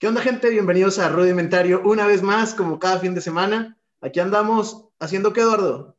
¿Qué 0.00 0.08
onda, 0.08 0.22
gente? 0.22 0.48
Bienvenidos 0.48 0.98
a 0.98 1.10
Rudimentario 1.10 1.82
una 1.84 2.06
vez 2.06 2.22
más, 2.22 2.54
como 2.54 2.78
cada 2.78 2.98
fin 3.00 3.14
de 3.14 3.20
semana. 3.20 3.76
Aquí 4.00 4.18
andamos, 4.18 4.88
¿haciendo 4.98 5.34
qué, 5.34 5.42
Eduardo? 5.42 5.94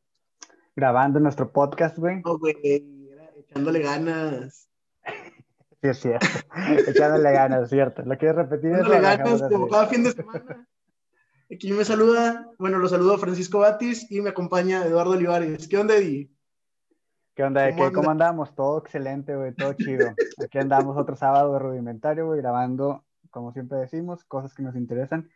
Grabando 0.76 1.20
nuestro 1.20 1.52
podcast, 1.52 2.00
güey. 2.00 2.20
Oh, 2.26 2.40
güey, 2.40 2.56
echándole 3.38 3.80
ganas. 3.84 4.68
Sí, 5.06 5.88
es 5.88 6.00
cierto. 6.00 6.26
echándole 6.88 7.32
ganas, 7.32 7.70
cierto. 7.70 8.02
¿Lo 8.02 8.18
quieres 8.18 8.38
repetir? 8.38 8.72
Echándole 8.72 9.02
ganas, 9.02 9.44
como 9.44 9.68
cada 9.68 9.86
fin 9.86 10.04
de 10.04 10.14
semana. 10.14 10.68
Aquí 11.54 11.72
me 11.72 11.86
saluda, 11.86 12.50
bueno, 12.58 12.80
lo 12.80 12.90
saludo 12.90 13.20
Francisco 13.20 13.60
Batis 13.60 14.10
y 14.10 14.20
me 14.20 14.32
acompaña 14.32 14.84
Eduardo 14.84 15.12
Olivares. 15.12 15.68
¿Qué 15.68 15.78
onda, 15.78 15.96
Eddie? 15.96 16.32
¿Qué 17.36 17.44
onda? 17.44 17.70
¿Cómo, 17.70 17.84
¿Qué, 17.84 17.94
¿Cómo 17.94 18.10
andamos? 18.10 18.56
Todo 18.56 18.80
excelente, 18.80 19.36
güey, 19.36 19.54
todo 19.54 19.74
chido. 19.74 20.16
Aquí 20.44 20.58
andamos 20.58 20.98
otro 20.98 21.16
sábado 21.16 21.54
de 21.54 21.60
rudimentario, 21.60 22.26
güey, 22.26 22.42
grabando 22.42 23.06
como 23.32 23.54
siempre 23.54 23.80
decimos, 23.80 24.24
cosas 24.26 24.54
que 24.54 24.64
nos 24.64 24.76
interesan 24.76 25.30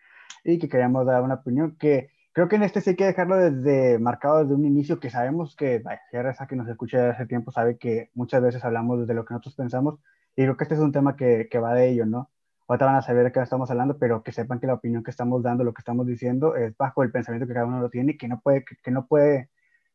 y 0.44 0.60
que 0.60 0.70
queríamos 0.70 1.06
dar 1.06 1.24
una 1.24 1.36
opinión 1.36 1.76
que 1.78 2.10
creo 2.34 2.50
que 2.50 2.58
en 2.58 2.64
este 2.64 2.82
sí 2.82 2.92
hay 2.92 2.96
que 2.98 3.06
dejarlo 3.06 3.38
desde 3.38 3.98
marcado 3.98 4.40
desde 4.40 4.54
un 4.54 4.66
inicio 4.66 5.00
que 5.00 5.10
sabemos 5.10 5.56
que, 5.56 5.80
vaya, 5.80 6.02
esa 6.30 6.48
que 6.48 6.56
nos 6.58 6.68
escucha 6.68 6.98
desde 6.98 7.12
hace 7.12 7.26
tiempo 7.28 7.52
sabe 7.52 7.78
que 7.78 8.12
muchas 8.14 8.42
veces 8.42 8.64
hablamos 8.66 9.00
desde 9.00 9.14
lo 9.14 9.26
que 9.26 9.34
nosotros 9.34 9.56
pensamos 9.56 10.00
y 10.36 10.44
creo 10.44 10.58
que 10.58 10.66
este 10.66 10.76
es 10.76 10.82
un 10.82 10.92
tema 10.92 11.16
que, 11.16 11.48
que 11.50 11.60
va 11.60 11.74
de 11.74 11.90
ello, 11.90 12.06
¿no? 12.06 12.30
Ahorita 12.68 12.86
van 12.86 12.96
a 12.96 13.02
saber 13.02 13.24
de 13.26 13.32
qué 13.32 13.40
estamos 13.42 13.72
hablando, 13.72 13.98
pero 13.98 14.24
que 14.24 14.32
sepan 14.32 14.60
que 14.60 14.68
la 14.68 14.74
opinión 14.74 15.04
que 15.04 15.12
estamos 15.12 15.44
dando, 15.44 15.64
lo 15.64 15.74
que 15.74 15.80
estamos 15.80 16.06
diciendo, 16.08 16.56
es 16.56 16.76
bajo 16.76 17.04
el 17.04 17.12
pensamiento 17.12 17.48
que 17.48 17.54
cada 17.54 17.68
uno 17.68 17.80
lo 17.80 17.90
tiene 17.90 18.14
y 18.14 18.18
que 18.18 18.28
no 18.28 18.42
puede, 18.42 18.66
que, 18.66 18.76
que 18.84 18.92
no 18.92 19.08
puede, 19.08 19.50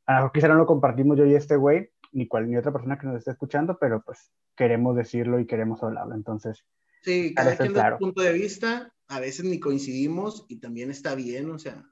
a 0.07 0.12
lo 0.12 0.19
mejor 0.19 0.32
quizá 0.32 0.48
no 0.48 0.55
lo 0.55 0.66
compartimos 0.66 1.19
yo 1.19 1.27
y 1.27 1.35
este 1.35 1.57
güey, 1.57 1.91
ni 2.12 2.27
cual 2.27 2.48
ni 2.48 2.57
otra 2.57 2.73
persona 2.73 2.98
que 2.98 3.07
nos 3.07 3.16
esté 3.16 3.32
escuchando, 3.32 3.79
pero 3.79 4.02
pues 4.02 4.32
queremos 4.57 4.96
decirlo 4.96 5.41
y 5.41 5.46
queremos 5.46 5.82
hablarlo. 5.82 6.15
Entonces, 6.15 6.65
Sí, 7.02 7.34
cada 7.34 7.56
quien 7.56 7.72
da 7.72 7.92
su 7.92 7.98
punto 7.98 8.22
de 8.22 8.32
vista, 8.32 8.92
a 9.09 9.20
veces 9.20 9.45
ni 9.45 9.59
coincidimos 9.59 10.46
y 10.48 10.56
también 10.56 10.90
está 10.90 11.14
bien, 11.14 11.50
o 11.50 11.59
sea. 11.59 11.84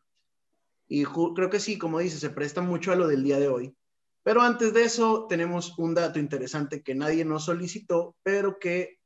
Y 0.87 1.05
creo 1.05 1.51
que 1.51 1.61
sí, 1.61 1.79
como 1.79 1.99
dices, 1.99 2.21
se 2.21 2.31
presta 2.31 2.63
mucho 2.63 2.93
a 2.93 2.97
lo 2.97 3.09
del 3.09 3.23
día 3.23 3.39
de 3.39 3.49
hoy. 3.49 3.77
Pero 4.23 4.43
antes 4.43 4.75
de 4.75 4.85
eso, 4.85 5.27
tenemos 5.29 5.79
un 5.79 5.95
dato 5.95 6.19
interesante 6.19 6.83
que 6.83 6.95
nadie 6.95 7.25
nos 7.25 7.45
solicitó, 7.45 8.17
pero 8.23 8.59
que 8.59 8.99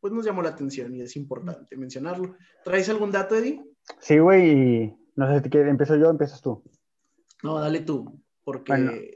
pues 0.00 0.12
nos 0.12 0.24
llamó 0.24 0.42
la 0.42 0.50
atención 0.50 0.94
y 0.94 1.00
es 1.00 1.16
importante 1.16 1.76
mencionarlo. 1.76 2.36
¿Traes 2.64 2.88
algún 2.88 3.10
dato, 3.10 3.34
Eddie? 3.34 3.60
Sí, 4.00 4.18
güey, 4.18 4.96
no 5.16 5.26
sé 5.28 5.42
si 5.42 5.50
quieres, 5.50 5.70
empiezo 5.70 5.96
yo 5.96 6.08
o 6.08 6.10
empiezas 6.10 6.40
tú. 6.40 6.62
No, 7.42 7.58
dale 7.58 7.80
tú, 7.80 8.20
porque... 8.44 9.14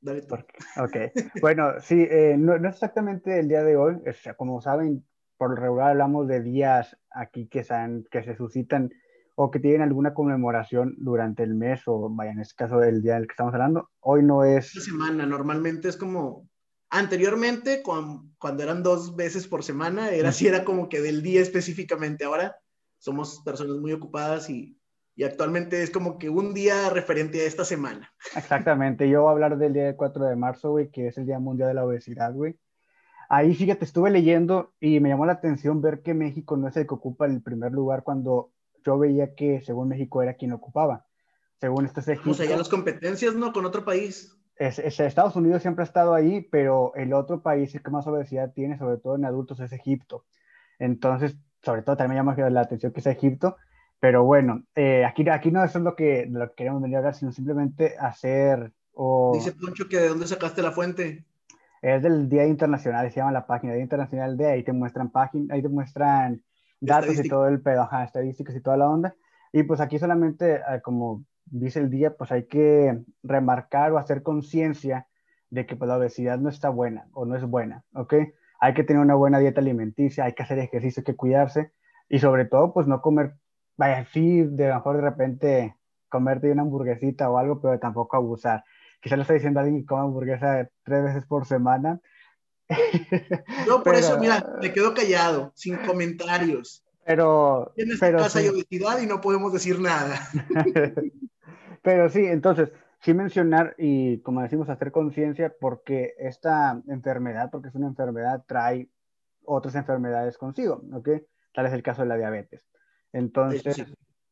Dale 0.00 0.22
tú. 0.22 0.34
Ok, 0.34 0.96
bueno, 1.40 1.80
sí, 1.80 2.06
eh, 2.10 2.36
no, 2.38 2.58
no, 2.58 2.68
es 2.68 2.74
exactamente 2.74 3.40
el 3.40 3.48
día 3.48 3.62
de 3.62 3.76
hoy, 3.76 3.94
o 4.06 4.12
sea, 4.12 4.34
como 4.34 4.60
saben, 4.60 5.02
por 5.44 5.58
lo 5.58 5.62
regular 5.62 5.90
hablamos 5.90 6.26
de 6.26 6.40
días 6.40 6.96
aquí 7.10 7.48
que, 7.48 7.64
sean, 7.64 8.06
que 8.10 8.22
se 8.22 8.34
suscitan 8.34 8.90
o 9.34 9.50
que 9.50 9.60
tienen 9.60 9.82
alguna 9.82 10.14
conmemoración 10.14 10.94
durante 10.96 11.42
el 11.42 11.54
mes 11.54 11.82
o 11.84 12.08
vaya, 12.08 12.30
en 12.30 12.40
este 12.40 12.54
caso 12.54 12.78
del 12.78 13.02
día 13.02 13.16
del 13.16 13.26
que 13.26 13.32
estamos 13.32 13.52
hablando. 13.52 13.90
Hoy 14.00 14.22
no 14.22 14.42
es... 14.42 14.74
Una 14.74 14.84
semana, 14.84 15.26
normalmente 15.26 15.88
es 15.90 15.98
como... 15.98 16.48
Anteriormente, 16.88 17.82
cuando, 17.82 18.24
cuando 18.38 18.62
eran 18.62 18.82
dos 18.82 19.16
veces 19.16 19.46
por 19.46 19.62
semana, 19.62 20.12
era 20.12 20.30
así, 20.30 20.46
era 20.46 20.64
como 20.64 20.88
que 20.88 21.02
del 21.02 21.22
día 21.22 21.42
específicamente. 21.42 22.24
Ahora 22.24 22.56
somos 22.96 23.42
personas 23.44 23.76
muy 23.76 23.92
ocupadas 23.92 24.48
y, 24.48 24.78
y 25.14 25.24
actualmente 25.24 25.82
es 25.82 25.90
como 25.90 26.16
que 26.18 26.30
un 26.30 26.54
día 26.54 26.88
referente 26.88 27.42
a 27.42 27.46
esta 27.46 27.66
semana. 27.66 28.10
Exactamente, 28.34 29.10
yo 29.10 29.20
voy 29.20 29.28
a 29.28 29.32
hablar 29.32 29.58
del 29.58 29.74
día 29.74 29.94
4 29.94 30.24
de 30.24 30.36
marzo, 30.36 30.70
güey, 30.70 30.90
que 30.90 31.08
es 31.08 31.18
el 31.18 31.26
Día 31.26 31.38
Mundial 31.38 31.68
de 31.68 31.74
la 31.74 31.84
Obesidad, 31.84 32.32
güey. 32.32 32.56
Ahí, 33.36 33.52
fíjate, 33.52 33.84
estuve 33.84 34.10
leyendo 34.10 34.74
y 34.78 35.00
me 35.00 35.08
llamó 35.08 35.26
la 35.26 35.32
atención 35.32 35.82
ver 35.82 36.02
que 36.02 36.14
México 36.14 36.56
no 36.56 36.68
es 36.68 36.76
el 36.76 36.86
que 36.86 36.94
ocupa 36.94 37.26
el 37.26 37.42
primer 37.42 37.72
lugar 37.72 38.04
cuando 38.04 38.52
yo 38.84 38.96
veía 38.96 39.34
que 39.34 39.60
según 39.62 39.88
México 39.88 40.22
era 40.22 40.34
quien 40.34 40.52
ocupaba. 40.52 41.04
Según 41.60 41.84
este 41.84 42.00
Egipto. 42.12 42.30
O 42.30 42.34
sea, 42.34 42.46
ya 42.46 42.56
las 42.56 42.68
competencias, 42.68 43.34
¿no? 43.34 43.52
Con 43.52 43.64
otro 43.64 43.84
país. 43.84 44.38
Es, 44.54 44.78
es, 44.78 45.00
Estados 45.00 45.34
Unidos 45.34 45.62
siempre 45.62 45.82
ha 45.82 45.86
estado 45.86 46.14
ahí, 46.14 46.42
pero 46.42 46.92
el 46.94 47.12
otro 47.12 47.42
país 47.42 47.72
que 47.72 47.90
más 47.90 48.06
obesidad 48.06 48.52
tiene, 48.52 48.78
sobre 48.78 48.98
todo 48.98 49.16
en 49.16 49.24
adultos, 49.24 49.58
es 49.58 49.72
Egipto. 49.72 50.26
Entonces, 50.78 51.36
sobre 51.60 51.82
todo 51.82 51.96
también 51.96 52.24
me 52.24 52.36
llama 52.36 52.50
la 52.50 52.60
atención 52.60 52.92
que 52.92 53.00
es 53.00 53.06
Egipto. 53.06 53.56
Pero 53.98 54.22
bueno, 54.22 54.62
eh, 54.76 55.04
aquí, 55.04 55.28
aquí 55.28 55.50
no 55.50 55.64
eso 55.64 55.78
es 55.78 55.84
lo 55.84 55.96
que, 55.96 56.28
lo 56.30 56.50
que 56.50 56.54
queremos 56.54 56.80
venir 56.80 56.94
a 56.94 56.98
hablar, 57.00 57.16
sino 57.16 57.32
simplemente 57.32 57.96
hacer... 57.98 58.72
O... 58.92 59.32
Dice 59.34 59.50
Poncho 59.50 59.88
que 59.88 59.98
de 59.98 60.08
dónde 60.08 60.28
sacaste 60.28 60.62
la 60.62 60.70
fuente 60.70 61.24
es 61.84 62.02
del 62.02 62.30
Día 62.30 62.46
Internacional, 62.46 63.10
se 63.10 63.20
llama 63.20 63.32
la 63.32 63.46
página 63.46 63.74
Día 63.74 63.82
Internacional 63.82 64.38
de, 64.38 64.46
ahí 64.46 64.62
te 64.62 64.72
muestran 64.72 65.10
páginas, 65.10 65.50
ahí 65.50 65.60
te 65.60 65.68
muestran 65.68 66.42
datos 66.80 67.22
y 67.22 67.28
todo 67.28 67.46
el 67.46 67.60
pedo, 67.60 67.82
ajá, 67.82 68.04
estadísticas 68.04 68.56
y 68.56 68.62
toda 68.62 68.78
la 68.78 68.88
onda. 68.88 69.14
Y 69.52 69.64
pues 69.64 69.80
aquí 69.80 69.98
solamente, 69.98 70.54
eh, 70.54 70.80
como 70.82 71.24
dice 71.44 71.80
el 71.80 71.90
día, 71.90 72.16
pues 72.16 72.32
hay 72.32 72.46
que 72.46 73.02
remarcar 73.22 73.92
o 73.92 73.98
hacer 73.98 74.22
conciencia 74.22 75.06
de 75.50 75.66
que 75.66 75.76
pues, 75.76 75.86
la 75.86 75.98
obesidad 75.98 76.38
no 76.38 76.48
está 76.48 76.70
buena 76.70 77.06
o 77.12 77.26
no 77.26 77.36
es 77.36 77.44
buena, 77.44 77.84
¿ok? 77.92 78.14
Hay 78.60 78.72
que 78.72 78.82
tener 78.82 79.02
una 79.02 79.14
buena 79.14 79.38
dieta 79.38 79.60
alimenticia, 79.60 80.24
hay 80.24 80.32
que 80.32 80.42
hacer 80.42 80.58
ejercicio, 80.58 81.02
hay 81.02 81.04
que 81.04 81.16
cuidarse 81.16 81.72
y 82.08 82.18
sobre 82.18 82.46
todo 82.46 82.72
pues 82.72 82.86
no 82.86 83.02
comer, 83.02 83.34
vaya, 83.76 84.06
sí, 84.06 84.42
de 84.42 84.72
mejor 84.72 84.96
de 84.96 85.02
repente 85.02 85.76
comerte 86.08 86.50
una 86.50 86.62
hamburguesita 86.62 87.28
o 87.30 87.36
algo, 87.36 87.60
pero 87.60 87.78
tampoco 87.78 88.16
abusar 88.16 88.64
quizá 89.04 89.16
le 89.16 89.22
está 89.22 89.34
diciendo 89.34 89.60
a 89.60 89.62
alguien 89.62 89.82
que 89.82 89.86
come 89.86 90.00
hamburguesa 90.00 90.70
tres 90.82 91.04
veces 91.04 91.26
por 91.26 91.44
semana. 91.46 92.00
No, 93.68 93.82
por 93.82 93.94
eso, 93.94 94.18
mira, 94.18 94.42
me 94.62 94.72
quedo 94.72 94.94
callado, 94.94 95.52
sin 95.54 95.76
comentarios. 95.76 96.82
Pero. 97.04 97.74
En 97.76 97.92
esta 97.92 98.10
casa 98.10 98.38
hay 98.38 98.48
obesidad 98.48 98.98
y 99.00 99.06
no 99.06 99.20
podemos 99.20 99.52
decir 99.52 99.78
nada. 99.78 100.18
pero 101.82 102.08
sí, 102.08 102.24
entonces, 102.24 102.72
sí 103.00 103.12
mencionar 103.12 103.74
y, 103.76 104.20
como 104.22 104.40
decimos, 104.40 104.70
hacer 104.70 104.90
conciencia 104.90 105.54
porque 105.60 106.14
esta 106.18 106.82
enfermedad, 106.88 107.50
porque 107.50 107.68
es 107.68 107.74
una 107.74 107.88
enfermedad, 107.88 108.42
trae 108.48 108.88
otras 109.44 109.74
enfermedades 109.74 110.38
consigo, 110.38 110.82
¿ok? 110.94 111.10
Tal 111.52 111.66
es 111.66 111.74
el 111.74 111.82
caso 111.82 112.00
de 112.00 112.08
la 112.08 112.16
diabetes. 112.16 112.66
Entonces, 113.12 113.84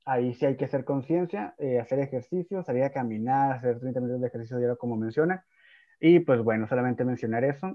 ahí 0.05 0.35
sí 0.35 0.47
hay 0.47 0.57
que 0.57 0.65
hacer 0.65 0.85
conciencia, 0.85 1.55
eh, 1.59 1.79
hacer 1.79 1.99
ejercicio, 2.01 2.63
salir 2.63 2.85
a 2.85 2.93
caminar, 2.93 3.53
hacer 3.53 3.79
30 3.79 4.01
minutos 4.01 4.21
de 4.21 4.29
ejercicio 4.29 4.59
diario 4.59 4.79
como 4.79 4.97
menciona. 4.97 5.45
Y 6.01 6.21
pues 6.21 6.43
bueno, 6.43 6.67
solamente 6.69 7.05
mencionar 7.05 7.45
eso 7.45 7.75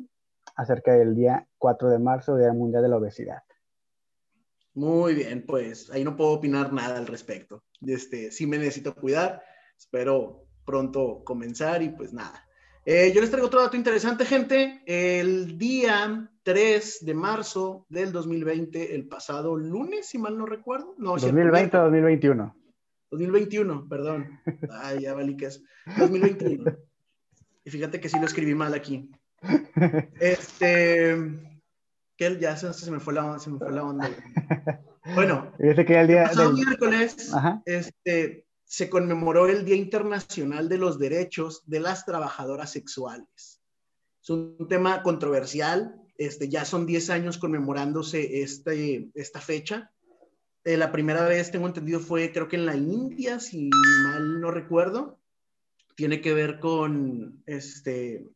acerca 0.56 0.94
del 0.94 1.16
día 1.16 1.48
4 1.58 1.90
de 1.90 2.00
marzo, 2.00 2.38
Día 2.38 2.54
Mundial 2.54 2.84
de 2.84 2.90
la 2.90 2.98
Obesidad. 2.98 3.44
Muy 4.74 5.16
bien, 5.16 5.46
pues 5.46 5.90
ahí 5.90 6.04
no 6.04 6.16
puedo 6.16 6.32
opinar 6.32 6.72
nada 6.72 6.98
al 6.98 7.08
respecto. 7.08 7.64
Este, 7.82 8.32
sí 8.32 8.46
me 8.46 8.58
necesito 8.58 8.94
cuidar, 8.94 9.42
espero 9.78 10.46
pronto 10.66 11.24
comenzar 11.24 11.82
y 11.82 11.90
pues 11.90 12.14
nada. 12.14 12.47
Eh, 12.90 13.12
yo 13.14 13.20
les 13.20 13.30
traigo 13.30 13.48
otro 13.48 13.62
dato 13.62 13.76
interesante, 13.76 14.24
gente. 14.24 14.82
El 14.86 15.58
día 15.58 16.32
3 16.44 17.00
de 17.02 17.14
marzo 17.14 17.86
del 17.90 18.14
2020, 18.14 18.96
el 18.96 19.10
pasado 19.10 19.58
lunes, 19.58 20.08
si 20.08 20.18
mal 20.18 20.38
no 20.38 20.46
recuerdo. 20.46 20.96
No, 20.98 21.18
2020 21.18 21.76
o 21.76 21.82
2021. 21.82 22.56
2021, 23.12 23.90
perdón. 23.90 24.40
Ay, 24.72 25.02
ya 25.02 25.14
es. 25.20 25.62
2021. 25.98 26.78
Y 27.66 27.70
fíjate 27.70 28.00
que 28.00 28.08
sí 28.08 28.18
lo 28.22 28.26
escribí 28.26 28.56
mal 28.56 28.74
aquí. 28.74 29.12
Este. 30.22 31.18
Que 32.16 32.40
ya 32.40 32.56
se, 32.56 32.74
se, 32.74 32.90
me 32.90 33.02
fue 33.02 33.14
la, 33.14 33.38
se 33.38 33.50
me 33.50 33.60
fue 33.60 33.74
la 33.74 33.84
onda. 33.84 34.10
Bueno, 35.14 35.52
que 35.60 36.00
el, 36.00 36.08
día 36.08 36.22
el 36.22 36.30
pasado 36.30 36.54
miércoles, 36.54 37.34
este, 37.66 38.47
se 38.68 38.90
conmemoró 38.90 39.48
el 39.48 39.64
Día 39.64 39.78
Internacional 39.78 40.68
de 40.68 40.78
los 40.78 41.00
Derechos 41.00 41.64
de 41.66 41.80
las 41.80 42.06
Trabajadoras 42.06 42.72
Sexuales. 42.72 43.62
Es 44.22 44.30
un 44.30 44.68
tema 44.68 45.04
controversial, 45.04 45.96
este, 46.18 46.50
ya 46.50 46.66
son 46.66 46.86
10 46.86 47.10
años 47.12 47.38
conmemorándose 47.38 48.42
este, 48.42 49.10
esta 49.14 49.40
fecha. 49.40 49.92
Eh, 50.66 50.76
la 50.76 50.92
primera 50.92 51.26
vez, 51.26 51.50
tengo 51.50 51.66
entendido, 51.66 52.02
fue 52.02 52.34
creo 52.34 52.50
que 52.50 52.58
en 52.58 52.66
la 52.66 52.76
India, 52.76 53.40
si 53.40 53.70
mal 54.04 54.42
no 54.42 54.52
recuerdo. 54.52 55.18
Tiene 55.96 56.20
que 56.20 56.34
ver 56.34 56.60
con, 56.60 57.42
este, 57.48 58.28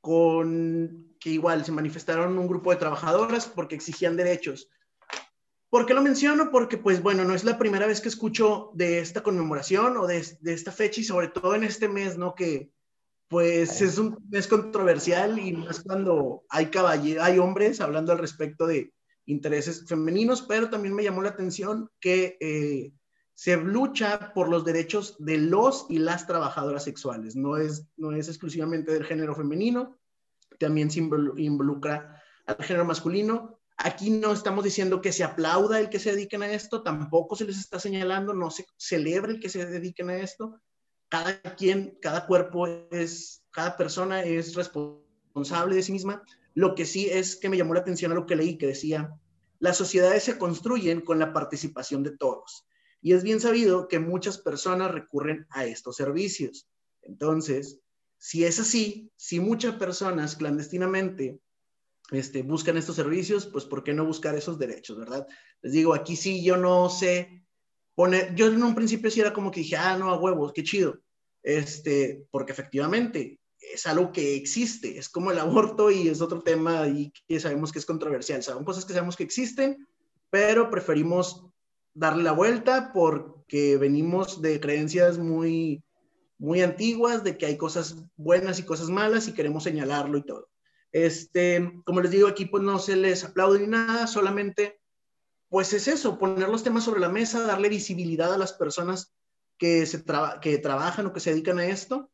con 0.00 1.14
que 1.20 1.30
igual 1.30 1.64
se 1.64 1.72
manifestaron 1.72 2.36
un 2.36 2.48
grupo 2.48 2.72
de 2.72 2.76
trabajadoras 2.76 3.46
porque 3.46 3.76
exigían 3.76 4.16
derechos. 4.16 4.68
¿Por 5.72 5.86
qué 5.86 5.94
lo 5.94 6.02
menciono? 6.02 6.50
Porque, 6.50 6.76
pues 6.76 7.02
bueno, 7.02 7.24
no 7.24 7.34
es 7.34 7.44
la 7.44 7.56
primera 7.56 7.86
vez 7.86 8.02
que 8.02 8.10
escucho 8.10 8.72
de 8.74 8.98
esta 8.98 9.22
conmemoración 9.22 9.96
o 9.96 10.06
de, 10.06 10.22
de 10.40 10.52
esta 10.52 10.70
fecha 10.70 11.00
y 11.00 11.04
sobre 11.04 11.28
todo 11.28 11.54
en 11.54 11.64
este 11.64 11.88
mes, 11.88 12.18
¿no? 12.18 12.34
Que 12.34 12.70
pues 13.26 13.80
es 13.80 13.96
un 13.96 14.18
mes 14.28 14.46
controversial 14.48 15.38
y 15.38 15.54
más 15.54 15.80
cuando 15.80 16.44
hay 16.50 16.66
caballeros, 16.66 17.24
hay 17.24 17.38
hombres 17.38 17.80
hablando 17.80 18.12
al 18.12 18.18
respecto 18.18 18.66
de 18.66 18.92
intereses 19.24 19.86
femeninos, 19.88 20.42
pero 20.42 20.68
también 20.68 20.94
me 20.94 21.04
llamó 21.04 21.22
la 21.22 21.30
atención 21.30 21.88
que 22.00 22.36
eh, 22.38 22.92
se 23.32 23.56
lucha 23.56 24.34
por 24.34 24.50
los 24.50 24.66
derechos 24.66 25.16
de 25.20 25.38
los 25.38 25.86
y 25.88 26.00
las 26.00 26.26
trabajadoras 26.26 26.84
sexuales. 26.84 27.34
No 27.34 27.56
es, 27.56 27.86
no 27.96 28.12
es 28.12 28.28
exclusivamente 28.28 28.92
del 28.92 29.06
género 29.06 29.34
femenino, 29.34 29.98
también 30.58 30.90
se 30.90 31.00
involucra 31.00 32.22
al 32.44 32.56
género 32.62 32.84
masculino 32.84 33.61
Aquí 33.84 34.10
no 34.10 34.32
estamos 34.32 34.62
diciendo 34.62 35.00
que 35.00 35.10
se 35.10 35.24
aplauda 35.24 35.80
el 35.80 35.90
que 35.90 35.98
se 35.98 36.12
dediquen 36.12 36.44
a 36.44 36.52
esto, 36.52 36.84
tampoco 36.84 37.34
se 37.34 37.44
les 37.44 37.58
está 37.58 37.80
señalando, 37.80 38.32
no 38.32 38.48
se 38.48 38.64
celebra 38.76 39.32
el 39.32 39.40
que 39.40 39.48
se 39.48 39.66
dediquen 39.66 40.08
a 40.08 40.18
esto. 40.18 40.60
Cada 41.08 41.42
quien, 41.56 41.98
cada 42.00 42.28
cuerpo 42.28 42.68
es, 42.92 43.42
cada 43.50 43.76
persona 43.76 44.22
es 44.22 44.54
responsable 44.54 45.74
de 45.74 45.82
sí 45.82 45.90
misma. 45.90 46.22
Lo 46.54 46.76
que 46.76 46.86
sí 46.86 47.08
es 47.10 47.34
que 47.34 47.48
me 47.48 47.56
llamó 47.56 47.74
la 47.74 47.80
atención 47.80 48.12
a 48.12 48.14
lo 48.14 48.24
que 48.24 48.36
leí, 48.36 48.56
que 48.56 48.68
decía, 48.68 49.18
las 49.58 49.78
sociedades 49.78 50.22
se 50.22 50.38
construyen 50.38 51.00
con 51.00 51.18
la 51.18 51.32
participación 51.32 52.04
de 52.04 52.16
todos. 52.16 52.64
Y 53.00 53.14
es 53.14 53.24
bien 53.24 53.40
sabido 53.40 53.88
que 53.88 53.98
muchas 53.98 54.38
personas 54.38 54.92
recurren 54.92 55.48
a 55.50 55.64
estos 55.64 55.96
servicios. 55.96 56.68
Entonces, 57.02 57.80
si 58.16 58.44
es 58.44 58.60
así, 58.60 59.10
si 59.16 59.40
muchas 59.40 59.74
personas 59.74 60.36
clandestinamente 60.36 61.40
este, 62.12 62.42
buscan 62.42 62.76
estos 62.76 62.96
servicios, 62.96 63.46
pues 63.46 63.64
¿por 63.64 63.82
qué 63.82 63.94
no 63.94 64.04
buscar 64.04 64.34
esos 64.34 64.58
derechos, 64.58 64.98
verdad? 64.98 65.26
Les 65.62 65.72
digo, 65.72 65.94
aquí 65.94 66.16
sí 66.16 66.44
yo 66.44 66.56
no 66.56 66.88
sé 66.90 67.44
poner, 67.94 68.34
yo 68.34 68.46
en 68.46 68.62
un 68.62 68.74
principio 68.74 69.10
sí 69.10 69.20
era 69.20 69.32
como 69.32 69.50
que 69.50 69.60
dije, 69.60 69.76
ah, 69.76 69.96
no, 69.96 70.10
a 70.10 70.18
huevos, 70.18 70.52
qué 70.52 70.62
chido, 70.62 70.98
este, 71.42 72.26
porque 72.30 72.52
efectivamente 72.52 73.40
es 73.58 73.86
algo 73.86 74.12
que 74.12 74.34
existe, 74.34 74.98
es 74.98 75.08
como 75.08 75.30
el 75.30 75.38
aborto 75.38 75.90
y 75.90 76.08
es 76.08 76.20
otro 76.20 76.42
tema 76.42 76.86
y 76.88 77.12
que 77.26 77.40
sabemos 77.40 77.72
que 77.72 77.78
es 77.78 77.86
controversial, 77.86 78.42
son 78.42 78.64
cosas 78.64 78.84
que 78.84 78.92
sabemos 78.92 79.16
que 79.16 79.24
existen, 79.24 79.86
pero 80.30 80.70
preferimos 80.70 81.46
darle 81.94 82.22
la 82.22 82.32
vuelta 82.32 82.92
porque 82.92 83.76
venimos 83.76 84.42
de 84.42 84.60
creencias 84.60 85.18
muy, 85.18 85.82
muy 86.38 86.62
antiguas, 86.62 87.22
de 87.22 87.38
que 87.38 87.46
hay 87.46 87.56
cosas 87.56 87.96
buenas 88.16 88.58
y 88.58 88.64
cosas 88.64 88.88
malas 88.88 89.28
y 89.28 89.34
queremos 89.34 89.64
señalarlo 89.64 90.18
y 90.18 90.24
todo. 90.24 90.51
Este, 90.92 91.72
como 91.84 92.02
les 92.02 92.10
digo, 92.10 92.28
aquí 92.28 92.50
no 92.52 92.78
se 92.78 92.96
les 92.96 93.24
aplaude 93.24 93.60
ni 93.60 93.66
nada, 93.66 94.06
solamente 94.06 94.78
pues 95.48 95.72
es 95.74 95.86
eso, 95.86 96.18
poner 96.18 96.48
los 96.48 96.62
temas 96.62 96.84
sobre 96.84 97.00
la 97.00 97.10
mesa, 97.10 97.46
darle 97.46 97.68
visibilidad 97.68 98.32
a 98.32 98.38
las 98.38 98.54
personas 98.54 99.12
que, 99.58 99.84
se 99.84 100.02
que 100.40 100.56
trabajan 100.56 101.06
o 101.06 101.12
que 101.12 101.20
se 101.20 101.30
dedican 101.30 101.58
a 101.58 101.66
esto, 101.66 102.10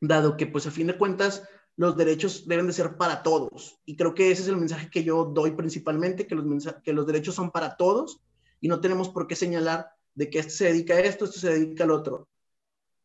dado 0.00 0.36
que 0.36 0.48
pues 0.48 0.66
a 0.66 0.72
fin 0.72 0.88
de 0.88 0.98
cuentas 0.98 1.44
los 1.76 1.96
derechos 1.96 2.48
deben 2.48 2.66
de 2.66 2.72
ser 2.72 2.96
para 2.96 3.22
todos. 3.22 3.78
Y 3.84 3.96
creo 3.96 4.14
que 4.14 4.32
ese 4.32 4.42
es 4.42 4.48
el 4.48 4.56
mensaje 4.56 4.90
que 4.90 5.04
yo 5.04 5.24
doy 5.24 5.52
principalmente, 5.52 6.26
que 6.26 6.34
los, 6.34 6.74
que 6.82 6.92
los 6.92 7.06
derechos 7.06 7.36
son 7.36 7.52
para 7.52 7.76
todos 7.76 8.20
y 8.60 8.66
no 8.66 8.80
tenemos 8.80 9.08
por 9.08 9.28
qué 9.28 9.36
señalar 9.36 9.90
de 10.16 10.28
que 10.28 10.40
este 10.40 10.50
se 10.50 10.64
dedica 10.64 10.94
a 10.94 11.00
esto, 11.00 11.26
este 11.26 11.38
se 11.38 11.50
dedica 11.50 11.84
al 11.84 11.92
otro. 11.92 12.28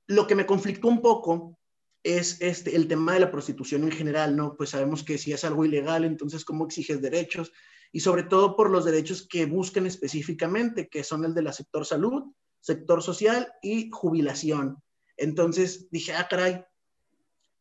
Lo 0.07 0.25
que 0.25 0.33
me 0.33 0.47
conflictó 0.47 0.87
un 0.87 1.01
poco 1.01 1.58
es 2.03 2.41
este, 2.41 2.75
el 2.75 2.87
tema 2.87 3.13
de 3.13 3.19
la 3.19 3.31
prostitución 3.31 3.83
en 3.83 3.91
general, 3.91 4.35
¿no? 4.35 4.55
Pues 4.55 4.71
sabemos 4.71 5.03
que 5.03 5.17
si 5.17 5.33
es 5.33 5.43
algo 5.43 5.65
ilegal, 5.65 6.05
entonces 6.05 6.45
cómo 6.45 6.65
exiges 6.65 7.01
derechos 7.01 7.51
y 7.91 7.99
sobre 8.01 8.23
todo 8.23 8.55
por 8.55 8.69
los 8.69 8.85
derechos 8.85 9.27
que 9.27 9.45
buscan 9.45 9.85
específicamente, 9.85 10.87
que 10.87 11.03
son 11.03 11.25
el 11.25 11.33
del 11.33 11.51
sector 11.53 11.85
salud, 11.85 12.31
sector 12.61 13.01
social 13.01 13.51
y 13.61 13.89
jubilación. 13.91 14.77
Entonces 15.17 15.89
dije, 15.91 16.13
ah, 16.13 16.27
caray, 16.29 16.63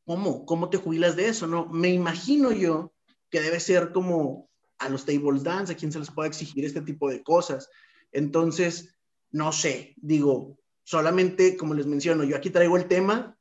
¿cómo? 0.05 0.45
¿Cómo 0.45 0.71
te 0.71 0.79
jubilas 0.79 1.17
de 1.17 1.29
eso? 1.29 1.47
No, 1.47 1.67
me 1.67 1.89
imagino 1.89 2.53
yo 2.53 2.93
que 3.31 3.41
debe 3.41 3.61
ser 3.61 3.93
como 3.93 4.49
a 4.79 4.89
los 4.89 5.05
tables 5.05 5.43
dance, 5.43 5.73
a 5.73 5.77
quien 5.77 5.93
se 5.93 5.99
les 5.99 6.11
pueda 6.11 6.29
exigir 6.29 6.65
este 6.65 6.83
tipo 6.83 7.11
de 7.11 7.23
cosas. 7.23 7.69
Entonces, 8.13 8.97
no 9.31 9.53
sé, 9.53 9.95
digo, 9.97 10.59
solamente 10.85 11.57
como 11.57 11.75
les 11.75 11.87
menciono, 11.87 12.25
yo 12.25 12.37
aquí 12.37 12.51
traigo 12.51 12.77
el 12.77 12.87
tema, 12.87 13.38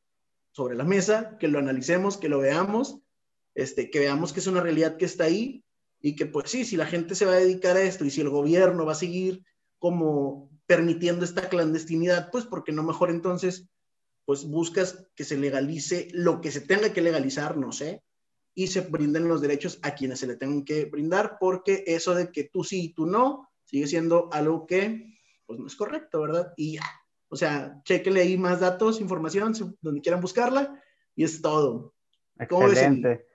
sobre 0.58 0.76
la 0.76 0.86
mesa, 0.86 1.38
que 1.38 1.48
lo 1.48 1.60
analicemos, 1.60 2.18
que 2.18 2.30
lo 2.30 2.40
veamos, 2.40 3.00
este, 3.54 3.92
que 3.92 4.00
veamos 4.00 4.34
que 4.34 4.40
es 4.40 4.48
una 4.48 4.60
realidad 4.60 4.98
que 4.98 5.06
está 5.06 5.26
ahí 5.26 5.64
y 6.02 6.16
que 6.16 6.26
pues 6.26 6.50
sí, 6.50 6.66
si 6.66 6.78
la 6.78 6.88
gente 6.88 7.14
se 7.14 7.28
va 7.28 7.34
a 7.34 7.40
dedicar 7.40 7.78
a 7.78 7.84
esto 7.84 8.06
y 8.06 8.10
si 8.10 8.22
el 8.22 8.30
gobierno 8.30 8.84
va 8.84 8.94
a 8.94 8.96
seguir 8.96 9.44
como 9.78 10.50
permitiendo 10.66 11.26
esta 11.26 11.48
clandestinidad, 11.48 12.32
pues 12.32 12.46
porque 12.46 12.72
no 12.72 12.82
mejor 12.82 13.12
entonces 13.12 13.68
pues 14.26 14.46
buscas 14.46 15.06
que 15.14 15.26
se 15.26 15.38
legalice 15.38 16.08
lo 16.12 16.42
que 16.42 16.50
se 16.50 16.62
tenga 16.62 16.92
que 16.92 17.04
legalizar, 17.04 17.56
no 17.56 17.72
sé, 17.72 18.02
y 18.56 18.66
se 18.66 18.82
brinden 18.82 19.28
los 19.28 19.42
derechos 19.42 19.78
a 19.84 19.94
quienes 19.94 20.22
se 20.22 20.26
le 20.26 20.38
tengan 20.38 20.66
que 20.66 20.86
brindar, 20.86 21.38
porque 21.40 21.84
eso 21.86 22.16
de 22.16 22.32
que 22.32 22.46
tú 22.46 22.64
sí 22.64 22.86
y 22.86 22.94
tú 22.96 23.06
no, 23.06 23.48
sigue 23.64 23.86
siendo 23.86 24.28
algo 24.34 24.66
que 24.66 25.14
pues 25.46 25.60
no 25.60 25.68
es 25.68 25.76
correcto, 25.76 26.22
¿verdad? 26.22 26.52
Y 26.58 26.78
ya, 26.78 26.84
o 27.30 27.36
sea, 27.36 27.82
chequenle 27.84 28.22
ahí 28.22 28.38
más 28.38 28.60
datos, 28.60 29.02
información, 29.02 29.54
donde 29.82 30.02
quieran 30.02 30.22
buscarla, 30.22 30.82
y 31.16 31.24
es 31.24 31.42
todo. 31.42 31.94
Excelente. 32.40 33.26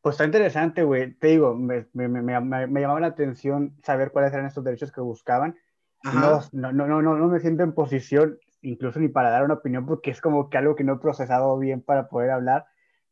Pues 0.00 0.14
está 0.14 0.24
interesante, 0.24 0.82
güey. 0.82 1.14
Te 1.14 1.28
digo, 1.28 1.54
me, 1.54 1.86
me, 1.92 2.08
me, 2.08 2.22
me, 2.22 2.80
llamaba 2.80 3.00
la 3.00 3.08
atención 3.08 3.76
saber 3.82 4.12
cuáles 4.12 4.32
eran 4.32 4.46
estos 4.46 4.64
derechos 4.64 4.92
que 4.92 5.00
buscaban. 5.00 5.56
No, 6.02 6.42
no, 6.52 6.72
no, 6.72 6.86
no, 6.86 7.16
no 7.16 7.28
me 7.28 7.40
siento 7.40 7.62
en 7.62 7.72
posición, 7.72 8.38
incluso 8.60 9.00
ni 9.00 9.08
para 9.08 9.30
dar 9.30 9.44
una 9.44 9.54
opinión, 9.54 9.86
porque 9.86 10.10
es 10.10 10.20
como 10.20 10.50
que 10.50 10.58
algo 10.58 10.76
que 10.76 10.84
no 10.84 10.94
he 10.94 10.98
procesado 10.98 11.58
bien 11.58 11.80
para 11.80 12.08
poder 12.08 12.30
hablar 12.30 12.66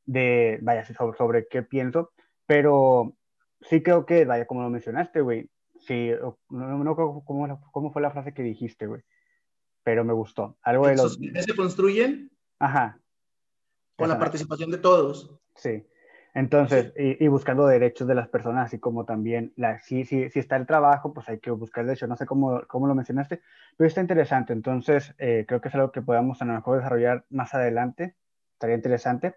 de, 0.04 0.58
vaya, 0.60 0.84
sobre, 0.84 1.16
sobre 1.16 1.48
qué 1.48 1.62
pienso, 1.62 2.12
pero 2.44 3.16
sí 3.62 3.82
creo 3.82 4.04
que, 4.04 4.26
vaya, 4.26 4.46
como 4.46 4.62
lo 4.62 4.68
mencionaste, 4.68 5.22
güey, 5.22 5.48
sí, 5.80 6.10
no, 6.50 6.84
no, 6.84 6.94
cómo, 6.94 7.24
cómo 7.72 7.92
fue 7.92 8.02
la 8.02 8.10
frase 8.10 8.34
que 8.34 8.42
dijiste, 8.42 8.86
güey 8.86 9.02
pero 9.82 10.04
me 10.04 10.12
gustó. 10.12 10.56
Algo 10.62 10.86
de 10.86 10.96
los... 10.96 11.18
se 11.18 11.56
construyen 11.56 12.30
Ajá. 12.58 13.00
con 13.96 14.08
la 14.08 14.18
participación 14.18 14.70
de 14.70 14.78
todos. 14.78 15.38
Sí. 15.56 15.84
Entonces, 16.34 16.94
Y, 16.96 17.28
buscando 17.28 17.66
derechos 17.66 18.08
de 18.08 18.14
las 18.14 18.28
personas, 18.28 18.66
así 18.66 18.78
como 18.78 19.04
también, 19.04 19.52
la, 19.56 19.80
si, 19.80 20.06
si, 20.06 20.30
si, 20.30 20.38
está 20.38 20.56
el 20.56 20.66
trabajo, 20.66 21.12
pues 21.12 21.28
hay 21.28 21.40
que 21.40 21.50
buscar 21.50 21.84
derechos. 21.84 22.08
No 22.08 22.16
sé 22.16 22.24
cómo, 22.24 22.62
cómo 22.68 22.86
lo 22.86 22.94
mencionaste, 22.94 23.42
pero 23.76 23.86
está 23.86 24.00
interesante. 24.00 24.54
Entonces, 24.54 25.14
eh, 25.18 25.44
creo 25.46 25.60
que 25.60 25.68
es 25.68 25.74
algo 25.74 25.92
que 25.92 26.00
podamos 26.00 26.40
a 26.40 26.46
lo 26.46 26.54
mejor 26.54 26.78
desarrollar 26.78 27.26
más 27.28 27.52
adelante. 27.52 28.16
Estaría 28.54 28.76
interesante. 28.76 29.34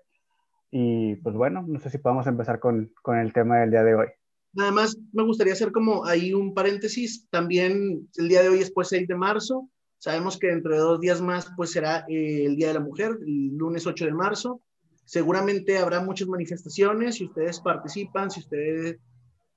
Y 0.71 1.15
pues 1.15 1.35
bueno, 1.35 1.65
no 1.67 1.79
sé 1.79 1.89
si 1.89 1.97
podemos 1.97 2.27
empezar 2.27 2.59
con, 2.59 2.93
con 3.01 3.17
el 3.17 3.33
tema 3.33 3.59
del 3.59 3.71
día 3.71 3.83
de 3.83 3.95
hoy. 3.95 4.07
Nada 4.53 4.71
más 4.71 4.97
me 5.11 5.23
gustaría 5.23 5.53
hacer 5.53 5.73
como 5.73 6.05
ahí 6.05 6.33
un 6.33 6.53
paréntesis. 6.53 7.27
También 7.29 8.07
el 8.15 8.29
día 8.29 8.41
de 8.41 8.49
hoy 8.49 8.59
es 8.59 8.71
pues 8.71 8.87
6 8.87 9.07
de 9.07 9.15
marzo. 9.15 9.69
Sabemos 10.05 10.37
que 10.37 10.49
dentro 10.49 10.71
de 10.71 10.77
dos 10.77 10.99
días 10.99 11.19
más, 11.19 11.47
pues 11.57 11.71
será 11.71 12.05
eh, 12.07 12.45
el 12.45 12.55
Día 12.55 12.67
de 12.67 12.75
la 12.75 12.79
Mujer, 12.79 13.17
el 13.25 13.57
lunes 13.57 13.87
8 13.87 14.05
de 14.05 14.13
marzo. 14.13 14.61
Seguramente 15.03 15.79
habrá 15.79 15.99
muchas 15.99 16.27
manifestaciones. 16.27 17.15
Si 17.15 17.25
ustedes 17.25 17.59
participan, 17.59 18.29
si 18.29 18.41
ustedes, 18.41 18.99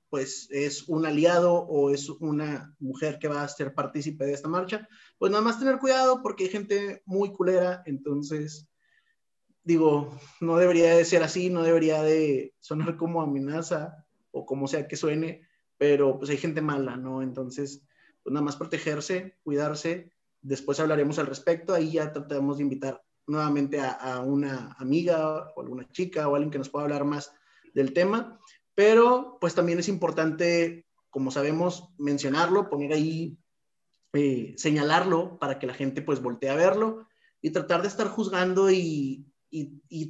pues, 0.09 0.47
es 0.49 0.89
un 0.89 1.05
aliado 1.05 1.53
o 1.53 1.91
es 1.91 2.09
una 2.09 2.75
mujer 2.79 3.19
que 3.19 3.27
va 3.27 3.43
a 3.43 3.47
ser 3.47 3.75
partícipe 3.75 4.25
de 4.25 4.33
esta 4.33 4.49
marcha, 4.49 4.87
pues 5.19 5.31
nada 5.31 5.43
más 5.43 5.59
tener 5.59 5.77
cuidado 5.77 6.23
porque 6.23 6.45
hay 6.45 6.49
gente 6.49 7.03
muy 7.05 7.31
culera. 7.31 7.83
Entonces, 7.85 8.67
digo, 9.63 10.19
no 10.41 10.57
debería 10.57 10.95
de 10.95 11.05
ser 11.05 11.21
así, 11.21 11.51
no 11.51 11.61
debería 11.61 12.01
de 12.01 12.55
sonar 12.57 12.97
como 12.97 13.21
amenaza 13.21 14.03
o 14.31 14.47
como 14.47 14.67
sea 14.67 14.87
que 14.87 14.95
suene, 14.95 15.47
pero 15.77 16.17
pues 16.17 16.31
hay 16.31 16.37
gente 16.37 16.63
mala, 16.63 16.97
¿no? 16.97 17.21
Entonces, 17.21 17.83
pues 18.23 18.33
nada 18.33 18.43
más 18.43 18.55
protegerse, 18.55 19.37
cuidarse 19.43 20.11
Después 20.41 20.79
hablaremos 20.79 21.19
al 21.19 21.27
respecto. 21.27 21.73
Ahí 21.73 21.93
ya 21.93 22.11
tratamos 22.11 22.57
de 22.57 22.63
invitar 22.63 23.01
nuevamente 23.27 23.79
a, 23.79 24.21
una 24.21 24.75
amiga 24.79 25.51
o 25.55 25.61
alguna 25.61 25.87
chica 25.91 26.27
o 26.27 26.35
alguien 26.35 26.51
que 26.51 26.57
nos 26.57 26.69
pueda 26.69 26.85
hablar 26.85 27.05
más 27.05 27.31
del 27.73 27.93
tema. 27.93 28.39
Pero 28.75 29.37
pues 29.39 29.55
también 29.55 29.79
es 29.79 29.87
importante, 29.87 30.87
como 31.09 31.31
sabemos, 31.31 31.89
mencionarlo, 31.97 32.69
poner 32.69 32.93
ahí, 32.93 33.37
eh, 34.13 34.55
señalarlo 34.57 35.37
para 35.37 35.59
que 35.59 35.67
la 35.67 35.73
gente 35.73 36.01
pues 36.01 36.21
voltee 36.21 36.49
a 36.49 36.55
verlo 36.55 37.07
y 37.41 37.51
tratar 37.51 37.81
de 37.81 37.87
estar 37.87 38.07
juzgando 38.07 38.69
y, 38.71 39.25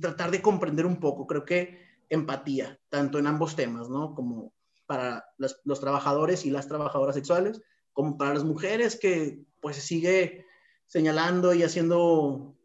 tratar 0.01 0.31
de 0.31 0.41
comprender 0.41 0.85
un 0.85 0.99
poco. 0.99 1.27
Creo 1.27 1.45
que 1.45 1.79
empatía, 2.09 2.79
tanto 2.89 3.19
en 3.19 3.27
ambos 3.27 3.55
temas, 3.55 3.89
¿no? 3.89 4.15
Como 4.15 4.53
para 4.85 5.25
los 5.37 5.79
trabajadores 5.79 6.45
y 6.45 6.49
las 6.49 6.67
trabajadoras 6.67 7.15
sexuales, 7.15 7.61
como 7.91 8.17
para 8.17 8.33
las 8.33 8.43
mujeres 8.43 8.97
que 8.99 9.43
pues 9.61 9.75
se 9.77 9.81
sigue 9.81 10.45
señalando 10.85 11.53
y 11.53 11.63
haciendo 11.63 12.55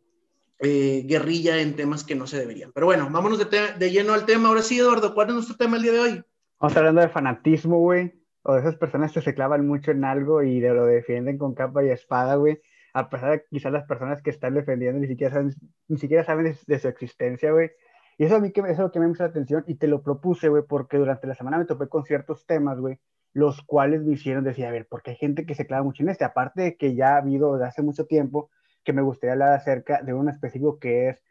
eh, 0.61 1.05
guerrilla 1.07 1.61
en 1.61 1.77
temas 1.77 2.05
que 2.05 2.15
no 2.15 2.27
se 2.27 2.39
deberían. 2.39 2.73
Pero 2.73 2.87
bueno, 2.87 3.09
vámonos 3.11 3.39
de, 3.39 3.91
lleno 3.91 4.15
al 4.15 4.25
tema. 4.25 4.49
Ahora 4.49 4.63
sí, 4.63 4.79
Eduardo, 4.79 5.15
¿cuál 5.15 5.29
es 5.29 5.35
nuestro 5.35 5.57
tema 5.57 5.77
el 5.77 5.83
día 5.83 5.93
de 5.93 6.01
hoy? 6.01 6.23
Vamos 6.59 6.77
hablando 6.77 7.01
de 7.01 7.09
fanatismo, 7.09 7.79
güey, 7.81 8.13
o 8.43 8.55
de 8.55 8.61
esas 8.61 8.77
personas 8.77 9.13
que 9.13 9.21
se 9.21 9.35
clavan 9.35 9.67
mucho 9.67 9.91
en 9.91 10.05
algo 10.05 10.43
y 10.43 10.61
de 10.61 10.73
lo 10.73 10.87
defienden 10.87 11.37
con 11.37 11.55
capa 11.55 11.85
y 11.85 11.91
espada, 11.91 12.37
güey, 12.37 12.61
a 12.95 13.11
pesar 13.11 13.33
de 13.33 13.45
quizás 13.51 13.73
las 13.73 13.85
personas 13.85 14.23
que 14.23 14.31
están 14.31 14.55
defendiendo 14.55 15.01
ni 15.01 15.09
siquiera 15.09 15.35
saben, 15.35 15.53
ni 15.89 15.99
siquiera 15.99 16.25
saben 16.25 16.57
de, 16.67 16.79
su 16.79 16.89
existencia, 16.89 17.51
güey. 17.51 17.71
Y 18.17 18.25
eso 18.25 18.37
a 18.37 18.41
mí 18.41 18.53
que, 18.53 18.61
eso 18.61 18.71
es 18.71 18.79
lo 18.79 18.93
que 18.93 19.01
me 19.01 19.07
llama 19.07 19.17
la 19.19 19.25
atención 19.27 19.65
y 19.67 19.75
te 19.75 19.89
lo 19.89 20.03
propuse, 20.03 20.49
güey, 20.49 20.63
porque 20.67 20.97
durante 20.97 21.27
la 21.27 21.35
semana 21.35 21.59
me 21.59 21.65
topé 21.65 21.89
con 21.89 22.05
ciertos 22.05 22.47
temas, 22.47 22.79
güey, 22.79 23.01
los 23.35 23.63
cuales 23.63 24.03
me 24.05 24.15
hicieron 24.15 24.45
decir, 24.45 24.65
a 24.65 24.71
ver, 24.71 24.87
porque 24.89 25.11
hay 25.11 25.17
gente 25.17 25.45
que 25.45 25.55
se 25.55 25.67
clava 25.67 25.83
mucho 25.83 26.03
en 26.03 26.09
este, 26.09 26.25
aparte 26.25 26.63
de 26.63 26.77
que 26.77 26.95
ya 26.95 27.15
ha 27.15 27.19
habido 27.19 27.55
desde 27.55 27.67
hace 27.67 27.83
mucho 27.83 28.07
tiempo 28.07 28.49
que 28.85 28.93
me 28.93 29.03
gustaría 29.03 29.33
hablar 29.33 29.53
acerca 29.53 30.03
de 30.03 30.15
un 30.15 30.29
específico 30.29 30.79
que 30.79 31.09
es 31.09 31.23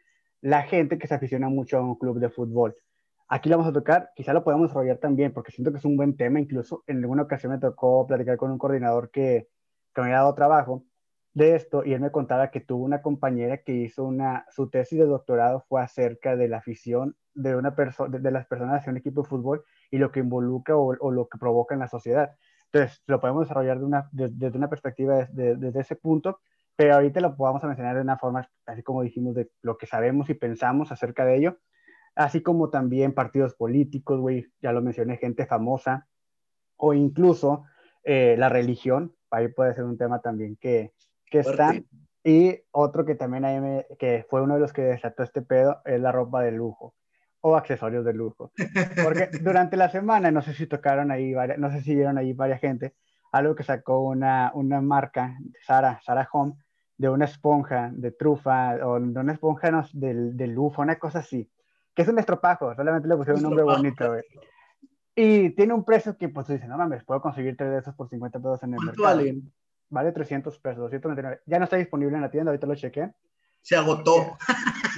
la 0.42 0.62
gente 0.62 0.98
que 0.98 1.08
se 1.08 1.14
aficiona 1.14 1.48
mucho 1.48 1.78
a 1.78 1.80
un 1.80 1.96
club 1.96 2.20
de 2.20 2.28
fútbol. 2.28 2.76
aquí 3.28 3.48
lo 3.48 3.56
vamos 3.56 3.70
a 3.70 3.72
tocar, 3.72 4.10
quizá 4.14 4.34
lo 4.34 4.44
podamos 4.44 4.68
desarrollar 4.68 4.98
también, 4.98 5.32
porque 5.32 5.50
siento 5.50 5.72
que 5.72 5.78
es 5.78 5.84
un 5.84 5.96
buen 5.96 6.16
tema, 6.16 6.38
incluso 6.40 6.84
en 6.86 6.98
alguna 6.98 7.22
ocasión 7.22 7.52
me 7.52 7.58
tocó 7.58 8.06
platicar 8.06 8.36
con 8.36 8.50
un 8.50 8.58
coordinador 8.58 9.10
que, 9.10 9.48
que 9.94 10.00
me 10.02 10.08
había 10.08 10.18
dado 10.18 10.34
trabajo 10.34 10.84
de 11.34 11.56
esto 11.56 11.84
y 11.84 11.92
él 11.92 12.00
me 12.00 12.12
contaba 12.12 12.50
que 12.50 12.60
tuvo 12.60 12.84
una 12.84 13.02
compañera 13.02 13.58
que 13.58 13.72
hizo 13.72 14.04
una, 14.04 14.46
su 14.50 14.70
tesis 14.70 14.98
de 14.98 15.06
doctorado 15.06 15.64
fue 15.68 15.82
acerca 15.82 16.36
de 16.36 16.48
la 16.48 16.58
afición 16.58 17.16
de, 17.34 17.56
una 17.56 17.74
persona, 17.74 18.18
de, 18.18 18.30
las 18.30 18.46
personas 18.46 18.80
hacia 18.80 18.92
un 18.92 18.98
equipo 18.98 19.22
de 19.22 19.28
fútbol 19.28 19.64
y 19.94 19.98
lo 19.98 20.10
que 20.10 20.18
involucra 20.18 20.76
o, 20.76 20.96
o, 20.98 21.10
lo 21.12 21.28
que 21.28 21.38
provoca 21.38 21.72
en 21.72 21.78
la 21.78 21.86
sociedad. 21.86 22.34
Entonces, 22.64 23.00
lo 23.06 23.20
podemos 23.20 23.44
desarrollar 23.44 23.78
de 23.78 23.84
una, 23.84 24.08
desde 24.10 24.58
una 24.58 24.68
perspectiva 24.68 25.28
desde, 25.30 25.78
ese 25.78 25.94
punto, 25.94 26.40
pero 26.74 26.94
ahorita 26.94 27.20
lo 27.20 27.36
podamos 27.36 27.62
mencionar 27.62 27.94
de 27.94 28.02
una 28.02 28.18
forma, 28.18 28.50
así 28.66 28.82
como 28.82 29.02
dijimos, 29.02 29.36
de 29.36 29.48
lo 29.62 29.78
que 29.78 29.86
sabemos 29.86 30.28
y 30.30 30.34
pensamos 30.34 30.90
acerca 30.90 31.24
de 31.24 31.36
ello, 31.36 31.58
así 32.16 32.42
como 32.42 32.70
también 32.70 33.14
partidos 33.14 33.54
políticos, 33.54 34.18
güey, 34.18 34.46
ya 34.60 34.72
lo 34.72 34.82
mencioné, 34.82 35.16
gente 35.16 35.46
famosa, 35.46 36.08
o 36.76 36.92
incluso 36.92 37.62
eh, 38.02 38.34
la 38.36 38.48
religión, 38.48 39.14
ahí 39.30 39.46
puede 39.46 39.76
ser 39.76 39.84
un 39.84 39.96
tema 39.96 40.20
también 40.22 40.56
que, 40.56 40.92
que 41.26 41.38
está. 41.38 41.72
Y 42.24 42.62
otro 42.72 43.04
que 43.04 43.14
también 43.14 43.44
ahí 43.44 43.60
me, 43.60 43.86
que 43.96 44.26
fue 44.28 44.42
uno 44.42 44.54
de 44.54 44.60
los 44.60 44.72
que 44.72 44.82
desató 44.82 45.22
este 45.22 45.42
pedo 45.42 45.82
es 45.84 46.00
la 46.00 46.10
ropa 46.10 46.42
de 46.42 46.50
lujo 46.50 46.96
o 47.46 47.56
accesorios 47.56 48.06
de 48.06 48.14
lujo. 48.14 48.52
Porque 49.02 49.28
durante 49.42 49.76
la 49.76 49.90
semana, 49.90 50.30
no 50.30 50.40
sé 50.40 50.54
si 50.54 50.66
tocaron 50.66 51.10
ahí, 51.10 51.34
varias, 51.34 51.58
no 51.58 51.70
sé 51.70 51.82
si 51.82 51.94
vieron 51.94 52.16
ahí 52.16 52.32
varias 52.32 52.58
gente, 52.58 52.94
algo 53.32 53.54
que 53.54 53.62
sacó 53.62 54.00
una, 54.00 54.50
una 54.54 54.80
marca, 54.80 55.36
Sara, 55.66 56.00
Sara 56.02 56.26
Home, 56.32 56.54
de 56.96 57.10
una 57.10 57.26
esponja 57.26 57.90
de 57.92 58.12
trufa 58.12 58.76
o 58.86 58.98
de 58.98 59.20
una 59.20 59.34
esponja 59.34 59.70
no, 59.70 59.84
del, 59.92 60.34
del 60.38 60.52
lujo, 60.52 60.80
una 60.80 60.98
cosa 60.98 61.18
así, 61.18 61.50
que 61.94 62.00
es 62.00 62.08
un 62.08 62.18
estropajo, 62.18 62.74
solamente 62.74 63.08
le 63.08 63.16
pusieron 63.16 63.44
un 63.44 63.50
nombre 63.50 63.64
bonito, 63.64 64.08
güey. 64.08 64.22
Y 65.14 65.50
tiene 65.50 65.74
un 65.74 65.84
precio 65.84 66.16
que, 66.16 66.30
pues, 66.30 66.48
dice, 66.48 66.66
no 66.66 66.78
mames, 66.78 67.04
puedo 67.04 67.20
conseguir 67.20 67.58
tres 67.58 67.70
de 67.70 67.78
esos 67.78 67.94
por 67.94 68.08
50 68.08 68.38
pesos 68.38 68.62
en 68.62 68.72
el 68.72 68.80
mercado. 68.80 69.20
Vale 69.90 70.12
300 70.12 70.58
pesos, 70.60 70.78
299. 70.78 71.42
Ya 71.44 71.58
no 71.58 71.64
está 71.64 71.76
disponible 71.76 72.16
en 72.16 72.22
la 72.22 72.30
tienda, 72.30 72.50
ahorita 72.50 72.66
lo 72.66 72.74
chequé. 72.74 73.12
Se 73.64 73.76
agotó. 73.76 74.36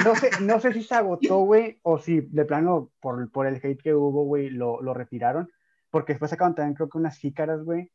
No 0.05 0.17
sé, 0.17 0.29
no 0.41 0.59
sé 0.59 0.73
si 0.73 0.83
se 0.83 0.95
agotó, 0.95 1.39
güey, 1.39 1.79
o 1.83 1.99
si 1.99 2.21
de 2.21 2.45
plano, 2.45 2.91
por, 3.01 3.31
por 3.31 3.47
el 3.47 3.57
hate 3.63 3.81
que 3.81 3.95
hubo, 3.95 4.25
güey, 4.25 4.51
lo, 4.51 4.83
lo 4.83 4.93
retiraron. 4.93 5.49
Porque 5.89 6.13
después 6.13 6.33
sacaron 6.33 6.57
también, 6.57 6.75
creo 6.75 6.89
que 6.89 6.99
unas 6.99 7.17
jícaras, 7.17 7.63
güey, 7.63 7.93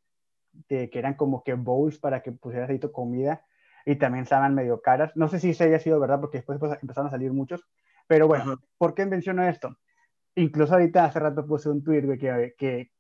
que 0.68 0.90
eran 0.94 1.16
como 1.16 1.44
que 1.44 1.56
bowls 1.56 2.00
para 2.00 2.22
que 2.22 2.32
pusieras 2.32 2.70
ahí 2.70 2.80
tu 2.80 2.92
comida. 2.92 3.46
Y 3.86 3.98
también 3.98 4.24
estaban 4.24 4.56
medio 4.56 4.82
caras. 4.82 5.12
No 5.16 5.28
sé 5.28 5.42
si 5.42 5.54
se 5.54 5.66
haya 5.66 5.80
sido 5.80 6.00
verdad, 6.00 6.22
porque 6.22 6.38
después, 6.38 6.58
pues, 6.58 6.80
empezaron 6.82 7.08
a 7.08 7.12
salir 7.12 7.34
muchos. 7.34 7.68
Pero 8.08 8.28
bueno, 8.28 8.58
¿por 8.78 8.94
qué 8.94 9.06
menciono 9.06 9.44
esto? 9.44 9.78
Incluso 10.36 10.74
ahorita 10.74 11.04
hace 11.04 11.20
rato 11.20 11.46
puse 11.46 11.70
un 11.70 11.84
tweet, 11.84 12.04
güey, 12.06 12.18
que, 12.18 12.56
que 12.58 12.92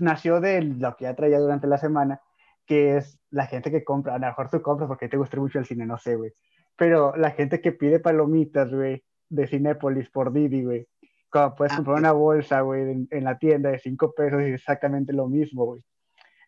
nació 0.00 0.40
de 0.40 0.62
lo 0.62 0.96
que 0.96 1.04
ya 1.04 1.14
traía 1.14 1.38
durante 1.38 1.68
la 1.68 1.78
semana, 1.78 2.20
que 2.66 2.96
es 2.96 3.20
la 3.30 3.46
gente 3.46 3.70
que 3.70 3.84
compra, 3.84 4.16
a 4.16 4.18
lo 4.18 4.26
mejor 4.26 4.50
tú 4.50 4.60
compras 4.60 4.88
porque 4.88 5.08
te 5.08 5.16
gusta 5.16 5.36
mucho 5.36 5.60
el 5.60 5.66
cine, 5.66 5.86
no 5.86 5.98
sé, 5.98 6.16
güey, 6.16 6.32
pero 6.80 7.14
la 7.14 7.32
gente 7.32 7.60
que 7.60 7.72
pide 7.72 8.00
palomitas, 8.00 8.72
güey, 8.72 9.04
de 9.28 9.46
Cinépolis 9.46 10.08
por 10.08 10.32
Didi, 10.32 10.64
güey, 10.64 10.88
como 11.28 11.54
puedes 11.54 11.74
comprar 11.74 11.98
una 11.98 12.12
bolsa, 12.12 12.62
güey, 12.62 13.06
en, 13.10 13.24
la 13.24 13.36
tienda 13.36 13.68
de 13.68 13.78
5 13.78 14.14
pesos 14.14 14.40
y 14.40 14.46
es 14.46 14.54
exactamente 14.54 15.12
lo 15.12 15.28
mismo, 15.28 15.66
güey. 15.66 15.82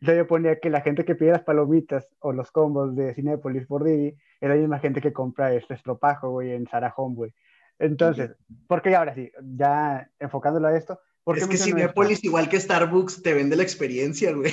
Entonces 0.01 0.17
yo 0.17 0.27
ponía 0.27 0.59
que 0.59 0.71
la 0.71 0.81
gente 0.81 1.05
que 1.05 1.17
pide 1.17 1.33
las 1.33 1.43
palomitas 1.43 2.09
o 2.21 2.33
los 2.33 2.51
combos 2.51 2.97
de 2.97 3.13
Cinépolis 3.13 3.67
por 3.67 3.85
Didi 3.85 4.17
es 4.41 4.49
la 4.49 4.55
misma 4.55 4.79
gente 4.79 5.03
que 5.03 5.13
compra 5.13 5.53
este 5.53 5.75
estropajo, 5.75 6.31
güey, 6.31 6.53
en 6.53 6.67
Sarajón, 6.67 7.15
güey. 7.15 7.35
Entonces, 7.79 8.35
¿por 8.67 8.81
qué 8.81 8.97
ahora 8.97 9.15
sí? 9.15 9.31
Ya 9.43 10.09
enfocándolo 10.19 10.69
a 10.69 10.75
esto, 10.75 10.99
es 11.27 11.47
que 11.47 11.57
Cinepolis, 11.57 12.25
igual 12.25 12.49
que 12.49 12.59
Starbucks, 12.59 13.23
te 13.23 13.35
vende 13.35 13.57
la 13.57 13.63
experiencia, 13.63 14.33
güey. 14.33 14.53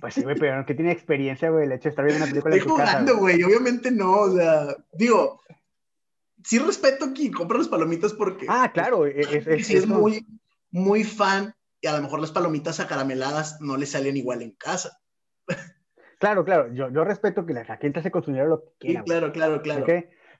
Pues 0.00 0.14
sí, 0.14 0.22
güey, 0.22 0.36
pero 0.38 0.64
que 0.64 0.74
tiene 0.74 0.90
experiencia, 0.90 1.50
güey, 1.50 1.66
el 1.66 1.72
hecho 1.72 1.84
de 1.84 1.90
estar 1.90 2.04
viendo 2.04 2.24
una 2.24 2.32
película 2.32 2.56
Estoy 2.56 2.72
en 2.72 2.76
tu 2.76 2.82
jugando, 2.82 3.16
güey, 3.18 3.42
obviamente 3.42 3.90
no, 3.90 4.12
o 4.12 4.34
sea, 4.34 4.76
digo, 4.92 5.40
sí 6.44 6.58
respeto 6.58 7.12
que 7.14 7.30
compra 7.30 7.58
las 7.58 7.68
palomitas 7.68 8.12
porque... 8.14 8.46
Ah, 8.48 8.70
claro, 8.72 9.06
e, 9.06 9.20
e, 9.20 9.20
es, 9.20 9.46
es, 9.46 9.70
es 9.70 9.86
muy, 9.86 10.26
muy 10.70 11.04
fan 11.04 11.54
y 11.80 11.86
a 11.88 11.96
lo 11.96 12.02
mejor 12.02 12.20
las 12.20 12.30
palomitas 12.30 12.80
acarameladas 12.80 13.60
no 13.60 13.76
le 13.76 13.86
salen 13.86 14.16
igual 14.16 14.42
en 14.42 14.52
casa. 14.52 14.98
Claro, 16.18 16.44
claro, 16.44 16.72
yo, 16.72 16.88
yo 16.88 17.02
respeto 17.02 17.44
que 17.44 17.52
la, 17.52 17.64
gente 17.78 18.00
se 18.00 18.12
consumiera 18.12 18.46
lo 18.46 18.62
que 18.62 18.70
quiera. 18.78 19.00
Sí, 19.00 19.06
claro, 19.06 19.32
claro, 19.32 19.60
claro. 19.60 19.84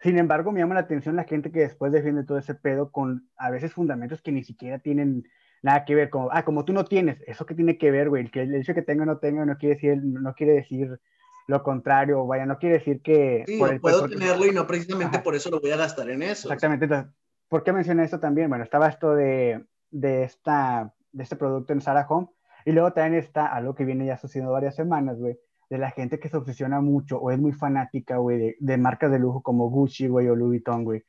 Sin 0.00 0.16
embargo, 0.16 0.52
me 0.52 0.60
llama 0.60 0.74
la 0.74 0.82
atención 0.82 1.16
la 1.16 1.24
gente 1.24 1.50
que 1.50 1.58
después 1.58 1.90
defiende 1.90 2.22
todo 2.22 2.38
ese 2.38 2.54
pedo 2.54 2.92
con 2.92 3.28
a 3.36 3.50
veces 3.50 3.72
fundamentos 3.72 4.22
que 4.22 4.30
ni 4.30 4.44
siquiera 4.44 4.78
tienen 4.78 5.28
nada 5.62 5.84
que 5.84 5.94
ver, 5.94 6.10
como, 6.10 6.28
ah, 6.32 6.44
como 6.44 6.64
tú 6.64 6.72
no 6.72 6.84
tienes, 6.84 7.22
eso 7.26 7.46
que 7.46 7.54
tiene 7.54 7.78
que 7.78 7.90
ver, 7.90 8.08
güey, 8.08 8.28
que 8.30 8.42
el 8.42 8.54
hecho 8.54 8.74
que 8.74 8.82
tengo 8.82 9.04
o 9.04 9.06
no 9.06 9.18
tengo 9.18 9.46
no 9.46 9.56
quiere 9.56 9.76
decir, 9.76 9.98
no 10.02 10.34
quiere 10.34 10.54
decir 10.54 11.00
lo 11.48 11.62
contrario, 11.62 12.26
vaya, 12.26 12.46
no 12.46 12.58
quiere 12.58 12.78
decir 12.78 13.00
que... 13.02 13.44
Sí, 13.46 13.60
puedo 13.80 14.08
tenerlo 14.08 14.46
y 14.46 14.52
no 14.52 14.66
precisamente 14.66 15.18
por 15.20 15.34
eso 15.34 15.50
lo 15.50 15.60
voy 15.60 15.70
a 15.70 15.76
gastar 15.76 16.08
en 16.10 16.22
eso. 16.22 16.48
Exactamente, 16.48 16.84
entonces, 16.84 17.12
¿por 17.48 17.62
qué 17.62 17.72
mencioné 17.72 18.04
esto 18.04 18.20
también? 18.20 18.48
Bueno, 18.48 18.64
estaba 18.64 18.88
esto 18.88 19.14
de, 19.14 19.64
de, 19.90 20.24
esta, 20.24 20.92
de 21.12 21.22
este 21.22 21.36
producto 21.36 21.72
en 21.72 21.80
Sarah 21.80 22.06
Home, 22.08 22.28
y 22.64 22.72
luego 22.72 22.92
también 22.92 23.22
está 23.22 23.46
algo 23.46 23.74
que 23.74 23.84
viene 23.84 24.06
ya 24.06 24.18
sucediendo 24.18 24.52
varias 24.52 24.76
semanas, 24.76 25.18
güey, 25.18 25.38
de 25.68 25.78
la 25.78 25.90
gente 25.90 26.20
que 26.20 26.28
se 26.28 26.36
obsesiona 26.36 26.80
mucho 26.80 27.18
o 27.18 27.30
es 27.30 27.38
muy 27.38 27.52
fanática, 27.52 28.18
güey, 28.18 28.38
de, 28.38 28.56
de 28.60 28.76
marcas 28.78 29.10
de 29.10 29.18
lujo 29.18 29.42
como 29.42 29.68
Gucci, 29.68 30.06
güey, 30.06 30.28
o 30.28 30.36
Louis 30.36 30.50
Vuitton, 30.50 30.84
güey. 30.84 31.02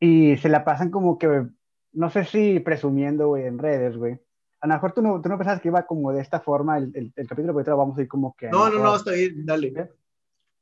Y 0.00 0.36
se 0.38 0.48
la 0.48 0.64
pasan 0.64 0.90
como 0.90 1.18
que 1.18 1.46
no 1.92 2.10
sé 2.10 2.24
si 2.24 2.60
presumiendo, 2.60 3.28
güey, 3.28 3.46
en 3.46 3.58
redes, 3.58 3.96
güey. 3.96 4.18
A 4.60 4.66
lo 4.66 4.74
mejor 4.74 4.92
tú 4.92 5.02
no, 5.02 5.20
tú 5.20 5.28
no 5.28 5.36
pensabas 5.36 5.60
que 5.60 5.68
iba 5.68 5.86
como 5.86 6.12
de 6.12 6.20
esta 6.20 6.40
forma 6.40 6.78
el, 6.78 6.92
el, 6.94 7.12
el 7.16 7.26
capítulo, 7.26 7.52
porque 7.52 7.70
vamos 7.70 7.98
a 7.98 8.02
ir 8.02 8.08
como 8.08 8.34
que... 8.36 8.48
No, 8.48 8.70
no, 8.70 8.78
no, 8.78 8.96
está 8.96 9.12
bien, 9.12 9.44
dale. 9.44 9.90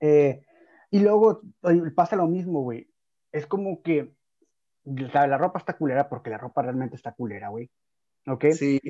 Eh, 0.00 0.42
y 0.90 1.00
luego 1.00 1.42
pasa 1.94 2.16
lo 2.16 2.26
mismo, 2.26 2.62
güey. 2.62 2.88
Es 3.30 3.46
como 3.46 3.82
que 3.82 4.14
la, 4.84 5.26
la, 5.26 5.38
ropa 5.38 5.58
está 5.58 5.75
culera 5.75 6.08
porque 6.08 6.30
la 6.30 6.38
ropa 6.38 6.62
realmente 6.62 6.96
está 6.96 7.12
culera, 7.12 7.49
güey. 7.49 7.70
¿Ok? 8.26 8.46
Sí. 8.52 8.80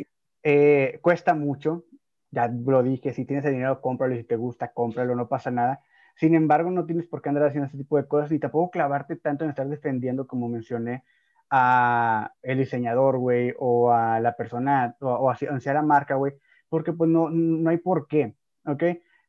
Eh, 0.42 0.99
cuesta 1.02 1.35
mucho, 1.35 1.85
ya 2.30 2.49
lo 2.49 2.82
dije, 2.82 3.12
si 3.12 3.25
tienes 3.25 3.44
el 3.44 3.52
dinero, 3.52 3.80
cómpralo, 3.80 4.16
si 4.16 4.25
te 4.25 4.37
gusta, 4.37 4.73
cómpralo, 4.73 5.14
no 5.14 5.28
pasa 5.28 5.50
nada. 5.50 5.82
Sin 6.16 6.35
embargo, 6.35 6.70
no 6.70 6.87
tienes 6.87 7.06
por 7.06 7.20
qué 7.20 7.28
andar 7.28 7.47
haciendo 7.47 7.66
ese 7.66 7.76
tipo 7.76 7.97
de 7.97 8.06
cosas 8.06 8.32
y 8.32 8.38
tampoco 8.38 8.70
clavarte 8.70 9.16
tanto 9.16 9.44
en 9.44 9.50
estar 9.50 9.68
defendiendo, 9.68 10.26
como 10.26 10.49
mencioné, 10.49 11.04
a 11.50 12.33
el 12.42 12.59
diseñador, 12.59 13.19
güey, 13.19 13.52
o 13.59 13.92
a 13.92 14.21
la 14.21 14.37
persona, 14.37 14.97
o, 15.00 15.09
o 15.09 15.30
hacia, 15.30 15.75
la 15.75 15.83
marca, 15.83 16.14
güey, 16.14 16.35
porque 16.69 16.92
pues 16.92 17.11
no, 17.11 17.28
no 17.30 17.71
hay 17.71 17.78
por 17.78 18.07
qué, 18.07 18.35
¿ok? 18.64 18.85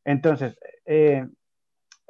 Entonces, 0.06 0.58
eh, 0.86 1.28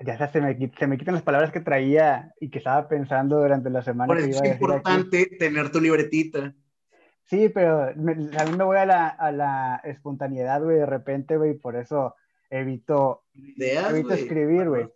ya 0.06 0.32
se 0.32 0.41
me, 0.41 0.72
se 0.77 0.88
me 0.88 0.98
quitan 0.98 1.13
las 1.13 1.24
palabras 1.24 1.51
que 1.51 1.60
traía 1.60 2.34
y 2.39 2.50
que 2.50 2.58
estaba 2.58 2.88
pensando 2.88 3.39
durante 3.39 3.70
la 3.70 3.82
semana. 3.82 4.08
Por 4.08 4.20
eso 4.20 4.44
es 4.44 4.51
importante 4.51 5.25
tener 5.38 5.72
tu 5.72 5.80
libretita. 5.80 6.53
Sí, 7.24 7.50
pero 7.50 7.84
a 7.84 7.94
mí 7.94 8.58
me 8.58 8.63
voy 8.63 8.77
a 8.77 8.86
la, 8.86 9.08
a 9.08 9.32
la 9.32 9.82
espontaneidad, 9.84 10.62
güey, 10.62 10.77
de 10.77 10.86
repente, 10.86 11.38
güey, 11.38 11.53
por 11.53 11.75
eso 11.75 12.15
evito, 12.50 13.24
Ideas, 13.34 13.91
evito 13.91 14.13
escribir, 14.13 14.68
güey. 14.68 14.89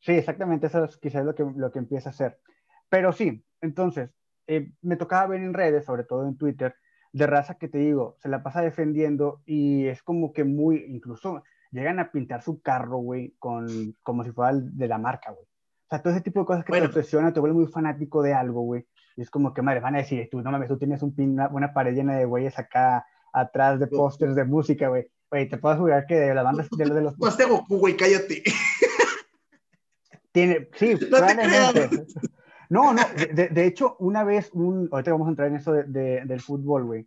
Sí, 0.00 0.12
exactamente, 0.12 0.66
eso 0.66 0.84
es 0.84 0.96
quizás 0.96 1.24
lo 1.24 1.34
que, 1.34 1.44
lo 1.54 1.70
que 1.70 1.78
empieza 1.78 2.08
a 2.08 2.12
hacer. 2.12 2.40
Pero 2.88 3.12
sí, 3.12 3.44
entonces, 3.60 4.10
eh, 4.48 4.72
me 4.82 4.96
tocaba 4.96 5.26
ver 5.28 5.42
en 5.42 5.54
redes, 5.54 5.84
sobre 5.84 6.04
todo 6.04 6.26
en 6.26 6.36
Twitter, 6.36 6.74
de 7.12 7.26
raza 7.26 7.58
que 7.58 7.68
te 7.68 7.78
digo, 7.78 8.16
se 8.18 8.28
la 8.28 8.42
pasa 8.42 8.62
defendiendo 8.62 9.42
y 9.46 9.86
es 9.86 10.02
como 10.02 10.32
que 10.32 10.44
muy, 10.44 10.84
incluso 10.88 11.42
llegan 11.70 11.98
a 11.98 12.10
pintar 12.10 12.42
su 12.42 12.60
carro, 12.60 12.98
güey, 12.98 13.34
con, 13.38 13.94
como 14.02 14.24
si 14.24 14.32
fuera 14.32 14.52
de 14.54 14.88
la 14.88 14.98
marca, 14.98 15.30
güey. 15.30 15.44
O 15.44 15.88
sea, 15.90 16.02
todo 16.02 16.12
ese 16.12 16.22
tipo 16.22 16.40
de 16.40 16.46
cosas 16.46 16.64
que 16.64 16.72
te 16.72 16.84
obsesionan, 16.86 17.32
te 17.32 17.40
vuelve 17.40 17.56
muy 17.56 17.66
fanático 17.66 18.22
de 18.22 18.34
algo, 18.34 18.62
güey. 18.62 18.86
Y 19.16 19.22
es 19.22 19.30
como 19.30 19.52
que, 19.54 19.62
madre, 19.62 19.80
van 19.80 19.94
a 19.94 19.98
decir, 19.98 20.28
tú 20.30 20.40
no 20.40 20.50
mames, 20.50 20.68
tú 20.68 20.78
tienes 20.78 21.02
un 21.02 21.14
pin, 21.14 21.38
una, 21.50 21.72
pared 21.72 21.94
llena 21.94 22.16
de 22.16 22.24
güeyes 22.24 22.58
acá 22.58 23.06
atrás 23.32 23.80
de 23.80 23.86
pósters 23.86 24.34
de 24.34 24.44
música, 24.44 24.88
güey. 24.88 25.10
Güey, 25.30 25.48
te 25.48 25.58
puedo 25.58 25.76
jugar 25.76 26.06
que 26.06 26.14
de 26.14 26.34
las 26.34 26.44
bandas 26.44 26.68
de, 26.70 26.84
de 26.84 27.00
los... 27.02 27.18
Más 27.18 27.36
te 27.36 27.44
Goku, 27.44 27.78
güey, 27.78 27.96
cállate. 27.96 28.42
Tiene, 30.32 30.68
sí, 30.74 30.94
no 30.94 31.18
probablemente. 31.18 32.06
No, 32.70 32.92
no, 32.92 33.00
de, 33.32 33.48
de, 33.48 33.66
hecho, 33.66 33.96
una 33.98 34.24
vez, 34.24 34.50
un, 34.52 34.88
ahorita 34.92 35.12
vamos 35.12 35.28
a 35.28 35.30
entrar 35.30 35.48
en 35.48 35.56
eso 35.56 35.72
de, 35.72 35.84
de, 35.84 36.24
del 36.26 36.40
fútbol, 36.40 36.84
güey. 36.84 37.06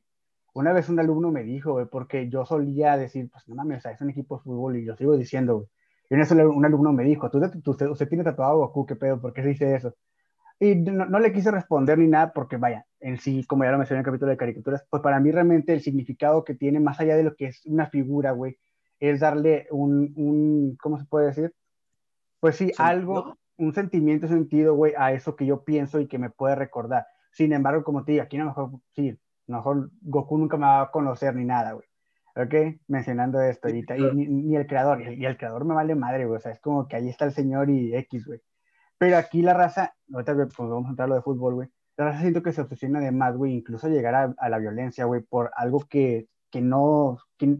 Una 0.53 0.74
vez 0.74 0.89
un 0.89 1.00
alumno 1.00 1.32
me 1.32 1.44
dijo, 1.44 1.74
güey, 1.74 1.86
porque 1.86 2.30
yo 2.30 2.46
solía 2.46 2.98
decir, 2.98 3.30
pues 3.32 3.48
no 3.48 3.56
mames, 3.56 3.80
o 3.80 3.82
sea, 3.82 3.91
es 3.91 4.01
un 4.01 4.10
equipo 4.10 4.38
de 4.38 4.44
fútbol 4.44 4.77
y 4.77 4.86
yo 4.86 4.96
sigo 4.96 5.15
diciendo, 5.15 5.56
güey. 5.58 5.68
Y 6.10 6.15
una 6.15 6.24
vez 6.24 6.32
un 6.32 6.65
alumno 6.65 6.91
me 6.91 7.06
dijo, 7.06 7.30
¿Tú, 7.30 7.39
usted, 7.68 7.88
usted 7.88 8.10
tiene 8.10 8.25
tatuado 8.25 8.58
Goku, 8.58 8.86
¿qué 8.86 8.98
pedo? 8.98 9.22
¿Por 9.22 9.32
qué 9.32 9.44
se 9.44 9.48
dice 9.50 9.75
eso? 9.75 9.96
Y 10.60 10.75
no, 10.75 11.06
no, 11.06 11.20
le 11.20 11.32
quise 11.32 11.51
responder 11.51 11.98
ni 11.98 12.08
nada 12.08 12.34
porque, 12.34 12.58
vaya, 12.58 12.86
en 13.00 13.18
sí, 13.18 13.46
como 13.46 13.63
ya 13.63 13.72
lo 13.72 13.77
mencioné 13.77 14.00
en 14.00 14.01
el 14.01 14.06
capítulo 14.06 14.30
de 14.30 14.38
caricaturas, 14.38 14.86
pues 14.89 15.01
para 15.01 15.22
mí 15.22 15.32
realmente 15.32 15.74
el 15.74 15.82
significado 15.82 16.44
que 16.44 16.53
tiene, 16.53 16.82
más 16.82 17.00
allá 17.00 17.15
de 17.15 17.24
lo 17.24 17.36
que 17.36 17.46
es 17.46 17.65
una 17.65 17.88
figura, 17.88 18.32
güey, 18.32 18.58
es 19.00 19.22
darle 19.22 19.68
un, 19.72 20.13
un 20.18 20.77
¿cómo 20.82 21.00
se 21.00 21.06
puede 21.06 21.27
decir? 21.27 21.53
Pues 22.41 22.58
sí, 22.58 22.72
algo, 22.77 23.38
un 23.62 23.74
sentimiento, 23.74 24.27
sentido, 24.27 24.74
güey, 24.75 24.94
a 24.98 25.13
eso 25.13 25.36
que 25.36 25.46
yo 25.46 25.63
pienso 25.63 26.00
y 26.00 26.08
que 26.08 26.18
me 26.18 26.30
puede 26.30 26.56
recordar. 26.56 27.06
Sin 27.32 27.53
embargo, 27.53 27.84
como 27.84 28.03
te 28.03 28.13
digo, 28.13 28.24
aquí 28.24 28.38
a 28.38 28.41
lo 28.41 28.46
mejor, 28.48 28.72
sí, 28.94 29.10
a 29.10 29.51
lo 29.51 29.58
mejor 29.58 29.91
Goku 30.01 30.38
nunca 30.38 30.58
me 30.58 30.65
va 30.65 30.82
a 30.82 30.91
conocer 30.91 31.36
ni 31.36 31.46
nada, 31.46 31.74
güey. 31.74 31.88
¿Ok? 32.36 32.80
Mencionando 32.88 33.41
esto, 33.41 33.70
y, 33.70 33.84
ni, 34.13 34.56
el 34.56 34.65
creador, 34.65 35.01
y 35.01 35.25
el, 35.25 35.38
creador 35.38 35.65
me 35.65 35.75
vale 35.75 35.96
madre, 35.96 36.25
güey. 36.25 36.38
O 36.38 36.39
sea, 36.39 36.51
es 36.53 36.60
como 36.60 36.88
que 36.88 36.96
ahí 36.96 37.10
está 37.10 37.25
el 37.25 37.34
señor 37.34 37.70
y 37.70 37.96
X, 37.96 38.25
güey. 38.25 38.41
Pero 38.98 39.18
aquí 39.18 39.41
la 39.41 39.53
raza, 39.53 39.94
ahorita 40.12 40.36
pues, 40.36 40.56
vamos 40.58 40.88
a 40.88 40.89
entrar 40.89 41.06
a 41.08 41.10
lo 41.10 41.15
de 41.15 41.22
fútbol, 41.22 41.56
güey. 41.56 41.70
La 41.98 42.06
raza 42.06 42.22
siento 42.22 42.41
que 42.41 42.53
se 42.53 42.62
obsesiona 42.62 43.00
de 43.00 43.12
más, 43.12 43.36
güey, 43.36 43.53
incluso 43.53 43.89
llegar 43.89 44.15
a, 44.15 44.34
a 44.38 44.50
la 44.50 44.58
violencia, 44.60 45.06
güey, 45.06 45.22
por 45.22 45.51
algo 45.56 45.82
que, 45.89 46.27
que 46.50 46.62
no, 46.62 47.18
que, 47.38 47.58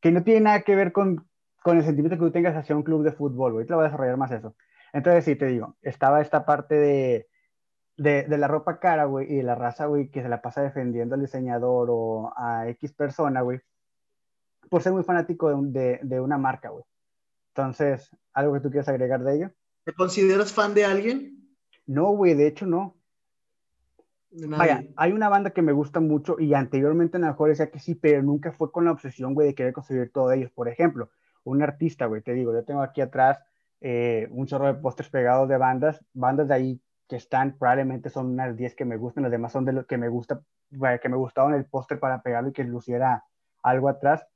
que, 0.00 0.12
no 0.12 0.22
tiene 0.22 0.40
nada 0.40 0.62
que 0.62 0.76
ver 0.76 0.92
con, 0.92 1.26
con 1.62 1.76
el 1.76 1.84
sentimiento 1.84 2.16
que 2.16 2.26
tú 2.26 2.30
tengas 2.30 2.56
hacia 2.56 2.76
un 2.76 2.84
club 2.84 3.02
de 3.02 3.12
fútbol, 3.12 3.54
güey. 3.54 3.66
Te 3.66 3.72
lo 3.72 3.76
voy 3.78 3.84
a 3.84 3.88
desarrollar 3.88 4.16
más 4.16 4.30
eso. 4.30 4.54
Entonces, 4.96 5.26
sí, 5.26 5.36
te 5.36 5.44
digo, 5.44 5.76
estaba 5.82 6.22
esta 6.22 6.46
parte 6.46 6.74
de, 6.74 7.28
de, 7.98 8.22
de 8.22 8.38
la 8.38 8.48
ropa 8.48 8.80
cara, 8.80 9.04
güey, 9.04 9.30
y 9.30 9.36
de 9.36 9.42
la 9.42 9.54
raza, 9.54 9.84
güey, 9.84 10.08
que 10.08 10.22
se 10.22 10.28
la 10.30 10.40
pasa 10.40 10.62
defendiendo 10.62 11.14
al 11.14 11.20
diseñador 11.20 11.88
o 11.90 12.32
a 12.34 12.66
X 12.70 12.94
persona, 12.94 13.42
güey, 13.42 13.60
por 14.70 14.82
ser 14.82 14.94
muy 14.94 15.02
fanático 15.02 15.54
de, 15.54 16.00
de, 16.02 16.18
una 16.18 16.38
marca, 16.38 16.70
güey. 16.70 16.82
Entonces, 17.48 18.10
¿algo 18.32 18.54
que 18.54 18.60
tú 18.60 18.70
quieras 18.70 18.88
agregar 18.88 19.22
de 19.22 19.34
ello? 19.34 19.50
¿Te 19.84 19.92
consideras 19.92 20.50
fan 20.50 20.72
de 20.72 20.86
alguien? 20.86 21.46
No, 21.84 22.12
güey, 22.12 22.32
de 22.32 22.46
hecho 22.46 22.64
no. 22.64 22.96
Vaya, 24.30 24.82
hay 24.96 25.12
una 25.12 25.28
banda 25.28 25.50
que 25.50 25.60
me 25.60 25.72
gusta 25.72 26.00
mucho 26.00 26.40
y 26.40 26.54
anteriormente 26.54 27.18
a 27.18 27.20
lo 27.20 27.26
mejor 27.26 27.50
decía 27.50 27.70
que 27.70 27.80
sí, 27.80 27.94
pero 27.96 28.22
nunca 28.22 28.50
fue 28.52 28.72
con 28.72 28.86
la 28.86 28.92
obsesión, 28.92 29.34
güey, 29.34 29.48
de 29.48 29.54
querer 29.54 29.74
conseguir 29.74 30.10
todo 30.10 30.32
ellos. 30.32 30.50
Por 30.52 30.68
ejemplo, 30.68 31.10
un 31.44 31.62
artista, 31.62 32.06
güey, 32.06 32.22
te 32.22 32.32
digo, 32.32 32.54
yo 32.54 32.64
tengo 32.64 32.80
aquí 32.80 33.02
atrás 33.02 33.44
eh, 33.80 34.28
un 34.30 34.46
chorro 34.46 34.66
de 34.66 34.74
pósters 34.74 35.10
pegados 35.10 35.48
de 35.48 35.56
bandas, 35.56 36.04
bandas 36.12 36.48
de 36.48 36.54
ahí 36.54 36.82
que 37.08 37.16
están, 37.16 37.56
probablemente 37.58 38.10
son 38.10 38.26
unas 38.26 38.56
10 38.56 38.74
que 38.74 38.84
me 38.84 38.96
gustan, 38.96 39.22
las 39.22 39.32
demás 39.32 39.52
son 39.52 39.64
de 39.64 39.72
los 39.72 39.86
que 39.86 39.96
me 39.96 40.08
gusta, 40.08 40.42
que 41.00 41.08
me 41.08 41.16
gustaban 41.16 41.54
el 41.54 41.66
póster 41.66 42.00
para 42.00 42.22
pegarlo 42.22 42.48
y 42.50 42.52
que 42.52 42.64
luciera 42.64 43.24
algo 43.62 43.88
atrás. 43.88 44.26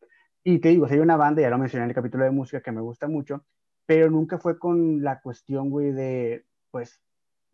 Y 0.45 0.61
te 0.61 0.69
digo, 0.69 0.87
si 0.87 0.95
hay 0.95 1.01
una 1.01 1.17
banda, 1.17 1.43
ya 1.43 1.51
lo 1.51 1.59
mencioné 1.59 1.85
en 1.85 1.91
el 1.91 1.95
capítulo 1.95 2.25
de 2.25 2.31
música, 2.31 2.63
que 2.63 2.73
me 2.73 2.81
gusta 2.81 3.09
mucho, 3.09 3.45
pero 3.87 4.11
nunca 4.11 4.39
fue 4.39 4.59
con 4.59 5.03
la 5.03 5.21
cuestión, 5.21 5.69
güey, 5.71 5.93
de, 5.93 6.45
pues, 6.71 7.03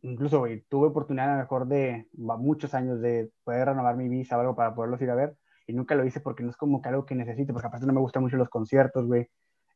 incluso, 0.02 0.44
tuve 0.68 0.88
oportunidad 0.88 1.30
a 1.30 1.32
lo 1.36 1.40
mejor 1.40 1.66
de 1.66 2.08
muchos 2.12 2.74
años 2.74 3.00
de 3.00 3.30
poder 3.42 3.68
renovar 3.68 3.96
mi 3.96 4.08
visa 4.08 4.36
o 4.36 4.40
algo 4.40 4.54
para 4.54 4.74
poderlos 4.74 5.00
ir 5.00 5.10
a 5.10 5.14
ver, 5.14 5.36
y 5.66 5.72
nunca 5.72 5.94
lo 5.94 6.04
hice 6.04 6.20
porque 6.20 6.42
no 6.42 6.50
es 6.50 6.56
como 6.56 6.80
que 6.82 6.90
algo 6.90 7.06
que 7.06 7.14
necesite, 7.14 7.52
porque 7.52 7.68
aparte 7.68 7.86
no 7.86 7.92
me 7.92 8.00
gustan 8.00 8.22
mucho 8.22 8.36
los 8.36 8.50
conciertos, 8.50 9.06
güey. 9.06 9.28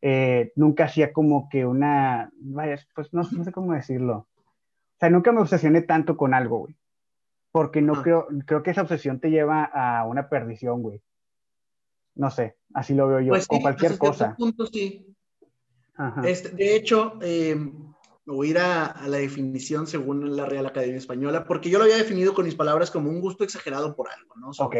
Eh, 0.02 0.52
nunca 0.57 0.85
hacía 0.85 1.12
como 1.12 1.49
que 1.50 1.66
una, 1.66 2.30
vaya, 2.37 2.78
pues 2.95 3.12
no, 3.12 3.23
no, 3.30 3.45
sé 3.45 3.52
cómo 3.52 3.75
decirlo. 3.75 4.28
O 4.37 4.99
sea, 4.99 5.11
nunca 5.11 5.33
me 5.33 5.40
obsesioné 5.40 5.83
tanto 5.83 6.16
con 6.16 6.35
algo, 6.35 6.61
güey. 6.61 6.76
Porque 7.52 7.83
no 7.83 8.02
creo, 8.02 8.28
creo 8.47 8.62
que 8.62 8.71
esa 8.71 8.83
obsesión 8.83 9.19
te 9.19 9.30
lleva 9.30 9.64
a 9.64 10.07
una 10.07 10.28
perdición, 10.28 10.83
güey. 10.83 11.02
No 12.14 12.30
sé, 12.30 12.57
así 12.75 12.95
lo 12.95 13.09
veo 13.09 13.21
yo, 13.21 13.30
pues 13.30 13.49
con 13.49 13.61
cualquier 13.61 13.99
cosa. 13.99 14.37
Punto, 14.37 14.66
sí. 14.66 15.07
Este, 16.23 16.50
de 16.50 16.76
hecho, 16.76 17.19
eh, 17.21 17.57
voy 18.25 18.49
a 18.49 18.50
ir 18.50 18.59
a, 18.59 19.07
la 19.07 19.19
definición 19.19 19.87
según 19.87 20.37
la 20.37 20.47
Real 20.47 20.66
Academia 20.66 20.97
Española, 20.97 21.45
porque 21.45 21.71
yo 21.71 21.78
lo 21.78 21.85
había 21.85 21.97
definido 21.97 22.33
con 22.33 22.45
mis 22.45 22.54
palabras 22.54 22.90
como 22.90 23.11
un 23.11 23.21
gusto 23.21 23.45
exagerado 23.45 23.95
por 23.95 24.09
algo, 24.11 24.35
¿no? 24.37 24.50
ok. 24.50 24.76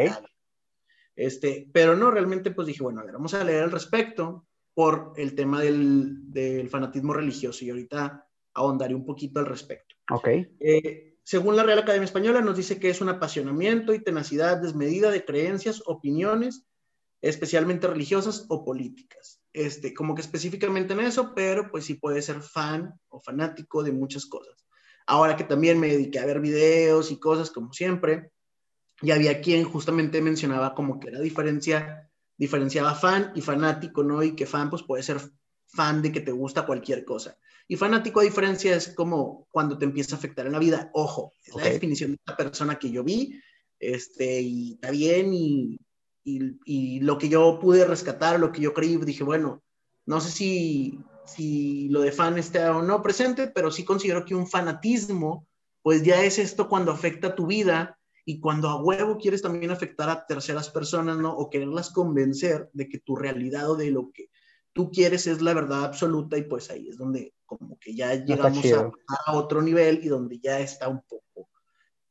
Este, 1.15 1.69
pero 1.73 1.95
no, 1.95 2.09
realmente 2.09 2.51
pues 2.51 2.67
dije, 2.67 2.81
bueno, 2.81 3.01
a 3.01 3.03
ver, 3.03 3.13
vamos 3.13 3.33
a 3.33 3.43
leer 3.43 3.63
al 3.63 3.71
respecto 3.71 4.47
por 4.73 5.13
el 5.17 5.35
tema 5.35 5.61
del, 5.61 6.31
del 6.31 6.69
fanatismo 6.69 7.13
religioso 7.13 7.65
y 7.65 7.69
ahorita 7.69 8.27
ahondaré 8.53 8.95
un 8.95 9.05
poquito 9.05 9.39
al 9.39 9.45
respecto. 9.45 9.95
Ok. 10.09 10.27
Eh, 10.59 11.17
según 11.23 11.55
la 11.55 11.63
Real 11.63 11.79
Academia 11.79 12.05
Española 12.05 12.41
nos 12.41 12.57
dice 12.57 12.79
que 12.79 12.89
es 12.89 13.01
un 13.01 13.09
apasionamiento 13.09 13.93
y 13.93 14.03
tenacidad 14.03 14.57
desmedida 14.57 15.11
de 15.11 15.23
creencias, 15.23 15.83
opiniones, 15.85 16.65
especialmente 17.21 17.87
religiosas 17.87 18.45
o 18.49 18.65
políticas 18.65 19.41
este, 19.53 19.93
como 19.93 20.15
que 20.15 20.21
específicamente 20.21 20.93
en 20.93 21.01
eso, 21.01 21.33
pero 21.35 21.69
pues 21.69 21.85
sí 21.85 21.95
puede 21.95 22.21
ser 22.21 22.41
fan 22.41 22.93
o 23.09 23.19
fanático 23.21 23.83
de 23.83 23.91
muchas 23.91 24.25
cosas. 24.25 24.65
Ahora 25.05 25.35
que 25.35 25.43
también 25.43 25.79
me 25.79 25.87
dediqué 25.87 26.19
a 26.19 26.25
ver 26.25 26.39
videos 26.39 27.11
y 27.11 27.19
cosas 27.19 27.51
como 27.51 27.73
siempre, 27.73 28.31
y 29.01 29.11
había 29.11 29.41
quien 29.41 29.63
justamente 29.63 30.21
mencionaba 30.21 30.75
como 30.75 30.99
que 30.99 31.11
la 31.11 31.19
diferencia, 31.19 32.10
diferenciaba 32.41 32.95
fan 32.95 33.31
y 33.35 33.41
fanático, 33.41 34.03
¿no? 34.03 34.23
Y 34.23 34.35
que 34.35 34.45
fan 34.45 34.69
pues 34.69 34.83
puede 34.83 35.03
ser 35.03 35.21
fan 35.67 36.01
de 36.01 36.11
que 36.11 36.21
te 36.21 36.31
gusta 36.31 36.65
cualquier 36.65 37.05
cosa. 37.05 37.37
Y 37.67 37.75
fanático 37.77 38.19
a 38.19 38.23
diferencia 38.23 38.75
es 38.75 38.89
como 38.89 39.47
cuando 39.51 39.77
te 39.77 39.85
empieza 39.85 40.15
a 40.15 40.17
afectar 40.17 40.45
en 40.45 40.53
la 40.53 40.59
vida. 40.59 40.89
Ojo, 40.93 41.33
es 41.45 41.55
la 41.55 41.63
definición 41.63 42.11
de 42.11 42.15
esta 42.15 42.35
persona 42.35 42.79
que 42.79 42.91
yo 42.91 43.03
vi, 43.03 43.39
este, 43.79 44.41
y 44.41 44.73
está 44.73 44.91
bien, 44.91 45.33
y 45.33 45.79
y, 46.23 46.99
lo 47.01 47.17
que 47.17 47.29
yo 47.29 47.59
pude 47.59 47.85
rescatar, 47.85 48.39
lo 48.39 48.51
que 48.51 48.61
yo 48.61 48.73
creí, 48.73 48.97
dije, 48.97 49.23
bueno, 49.23 49.63
no 50.05 50.21
sé 50.21 50.31
si, 50.31 50.99
si 51.25 51.89
lo 51.89 52.01
de 52.01 52.11
fan 52.11 52.37
está 52.37 52.75
o 52.75 52.81
no 52.81 53.01
presente, 53.01 53.47
pero 53.47 53.71
sí 53.71 53.83
considero 53.83 54.25
que 54.25 54.35
un 54.35 54.47
fanatismo, 54.47 55.47
pues 55.81 56.03
ya 56.03 56.23
es 56.23 56.37
esto 56.37 56.67
cuando 56.67 56.91
afecta 56.91 57.35
tu 57.35 57.47
vida 57.47 57.97
y 58.25 58.39
cuando 58.39 58.69
a 58.69 58.81
huevo 58.81 59.17
quieres 59.17 59.41
también 59.41 59.71
afectar 59.71 60.09
a 60.09 60.25
terceras 60.25 60.69
personas, 60.69 61.17
¿no? 61.17 61.35
O 61.35 61.49
quererlas 61.49 61.89
convencer 61.89 62.69
de 62.73 62.87
que 62.87 62.99
tu 62.99 63.15
realidad 63.15 63.71
o 63.71 63.75
de 63.75 63.91
lo 63.91 64.11
que 64.11 64.29
tú 64.73 64.91
quieres 64.91 65.27
es 65.27 65.41
la 65.41 65.53
verdad 65.53 65.85
absoluta 65.85 66.37
y 66.37 66.43
pues 66.43 66.69
ahí 66.69 66.87
es 66.89 66.97
donde 66.97 67.33
como 67.45 67.77
que 67.79 67.93
ya 67.93 68.13
llegamos 68.13 68.65
a, 68.71 68.91
a, 69.25 69.35
otro 69.35 69.61
nivel 69.61 69.99
y 70.03 70.07
donde 70.07 70.39
ya 70.39 70.59
está 70.59 70.87
un 70.87 71.01
poco 71.01 71.49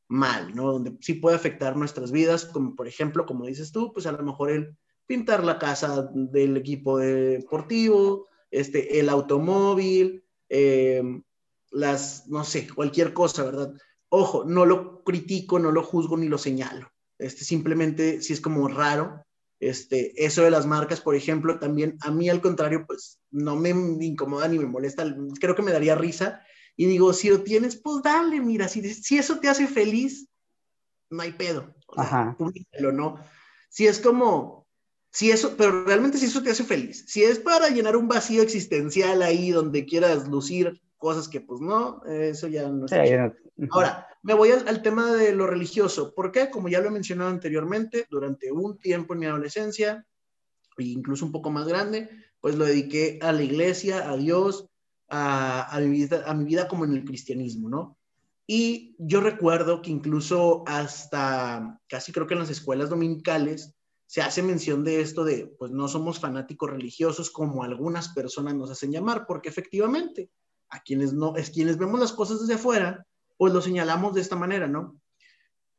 mal, 0.07 0.53
¿no? 0.53 0.73
Donde 0.73 0.97
sí 0.99 1.15
puede 1.15 1.35
afectar 1.37 1.75
nuestras 1.75 2.11
vidas, 2.11 2.45
como 2.45 2.75
por 2.75 2.87
ejemplo, 2.87 3.25
como 3.25 3.45
dices 3.45 3.71
tú, 3.71 3.91
pues 3.93 4.05
a 4.05 4.11
lo 4.11 4.21
mejor 4.23 4.51
el 4.51 4.77
pintar 5.07 5.43
la 5.43 5.57
casa 5.57 6.09
del 6.13 6.57
equipo 6.57 6.97
deportivo, 6.97 8.27
este, 8.51 8.99
el 8.99 9.09
automóvil, 9.09 10.23
em, 10.49 11.23
las, 11.71 12.27
no 12.27 12.43
sé, 12.43 12.67
cualquier 12.67 13.13
cosa, 13.13 13.43
¿verdad? 13.43 13.73
Ojo, 14.13 14.43
no 14.43 14.65
lo 14.65 15.03
critico, 15.05 15.57
no 15.57 15.71
lo 15.71 15.83
juzgo 15.83 16.17
ni 16.17 16.27
lo 16.27 16.37
señalo. 16.37 16.91
Este, 17.17 17.45
simplemente, 17.45 18.21
si 18.21 18.33
es 18.33 18.41
como 18.41 18.67
raro, 18.67 19.23
este, 19.61 20.25
eso 20.25 20.43
de 20.43 20.51
las 20.51 20.65
marcas, 20.65 20.99
por 20.99 21.15
ejemplo, 21.15 21.59
también 21.59 21.97
a 22.01 22.11
mí 22.11 22.29
al 22.29 22.41
contrario, 22.41 22.83
pues 22.85 23.21
no 23.29 23.55
me 23.55 23.69
incomoda 23.69 24.49
ni 24.49 24.59
me 24.59 24.65
molesta, 24.65 25.05
creo 25.39 25.55
que 25.55 25.61
me 25.61 25.71
daría 25.71 25.95
risa 25.95 26.41
y 26.75 26.87
digo, 26.87 27.13
si 27.13 27.29
lo 27.29 27.41
tienes, 27.43 27.77
pues 27.77 28.03
dale, 28.03 28.41
mira, 28.41 28.67
si, 28.67 28.81
si 28.93 29.17
eso 29.17 29.39
te 29.39 29.47
hace 29.47 29.65
feliz, 29.65 30.27
no 31.09 31.21
hay 31.21 31.31
pedo. 31.31 31.73
Ajá. 31.95 32.35
¿no? 32.91 33.19
Si 33.69 33.87
es 33.87 33.99
como, 33.99 34.67
si 35.09 35.31
eso, 35.31 35.55
pero 35.55 35.85
realmente 35.85 36.17
si 36.17 36.25
eso 36.25 36.43
te 36.43 36.51
hace 36.51 36.65
feliz, 36.65 37.05
si 37.07 37.23
es 37.23 37.39
para 37.39 37.69
llenar 37.69 37.95
un 37.95 38.09
vacío 38.09 38.41
existencial 38.41 39.21
ahí 39.21 39.51
donde 39.51 39.85
quieras 39.85 40.27
lucir 40.27 40.81
cosas 41.01 41.27
que 41.27 41.41
pues 41.41 41.59
no, 41.59 42.03
eso 42.05 42.47
ya 42.47 42.69
no 42.69 42.87
sí, 42.87 42.95
Ahora, 43.71 44.07
me 44.21 44.35
voy 44.35 44.51
al, 44.51 44.81
tema 44.83 45.11
de 45.13 45.33
lo 45.33 45.47
religioso. 45.47 46.13
¿Por 46.13 46.31
qué? 46.31 46.49
Como 46.51 46.69
ya 46.69 46.79
lo 46.79 46.87
he 46.87 46.91
mencionado 46.91 47.31
anteriormente, 47.31 48.05
durante 48.09 48.51
un 48.51 48.77
tiempo 48.77 49.13
en 49.13 49.19
mi 49.19 49.25
adolescencia, 49.25 50.05
e 50.77 50.83
incluso 50.83 51.25
un 51.25 51.31
poco 51.31 51.49
más 51.49 51.67
grande, 51.67 52.09
pues 52.39 52.55
lo 52.55 52.65
dediqué 52.65 53.17
a 53.21 53.31
la 53.31 53.41
iglesia, 53.41 54.09
a 54.09 54.15
Dios, 54.15 54.69
a, 55.09 55.77
mi 55.81 55.89
vida, 55.89 56.23
a 56.25 56.33
mi 56.35 56.45
vida 56.45 56.67
como 56.67 56.85
en 56.85 56.93
el 56.93 57.03
cristianismo, 57.03 57.67
¿no? 57.67 57.97
Y 58.45 58.95
yo 58.99 59.21
recuerdo 59.21 59.81
que 59.81 59.89
incluso 59.89 60.63
hasta 60.67 61.79
casi 61.87 62.11
creo 62.11 62.27
que 62.27 62.35
en 62.35 62.41
las 62.41 62.49
escuelas 62.49 62.89
dominicales 62.89 63.75
se 64.05 64.21
hace 64.21 64.43
mención 64.43 64.83
de 64.83 65.01
esto 65.01 65.23
de, 65.23 65.47
pues 65.57 65.71
no 65.71 65.87
somos 65.87 66.19
fanáticos 66.19 66.69
religiosos 66.69 67.31
como 67.31 67.63
algunas 67.63 68.09
personas 68.09 68.53
nos 68.55 68.69
hacen 68.69 68.91
llamar, 68.91 69.25
porque 69.25 69.49
efectivamente 69.49 70.29
a 70.71 70.81
quienes 70.81 71.13
no, 71.13 71.35
es 71.35 71.51
quienes 71.51 71.77
vemos 71.77 71.99
las 71.99 72.13
cosas 72.13 72.39
desde 72.39 72.55
afuera, 72.55 73.05
pues 73.37 73.53
lo 73.53 73.61
señalamos 73.61 74.13
de 74.13 74.21
esta 74.21 74.35
manera, 74.35 74.67
¿no? 74.67 74.99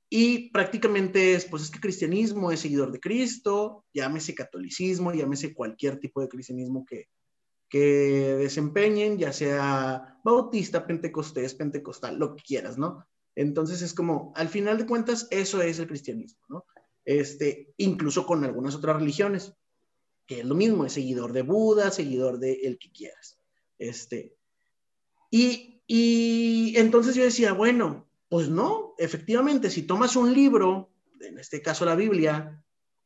Y 0.09 0.51
prácticamente 0.51 1.35
es, 1.35 1.47
pues 1.47 1.63
es 1.63 1.71
que 1.71 1.81
cristianismo 1.81 2.53
es 2.53 2.61
seguidor 2.61 2.93
de 2.93 3.01
Cristo, 3.01 3.87
llámese 3.95 4.35
catolicismo, 4.35 5.13
llámese 5.13 5.55
cualquier 5.55 5.99
tipo 5.99 6.21
de 6.21 6.29
cristianismo 6.29 6.85
que, 6.85 7.09
que 7.71 8.37
desempeñen, 8.39 9.17
ya 9.17 9.33
sea 9.33 10.21
bautista, 10.23 10.87
pentecostés, 10.87 11.55
pentecostal, 11.55 12.19
lo 12.19 12.37
que 12.37 12.43
quieras, 12.43 12.77
¿no? 12.77 13.07
Entonces 13.35 13.81
es 13.81 13.95
como, 13.95 14.35
al 14.37 14.49
final 14.49 14.77
de 14.77 14.87
cuentas, 14.87 15.27
eso 15.31 15.63
es 15.63 15.79
el 15.79 15.87
cristianismo, 15.87 16.43
¿no? 16.51 16.67
Este, 17.07 17.73
incluso 17.79 18.27
con 18.27 18.45
algunas 18.45 18.75
otras 18.75 18.97
religiones, 18.97 19.55
que 20.27 20.41
es 20.41 20.45
lo 20.45 20.55
mismo, 20.55 20.85
es 20.85 20.93
seguidor 20.93 21.33
de 21.33 21.41
Buda, 21.41 21.91
seguidor 21.91 22.39
de 22.39 22.53
el 22.65 22.79
que 22.79 22.93
quieras. 22.93 23.39
Este, 23.79 24.37
y, 25.35 26.75
entonces 26.77 27.15
yo 27.15 27.25
decía, 27.25 27.55
bueno, 27.55 28.07
pues 28.29 28.49
no, 28.49 28.95
efectivamente, 28.99 29.71
si 29.71 29.83
tomas 29.83 30.15
un 30.15 30.33
libro, 30.33 30.91
en 31.21 31.39
este 31.39 31.63
caso 31.63 31.85
la 31.85 31.95
Biblia, 31.95 32.63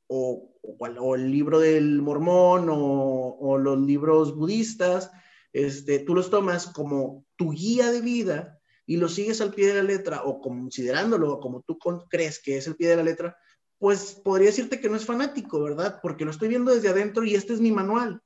o, 0.08 0.52
o, 0.62 1.14
el 1.14 1.30
libro 1.30 1.60
del 1.60 2.02
mormón 2.02 2.68
o, 2.68 3.36
o, 3.40 3.58
los 3.58 3.78
libros 3.78 4.36
budistas, 4.36 5.10
este, 5.52 6.00
tú 6.00 6.14
los 6.14 6.30
tomas 6.30 6.66
como 6.66 7.24
tu 7.36 7.52
guía 7.52 7.90
de 7.90 8.00
vida 8.00 8.60
y 8.86 8.96
lo 8.98 9.08
sigues 9.08 9.40
al 9.40 9.54
pie 9.54 9.68
de 9.68 9.74
la 9.74 9.82
letra 9.82 10.22
o 10.24 10.40
considerándolo 10.40 11.40
como 11.40 11.62
tú 11.62 11.78
crees 12.08 12.40
que 12.40 12.56
es 12.56 12.66
el 12.66 12.76
pie 12.76 12.88
de 12.88 12.96
la 12.96 13.02
letra, 13.02 13.36
pues 13.78 14.20
podría 14.24 14.48
decirte 14.48 14.80
que 14.80 14.88
no 14.88 14.96
es 14.96 15.04
fanático, 15.04 15.60
¿verdad? 15.62 16.00
Porque 16.02 16.24
lo 16.24 16.30
estoy 16.30 16.48
viendo 16.48 16.72
desde 16.72 16.88
adentro 16.88 17.24
y 17.24 17.34
este 17.34 17.52
es 17.52 17.60
mi 17.60 17.72
manual. 17.72 18.20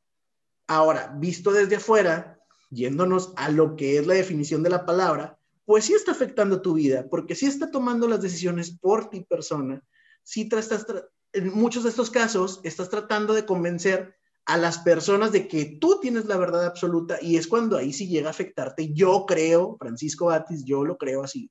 Ahora, 0.66 1.14
visto 1.18 1.50
desde 1.50 1.76
afuera, 1.76 2.39
yéndonos 2.70 3.32
a 3.36 3.50
lo 3.50 3.76
que 3.76 3.98
es 3.98 4.06
la 4.06 4.14
definición 4.14 4.62
de 4.62 4.70
la 4.70 4.86
palabra, 4.86 5.38
pues 5.64 5.84
sí 5.84 5.92
está 5.92 6.12
afectando 6.12 6.62
tu 6.62 6.74
vida, 6.74 7.06
porque 7.10 7.34
sí 7.34 7.46
está 7.46 7.70
tomando 7.70 8.08
las 8.08 8.22
decisiones 8.22 8.76
por 8.76 9.10
ti 9.10 9.22
persona, 9.22 9.82
sí 10.22 10.48
estás, 10.50 10.86
en 11.32 11.54
muchos 11.54 11.84
de 11.84 11.90
estos 11.90 12.10
casos 12.10 12.60
estás 12.64 12.88
tratando 12.88 13.34
de 13.34 13.46
convencer 13.46 14.16
a 14.46 14.56
las 14.56 14.78
personas 14.78 15.30
de 15.32 15.46
que 15.46 15.78
tú 15.80 16.00
tienes 16.00 16.24
la 16.24 16.36
verdad 16.36 16.64
absoluta 16.64 17.18
y 17.22 17.36
es 17.36 17.46
cuando 17.46 17.76
ahí 17.76 17.92
sí 17.92 18.08
llega 18.08 18.28
a 18.28 18.30
afectarte. 18.30 18.92
Yo 18.92 19.26
creo, 19.26 19.76
Francisco 19.78 20.26
Batis, 20.26 20.64
yo 20.64 20.84
lo 20.84 20.98
creo 20.98 21.22
así, 21.22 21.50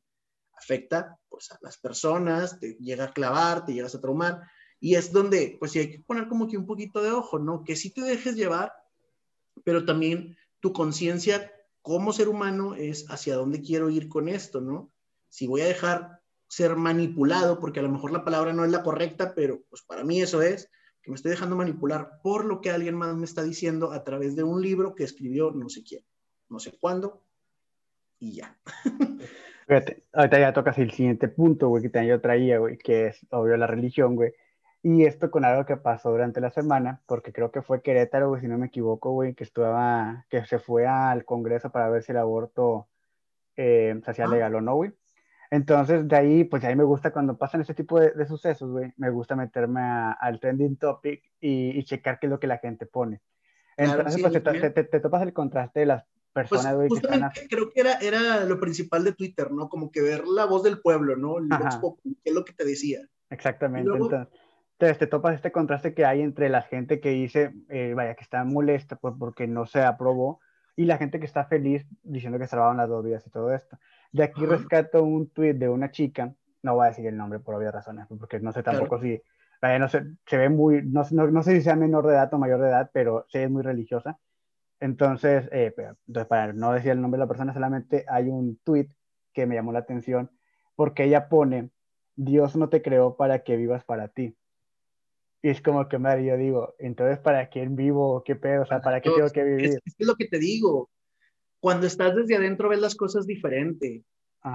afecta 0.57 1.17
pues 1.29 1.51
a 1.51 1.59
las 1.61 1.77
personas, 1.77 2.59
te 2.59 2.73
llega 2.79 3.05
a 3.05 3.13
clavar, 3.13 3.65
te 3.65 3.73
llegas 3.73 3.95
a 3.95 4.01
traumar 4.01 4.41
y 4.81 4.95
es 4.95 5.11
donde 5.11 5.55
pues 5.59 5.71
sí 5.71 5.79
hay 5.79 5.91
que 5.91 5.99
poner 5.99 6.27
como 6.27 6.47
que 6.47 6.57
un 6.57 6.65
poquito 6.65 7.01
de 7.01 7.11
ojo, 7.11 7.39
¿no? 7.39 7.63
Que 7.63 7.75
sí 7.75 7.91
te 7.91 8.01
dejes 8.01 8.35
llevar, 8.35 8.73
pero 9.63 9.85
también 9.85 10.35
tu 10.59 10.73
conciencia 10.73 11.51
como 11.81 12.13
ser 12.13 12.29
humano 12.29 12.75
es 12.75 13.09
hacia 13.09 13.35
dónde 13.35 13.61
quiero 13.61 13.89
ir 13.89 14.09
con 14.09 14.27
esto, 14.27 14.61
¿no? 14.61 14.91
Si 15.29 15.47
voy 15.47 15.61
a 15.61 15.67
dejar 15.67 16.21
ser 16.47 16.75
manipulado, 16.75 17.59
porque 17.59 17.79
a 17.79 17.83
lo 17.83 17.89
mejor 17.89 18.11
la 18.11 18.25
palabra 18.25 18.53
no 18.53 18.65
es 18.65 18.71
la 18.71 18.83
correcta, 18.83 19.33
pero 19.35 19.61
pues 19.69 19.83
para 19.83 20.03
mí 20.03 20.21
eso 20.21 20.41
es, 20.41 20.69
que 21.01 21.11
me 21.11 21.15
estoy 21.15 21.31
dejando 21.31 21.55
manipular 21.55 22.19
por 22.21 22.45
lo 22.45 22.59
que 22.59 22.71
alguien 22.71 22.95
más 22.95 23.15
me 23.15 23.25
está 23.25 23.43
diciendo 23.43 23.91
a 23.91 24.03
través 24.03 24.35
de 24.35 24.43
un 24.43 24.61
libro 24.61 24.95
que 24.95 25.03
escribió 25.03 25.51
no 25.51 25.69
sé 25.69 25.83
quién, 25.83 26.03
no 26.49 26.59
sé 26.59 26.77
cuándo, 26.79 27.23
y 28.19 28.33
ya. 28.33 28.59
Fíjate, 29.67 30.03
ahorita 30.13 30.39
ya 30.39 30.53
tocas 30.53 30.77
el 30.79 30.91
siguiente 30.91 31.27
punto, 31.27 31.69
güey, 31.69 31.89
que 31.89 32.07
yo 32.07 32.19
traía, 32.19 32.57
güey, 32.57 32.77
que 32.77 33.07
es 33.07 33.25
obvio 33.29 33.55
la 33.55 33.67
religión, 33.67 34.15
güey. 34.15 34.33
Y 34.81 35.05
esto 35.05 35.29
con 35.29 35.43
algo 35.43 35.65
que 35.65 35.75
pasó 35.75 36.09
durante 36.09 36.39
la 36.39 36.51
semana, 36.51 37.01
porque 37.05 37.33
creo 37.33 37.51
que 37.51 37.61
fue 37.61 37.81
Querétaro, 37.81 38.29
güey, 38.29 38.41
si 38.41 38.47
no 38.47 38.57
me 38.57 38.67
equivoco, 38.67 39.11
güey, 39.11 39.33
que 39.33 39.43
estaba, 39.43 40.25
que 40.29 40.45
se 40.45 40.57
fue 40.59 40.87
al 40.87 41.25
Congreso 41.25 41.69
para 41.69 41.89
ver 41.89 42.01
si 42.01 42.13
el 42.13 42.17
aborto 42.17 42.87
eh, 43.57 43.99
se 44.03 44.11
hacía 44.11 44.25
ah. 44.25 44.29
legal 44.29 44.55
o 44.55 44.61
no, 44.61 44.75
güey. 44.75 44.93
Entonces, 45.51 46.07
de 46.07 46.15
ahí, 46.15 46.43
pues 46.43 46.63
ahí 46.63 46.75
me 46.75 46.83
gusta 46.83 47.11
cuando 47.11 47.37
pasan 47.37 47.61
ese 47.61 47.73
tipo 47.73 47.99
de, 47.99 48.25
sucesos, 48.27 48.69
güey, 48.71 48.93
me 48.97 49.09
gusta 49.09 49.35
meterme 49.35 49.81
al 49.81 50.39
trending 50.39 50.77
topic 50.77 51.23
y, 51.41 51.83
checar 51.83 52.19
qué 52.19 52.27
es 52.27 52.29
lo 52.29 52.39
que 52.39 52.47
la 52.47 52.59
gente 52.59 52.85
pone. 52.85 53.21
Entonces, 53.75 54.21
pues 54.21 54.31
te, 54.31 54.83
te, 54.83 54.99
topas 54.99 55.23
el 55.23 55.33
contraste 55.33 55.81
de 55.81 55.85
las 55.87 56.05
pues, 56.33 56.49
personas, 56.49 56.75
güey, 56.75 56.89
que 56.89 56.95
están... 56.95 57.31
Creo 57.49 57.71
que 57.71 57.81
era, 57.81 57.93
era 57.95 58.45
lo 58.45 58.59
principal 58.59 59.03
de 59.03 59.13
Twitter, 59.13 59.51
¿no? 59.51 59.67
Como 59.67 59.91
que 59.91 60.01
ver 60.01 60.25
la 60.27 60.45
voz 60.45 60.63
del 60.63 60.81
pueblo, 60.81 61.17
¿no? 61.17 61.35
qué 62.23 62.29
es 62.29 62.33
lo 62.33 62.45
que 62.45 62.53
te 62.53 62.63
decía. 62.63 62.99
Exactamente. 63.31 63.89
Entonces, 63.91 64.27
te 64.79 65.07
topas 65.07 65.35
este 65.35 65.51
contraste 65.51 65.93
que 65.93 66.05
hay 66.05 66.21
entre 66.21 66.49
la 66.49 66.61
gente 66.61 66.99
que 66.99 67.09
dice, 67.09 67.53
eh, 67.69 67.93
vaya, 67.95 68.15
que 68.15 68.23
está 68.23 68.43
molesta 68.45 68.95
pues, 68.95 69.13
porque 69.19 69.45
no 69.45 69.65
se 69.65 69.81
aprobó, 69.81 70.39
y 70.75 70.85
la 70.85 70.97
gente 70.97 71.19
que 71.19 71.25
está 71.25 71.43
feliz 71.43 71.85
diciendo 72.03 72.39
que 72.39 72.47
salvaban 72.47 72.77
las 72.77 72.87
dos 72.87 73.03
vidas 73.03 73.27
y 73.27 73.29
todo 73.29 73.53
esto. 73.53 73.77
De 74.13 74.23
aquí 74.23 74.45
rescato 74.45 75.03
un 75.03 75.29
tweet 75.29 75.55
de 75.55 75.67
una 75.67 75.91
chica, 75.91 76.33
no 76.63 76.75
voy 76.75 76.85
a 76.85 76.89
decir 76.89 77.05
el 77.05 77.17
nombre 77.17 77.39
por 77.39 77.55
obvias 77.55 77.73
razones, 77.73 78.07
porque 78.17 78.39
no 78.39 78.53
sé 78.53 78.63
tampoco 78.63 79.01
si, 79.01 79.21
no 79.61 79.89
sé, 79.89 80.05
se 80.25 80.37
ve 80.37 80.47
muy, 80.47 80.81
no, 80.83 81.03
no, 81.11 81.43
sé 81.43 81.57
si 81.57 81.61
sea 81.61 81.75
menor 81.75 82.07
de 82.07 82.13
edad 82.13 82.33
o 82.33 82.37
mayor 82.37 82.61
de 82.61 82.69
edad, 82.69 82.89
pero 82.93 83.25
sí 83.27 83.39
es 83.39 83.49
muy 83.49 83.61
religiosa. 83.61 84.17
Entonces, 84.79 85.49
eh, 85.51 85.75
entonces, 86.07 86.27
para 86.27 86.53
no 86.53 86.71
decir 86.71 86.91
el 86.91 87.01
nombre 87.01 87.17
de 87.17 87.25
la 87.25 87.27
persona, 87.27 87.53
solamente 87.53 88.05
hay 88.07 88.29
un 88.29 88.57
tweet 88.63 88.87
que 89.33 89.45
me 89.45 89.55
llamó 89.55 89.73
la 89.73 89.79
atención, 89.79 90.31
porque 90.77 91.03
ella 91.03 91.27
pone, 91.27 91.71
Dios 92.15 92.55
no 92.55 92.69
te 92.69 92.81
creó 92.81 93.17
para 93.17 93.39
que 93.39 93.57
vivas 93.57 93.83
para 93.83 94.07
ti. 94.07 94.37
Y 95.41 95.49
es 95.49 95.61
como 95.61 95.87
que, 95.87 95.97
madre, 95.97 96.25
yo 96.25 96.37
digo, 96.37 96.75
entonces, 96.79 97.19
¿para 97.19 97.49
quién 97.49 97.75
vivo? 97.75 98.23
¿Qué 98.25 98.35
pedo? 98.35 98.63
O 98.63 98.65
sea, 98.65 98.81
¿para 98.81 98.99
qué 99.01 99.09
tengo 99.09 99.29
que 99.29 99.43
vivir? 99.43 99.79
es 99.85 100.07
lo 100.07 100.15
que 100.15 100.25
te 100.25 100.37
digo 100.37 100.89
cuando 101.59 101.87
estás 101.87 102.15
desde 102.15 102.35
adentro 102.35 102.69
ves 102.69 102.79
las 102.79 102.95
cosas 102.95 103.25
diferente. 103.25 104.03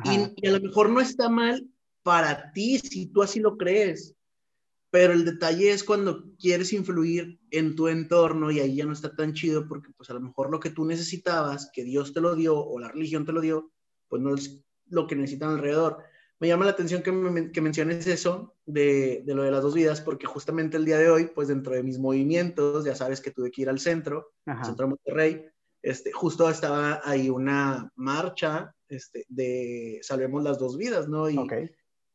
Y, 0.05 0.47
a 0.47 0.51
lo 0.51 0.61
mejor 0.61 0.89
no 0.89 1.01
está 1.01 1.29
mal 1.29 1.67
para 2.03 2.53
ti 2.53 2.79
si 2.79 3.07
tú 3.07 3.23
así 3.23 3.41
lo 3.41 3.57
crees, 3.57 4.15
pero 4.91 5.13
el 5.13 5.25
detalle 5.25 5.73
es 5.73 5.85
cuando 5.85 6.25
quieres 6.39 6.73
influir 6.73 7.39
en 7.51 7.75
tu 7.75 7.89
entorno 7.89 8.51
y 8.51 8.61
ahí 8.61 8.77
ya 8.77 8.87
no 8.87 8.93
está 8.93 9.15
tan 9.15 9.35
chido 9.35 9.69
porque 9.69 9.91
pues 9.97 10.09
a 10.09 10.15
lo 10.15 10.21
mejor 10.21 10.51
lo 10.51 10.61
que 10.61 10.71
tú 10.71 10.85
necesitabas, 10.87 11.71
que 11.73 11.85
Dios 11.85 12.15
te 12.15 12.21
lo 12.21 12.35
dio 12.35 12.59
o 12.59 12.79
la 12.79 12.89
religión 12.89 13.27
te 13.27 13.33
lo 13.33 13.41
dio, 13.41 13.73
pues 14.09 14.23
no 14.23 14.35
es 14.35 14.65
lo 14.87 15.07
que 15.07 15.17
necesitan 15.17 15.51
alrededor. 15.51 15.99
Me 16.45 16.49
llama 16.49 16.67
la 16.67 16.73
atención 16.73 17.03
que, 17.03 17.53
que 17.53 17.61
menciones 17.63 18.07
eso 18.07 18.55
de, 18.67 19.23
de, 19.25 19.35
lo 19.35 19.45
de 19.45 19.51
las 19.51 19.63
dos 19.63 19.73
vidas, 19.73 20.03
porque 20.03 20.27
justamente 20.27 20.77
el 20.77 20.85
día 20.85 20.99
de 20.99 21.09
hoy, 21.09 21.31
pues 21.35 21.49
dentro 21.49 21.73
de 21.73 21.83
mis 21.83 21.99
movimientos, 21.99 22.85
ya 22.85 22.95
sabes 22.95 23.23
que 23.23 23.31
tuve 23.31 23.51
que 23.51 23.63
ir 23.63 23.71
al 23.71 23.81
centro, 23.81 24.35
al 24.45 24.63
centro 24.63 24.85
de 24.85 24.91
Monterrey, 24.91 25.47
este, 25.81 26.13
justo 26.13 26.51
estaba 26.51 27.01
ahí 27.03 27.31
una 27.31 27.91
marcha 27.97 28.75
este, 28.89 29.25
de 29.31 30.01
Salvemos 30.03 30.45
las 30.45 30.59
dos 30.59 30.77
vidas, 30.77 31.09
¿no? 31.09 31.31
Y, 31.31 31.39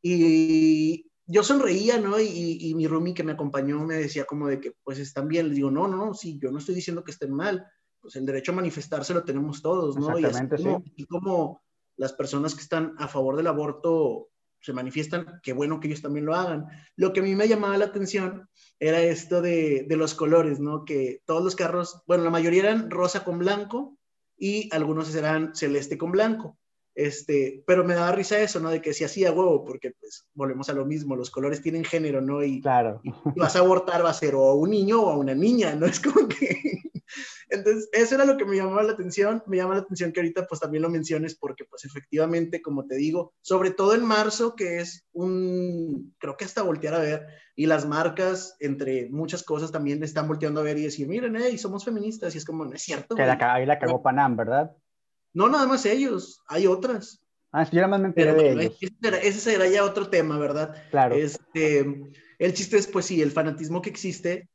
y 0.03 1.11
yo 1.25 1.41
sonreía, 1.41 1.97
¿no? 1.97 2.19
Y, 2.19 2.59
y, 2.61 2.75
mi 2.75 2.85
roomie 2.85 3.15
que 3.15 3.23
me 3.23 3.31
acompañó 3.31 3.83
me 3.83 3.95
decía 3.95 4.25
como 4.25 4.47
de 4.47 4.59
que, 4.59 4.73
pues 4.83 4.99
están 4.99 5.27
bien. 5.27 5.49
Le 5.49 5.55
digo, 5.55 5.71
no, 5.71 5.87
no, 5.87 5.97
no, 6.05 6.13
sí, 6.13 6.37
yo 6.39 6.51
no 6.51 6.59
estoy 6.59 6.75
diciendo 6.75 7.03
que 7.03 7.13
estén 7.13 7.33
mal. 7.33 7.65
Pues 7.99 8.15
el 8.15 8.27
derecho 8.27 8.51
a 8.51 8.55
manifestarse 8.55 9.11
lo 9.11 9.23
tenemos 9.23 9.63
todos, 9.63 9.97
¿no? 9.97 10.19
Y 10.19 10.25
así 10.25 10.47
como, 10.47 10.83
y 10.85 11.05
como 11.07 11.63
las 11.99 12.13
personas 12.13 12.55
que 12.55 12.61
están 12.61 12.95
a 12.97 13.09
favor 13.09 13.35
del 13.35 13.47
aborto 13.47 14.29
se 14.61 14.73
manifiestan, 14.73 15.39
qué 15.43 15.51
bueno 15.53 15.79
que 15.79 15.87
ellos 15.87 16.01
también 16.01 16.25
lo 16.25 16.33
hagan. 16.33 16.65
Lo 16.95 17.11
que 17.11 17.19
a 17.19 17.23
mí 17.23 17.35
me 17.35 17.47
llamaba 17.47 17.77
la 17.77 17.85
atención 17.85 18.49
era 18.79 19.01
esto 19.01 19.41
de, 19.41 19.85
de, 19.87 19.95
los 19.97 20.15
colores, 20.15 20.59
¿no? 20.59 20.85
Que 20.85 21.21
todos 21.25 21.43
los 21.43 21.55
carros, 21.55 22.01
bueno, 22.07 22.23
la 22.23 22.29
mayoría 22.29 22.63
eran 22.63 22.89
rosa 22.89 23.23
con 23.23 23.39
blanco 23.39 23.97
y 24.37 24.73
algunos 24.73 25.13
eran 25.13 25.55
celeste 25.55 25.97
con 25.97 26.11
blanco. 26.11 26.57
Este, 26.95 27.63
pero 27.65 27.83
me 27.83 27.93
daba 27.95 28.11
risa 28.11 28.39
eso, 28.39 28.59
¿no? 28.59 28.69
De 28.69 28.81
que 28.81 28.93
si 28.93 29.03
hacía 29.03 29.31
huevo, 29.31 29.63
porque 29.63 29.91
pues 29.99 30.27
volvemos 30.33 30.69
a 30.69 30.73
lo 30.73 30.85
mismo, 30.85 31.15
los 31.15 31.31
colores 31.31 31.61
tienen 31.61 31.85
género, 31.85 32.21
¿no? 32.21 32.43
Y, 32.43 32.61
claro. 32.61 32.99
y, 33.03 33.11
vas 33.39 33.55
a 33.55 33.59
abortar, 33.59 34.03
va 34.03 34.09
a 34.09 34.13
ser 34.13 34.35
o 34.35 34.45
a 34.45 34.55
un 34.55 34.69
niño 34.71 35.01
o 35.01 35.09
a 35.09 35.17
una 35.17 35.33
niña, 35.33 35.75
¿no? 35.75 35.85
Es 35.85 35.99
como 35.99 36.27
que 36.27 36.57
entonces, 37.49 37.89
eso 37.91 38.15
era 38.15 38.25
lo 38.25 38.37
que 38.37 38.45
me 38.45 38.55
llamaba 38.55 38.83
la 38.83 38.93
atención. 38.93 39.43
Me 39.47 39.57
llama 39.57 39.75
la 39.75 39.81
atención 39.81 40.11
que 40.11 40.19
ahorita 40.19 40.47
pues 40.47 40.61
también 40.61 40.83
lo 40.83 40.89
menciones 40.89 41.35
porque 41.35 41.65
pues 41.65 41.85
efectivamente, 41.85 42.61
como 42.61 42.85
te 42.85 42.95
digo, 42.95 43.33
sobre 43.41 43.71
todo 43.71 43.95
en 43.95 44.05
marzo, 44.05 44.55
que 44.55 44.79
es 44.79 45.07
un, 45.11 46.15
creo 46.19 46.37
que 46.37 46.45
hasta 46.45 46.63
voltear 46.63 46.93
a 46.93 46.99
ver, 46.99 47.27
y 47.55 47.65
las 47.65 47.85
marcas, 47.85 48.55
entre 48.59 49.09
muchas 49.09 49.43
cosas, 49.43 49.71
también 49.71 50.03
están 50.03 50.27
volteando 50.27 50.61
a 50.61 50.63
ver 50.63 50.77
y 50.77 50.83
decir, 50.83 51.07
miren, 51.07 51.35
hey, 51.35 51.57
somos 51.57 51.83
feministas, 51.83 52.33
y 52.35 52.37
es 52.37 52.45
como, 52.45 52.65
no 52.65 52.73
es 52.73 52.81
cierto. 52.81 53.15
Que 53.15 53.25
la, 53.25 53.37
ahí 53.53 53.65
la 53.65 53.79
cagó 53.79 54.01
Panam, 54.01 54.35
¿verdad? 54.35 54.71
No, 55.33 55.49
nada 55.49 55.67
más 55.67 55.85
ellos, 55.85 56.41
hay 56.47 56.67
otras. 56.67 57.23
Ah, 57.51 57.65
sí, 57.65 57.75
yo 57.75 57.81
nada 57.81 57.91
más 57.91 58.01
me 58.01 58.07
enteré 58.07 58.33
de 58.33 58.51
ellos. 58.51 58.77
Ese, 59.23 59.39
será, 59.39 59.67
ya 59.67 59.83
otro 59.83 60.09
tema, 60.09 60.37
¿verdad? 60.37 60.75
Claro. 60.91 61.15
Este, 61.15 62.11
el 62.37 62.53
chiste 62.53 62.77
es, 62.77 62.87
pues 62.87 63.05
sí, 63.05 63.21
el 63.21 63.31
fanatismo 63.31 63.81
que 63.81 63.89
existe, 63.89 64.49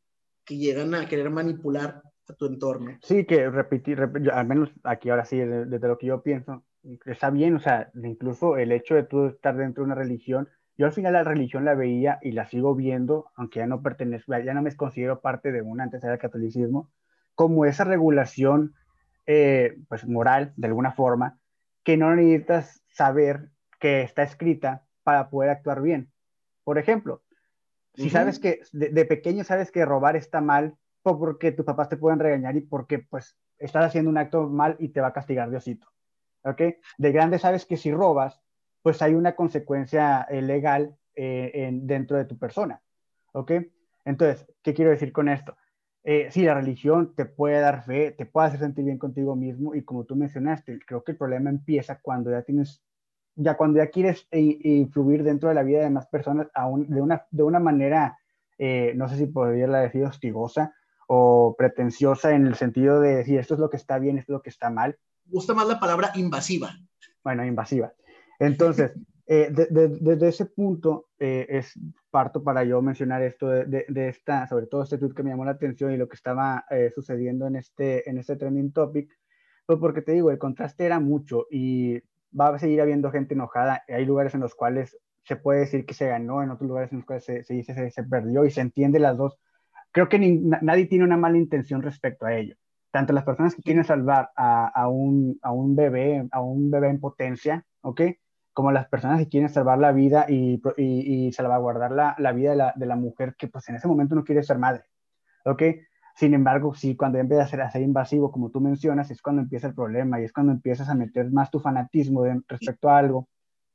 que 0.44 0.56
llegan 0.56 0.94
a 0.94 1.08
querer 1.08 1.30
manipular 1.30 2.02
a 2.28 2.32
tu 2.34 2.46
entorno. 2.46 2.98
Sí, 3.02 3.24
que 3.24 3.50
repetir, 3.50 4.00
al 4.00 4.46
menos 4.46 4.70
aquí 4.84 5.10
ahora 5.10 5.24
sí, 5.24 5.38
desde, 5.38 5.88
lo 5.88 5.98
que 5.98 6.06
yo 6.06 6.22
pienso, 6.22 6.64
está 7.06 7.30
bien, 7.30 7.56
o 7.56 7.60
sea, 7.60 7.90
incluso 7.94 8.56
el 8.56 8.72
hecho 8.72 8.94
de 8.94 9.04
tú 9.04 9.26
estar 9.26 9.56
dentro 9.56 9.82
de 9.82 9.86
una 9.86 9.94
religión, 9.94 10.48
yo 10.76 10.86
al 10.86 10.92
final 10.92 11.12
la 11.12 11.24
religión 11.24 11.64
la 11.64 11.74
veía 11.74 12.18
y 12.22 12.32
la 12.32 12.46
sigo 12.48 12.74
viendo, 12.74 13.30
aunque 13.36 13.60
ya 13.60 13.66
no 13.66 13.82
pertenezco, 13.82 14.36
ya 14.38 14.54
no 14.54 14.62
me 14.62 14.74
considero 14.74 15.20
parte 15.20 15.52
de 15.52 15.62
una 15.62 15.84
antes 15.84 16.02
del 16.02 16.18
catolicismo, 16.18 16.90
como 17.34 17.64
esa 17.64 17.84
regulación 17.84 18.74
eh, 19.26 19.76
pues 19.88 20.06
moral, 20.06 20.52
de 20.56 20.66
alguna 20.66 20.92
forma, 20.92 21.38
que 21.82 21.96
no 21.96 22.14
necesitas 22.14 22.82
saber 22.88 23.50
que 23.78 24.02
está 24.02 24.22
escrita 24.22 24.84
para 25.02 25.28
poder 25.30 25.50
actuar 25.50 25.82
bien. 25.82 26.10
Por 26.64 26.78
ejemplo, 26.78 27.22
si 27.94 28.10
sabes 28.10 28.38
que 28.38 28.60
de, 28.72 29.04
pequeño 29.04 29.44
sabes 29.44 29.70
que 29.70 29.84
robar 29.84 30.16
está 30.16 30.40
mal, 30.40 30.76
o 31.02 31.18
porque 31.18 31.52
tus 31.52 31.66
papás 31.66 31.88
te 31.88 31.96
pueden 31.96 32.18
regañar 32.18 32.56
y 32.56 32.62
porque 32.62 32.98
pues 32.98 33.36
estás 33.58 33.84
haciendo 33.84 34.10
un 34.10 34.18
acto 34.18 34.48
mal 34.48 34.76
y 34.78 34.88
te 34.88 35.00
va 35.00 35.08
a 35.08 35.12
castigar 35.12 35.50
Diosito. 35.50 35.86
¿Ok? 36.42 36.62
De 36.98 37.12
grande 37.12 37.38
sabes 37.38 37.66
que 37.66 37.76
si 37.76 37.92
robas, 37.92 38.40
pues 38.82 39.00
hay 39.02 39.14
una 39.14 39.34
consecuencia 39.34 40.26
eh, 40.30 40.42
legal 40.42 40.96
eh, 41.14 41.50
en, 41.54 41.86
dentro 41.86 42.16
de 42.16 42.24
tu 42.24 42.38
persona. 42.38 42.82
¿Ok? 43.32 43.52
Entonces, 44.04 44.46
¿qué 44.62 44.74
quiero 44.74 44.90
decir 44.90 45.12
con 45.12 45.28
esto? 45.28 45.56
Eh, 46.04 46.28
sí, 46.30 46.44
la 46.44 46.54
religión 46.54 47.14
te 47.14 47.24
puede 47.24 47.60
dar 47.60 47.82
fe, 47.84 48.12
te 48.12 48.26
puede 48.26 48.48
hacer 48.48 48.60
sentir 48.60 48.84
bien 48.84 48.98
contigo 48.98 49.34
mismo 49.34 49.74
y 49.74 49.82
como 49.82 50.04
tú 50.04 50.16
mencionaste, 50.16 50.78
creo 50.86 51.02
que 51.02 51.12
el 51.12 51.18
problema 51.18 51.48
empieza 51.50 51.98
cuando 52.00 52.30
ya 52.30 52.42
tienes, 52.42 52.82
ya 53.34 53.56
cuando 53.56 53.78
ya 53.78 53.88
quieres 53.88 54.28
influir 54.30 55.22
dentro 55.22 55.48
de 55.48 55.54
la 55.54 55.62
vida 55.62 55.82
de 55.82 55.88
más 55.88 56.06
personas 56.06 56.48
aún 56.54 56.88
de, 56.90 57.00
una, 57.00 57.24
de 57.30 57.42
una 57.42 57.58
manera, 57.58 58.18
no 58.94 59.08
sé 59.08 59.16
si 59.16 59.26
podría 59.26 59.66
decir 59.66 60.04
hostigosa, 60.04 60.74
o 61.06 61.54
pretenciosa 61.56 62.34
en 62.34 62.46
el 62.46 62.54
sentido 62.54 63.00
de 63.00 63.16
decir 63.16 63.38
esto 63.38 63.54
es 63.54 63.60
lo 63.60 63.70
que 63.70 63.76
está 63.76 63.98
bien, 63.98 64.18
esto 64.18 64.32
es 64.32 64.34
lo 64.34 64.42
que 64.42 64.50
está 64.50 64.70
mal. 64.70 64.98
Me 65.26 65.32
gusta 65.32 65.54
más 65.54 65.66
la 65.66 65.80
palabra 65.80 66.12
invasiva. 66.14 66.76
bueno, 67.22 67.44
invasiva. 67.44 67.92
Entonces, 68.38 68.92
eh, 69.26 69.50
desde 69.50 70.28
ese 70.28 70.46
punto 70.46 71.06
eh, 71.18 71.46
es 71.48 71.78
parto 72.10 72.44
para 72.44 72.62
yo 72.64 72.82
mencionar 72.82 73.22
esto 73.22 73.48
de, 73.48 73.86
de, 73.88 74.08
esta, 74.08 74.46
sobre 74.46 74.66
todo 74.66 74.82
este 74.82 74.98
tweet 74.98 75.14
que 75.14 75.22
me 75.22 75.30
llamó 75.30 75.46
la 75.46 75.52
atención 75.52 75.92
y 75.92 75.96
lo 75.96 76.08
que 76.08 76.16
estaba 76.16 76.66
eh, 76.70 76.90
sucediendo 76.94 77.46
en 77.46 77.56
este, 77.56 78.08
en 78.08 78.18
este 78.18 78.36
trending 78.36 78.72
topic, 78.72 79.10
pues 79.64 79.78
porque 79.78 80.02
te 80.02 80.12
digo, 80.12 80.30
el 80.30 80.38
contraste 80.38 80.84
era 80.84 81.00
mucho 81.00 81.46
y 81.50 82.02
va 82.38 82.48
a 82.48 82.58
seguir 82.58 82.82
habiendo 82.82 83.10
gente 83.10 83.32
enojada. 83.34 83.82
Hay 83.88 84.04
lugares 84.04 84.34
en 84.34 84.40
los 84.40 84.54
cuales 84.54 84.98
se 85.24 85.36
puede 85.36 85.60
decir 85.60 85.86
que 85.86 85.94
se 85.94 86.06
ganó, 86.06 86.42
en 86.42 86.50
otros 86.50 86.68
lugares 86.68 86.92
en 86.92 86.98
los 86.98 87.06
cuales 87.06 87.24
se, 87.24 87.44
se 87.44 87.54
dice 87.54 87.74
se, 87.74 87.90
se, 87.90 88.04
perdió 88.04 88.44
y 88.44 88.50
se 88.50 88.60
entiende 88.60 88.98
las 88.98 89.16
dos. 89.16 89.38
Creo 89.90 90.10
que 90.10 90.18
nadie 90.18 90.86
tiene 90.86 91.04
una 91.04 91.16
mala 91.16 91.38
intención 91.38 91.80
respecto 91.80 92.26
a 92.26 92.34
ello. 92.36 92.56
Tanto 92.90 93.14
las 93.14 93.24
personas 93.24 93.54
que 93.54 93.62
quieren 93.62 93.84
salvar 93.84 94.30
a, 94.36 94.68
a, 94.68 94.88
un, 94.88 95.38
a 95.40 95.50
un 95.50 95.74
bebé, 95.74 96.28
a 96.30 96.42
un 96.42 96.70
bebé 96.70 96.90
en 96.90 97.00
potencia, 97.00 97.64
¿ok? 97.80 98.02
Como 98.54 98.72
las 98.72 98.88
personas 98.88 99.18
que 99.18 99.28
quieren 99.28 99.48
salvar 99.50 99.78
la 99.78 99.92
vida 99.92 100.26
y, 100.28 100.62
y, 100.76 101.26
y 101.26 101.32
salvaguardar 101.32 101.92
la, 101.92 102.14
la 102.18 102.32
vida 102.32 102.50
de 102.50 102.56
la, 102.56 102.72
de 102.74 102.86
la, 102.86 102.96
mujer 102.96 103.34
que 103.36 103.48
pues 103.48 103.68
en 103.68 103.76
ese 103.76 103.88
momento 103.88 104.14
no 104.14 104.24
quiere 104.24 104.42
ser 104.42 104.58
madre, 104.58 104.84
¿ok? 105.44 105.62
Sin 106.16 106.32
embargo, 106.32 106.74
sí, 106.74 106.96
cuando 106.96 107.18
empieza 107.18 107.42
a 107.42 107.48
ser, 107.48 107.60
a 107.60 107.70
ser 107.70 107.82
invasivo, 107.82 108.30
como 108.30 108.50
tú 108.50 108.60
mencionas, 108.60 109.10
es 109.10 109.20
cuando 109.20 109.42
empieza 109.42 109.66
el 109.66 109.74
problema 109.74 110.20
y 110.20 110.24
es 110.24 110.32
cuando 110.32 110.52
empiezas 110.52 110.88
a 110.88 110.94
meter 110.94 111.30
más 111.30 111.50
tu 111.50 111.58
fanatismo 111.58 112.22
de, 112.22 112.40
respecto 112.46 112.88
a 112.88 112.98
algo. 112.98 113.28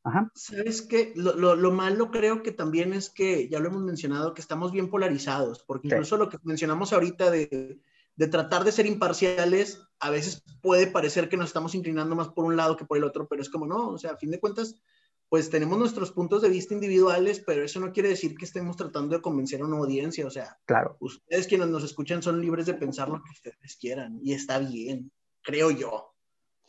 Ajá. 0.03 0.31
¿Sabes 0.33 0.81
qué? 0.81 1.11
Lo, 1.15 1.35
lo, 1.35 1.55
lo, 1.57 1.71
malo 1.71 2.09
creo 2.09 2.41
que 2.41 2.53
también 2.53 2.93
es 2.93 3.09
que, 3.09 3.49
ya 3.49 3.59
lo 3.59 3.67
hemos 3.67 3.83
mencionado, 3.83 4.33
que 4.33 4.39
estamos 4.39 4.71
bien 4.71 4.89
polarizados, 4.89 5.61
porque 5.63 5.89
incluso 5.89 6.15
sí. 6.15 6.23
lo 6.23 6.29
que 6.29 6.37
mencionamos 6.43 6.93
ahorita 6.93 7.29
de, 7.29 7.81
de, 8.19 8.27
tratar 8.27 8.65
de 8.65 8.71
ser 8.73 8.85
imparciales, 8.85 9.81
a 9.99 10.09
veces 10.09 10.43
puede 10.61 10.87
parecer 10.87 11.29
que 11.29 11.37
nos 11.37 11.47
estamos 11.47 11.73
inclinando 11.73 12.15
más 12.15 12.27
por 12.27 12.43
un 12.43 12.57
lado 12.57 12.75
que 12.75 12.85
por 12.85 12.97
el 12.97 13.05
otro, 13.05 13.27
pero 13.27 13.41
es 13.41 13.49
como 13.49 13.65
no, 13.65 13.91
o 13.91 13.97
sea, 13.97 14.11
a 14.11 14.17
fin 14.17 14.29
de 14.29 14.41
cuentas, 14.41 14.81
pues 15.29 15.49
tenemos 15.49 15.79
nuestros 15.79 16.11
puntos 16.11 16.41
de 16.41 16.49
vista 16.49 16.73
individuales, 16.73 17.41
pero 17.45 17.63
eso 17.63 17.79
no 17.79 17.93
quiere 17.93 18.09
decir 18.09 18.35
que 18.35 18.45
estemos 18.45 18.75
tratando 18.75 19.15
de 19.15 19.21
convencer 19.21 19.61
a 19.61 19.65
una 19.65 19.77
audiencia. 19.77 20.25
O 20.25 20.29
sea, 20.29 20.57
claro. 20.65 20.97
ustedes 20.99 21.47
quienes 21.47 21.69
nos 21.69 21.83
escuchan 21.83 22.21
son 22.21 22.41
libres 22.41 22.65
de 22.65 22.73
pensar 22.73 23.07
lo 23.09 23.23
que 23.23 23.31
ustedes 23.31 23.77
quieran 23.79 24.19
y 24.21 24.33
está 24.33 24.59
bien, 24.59 25.11
creo 25.41 25.71
yo. 25.71 26.13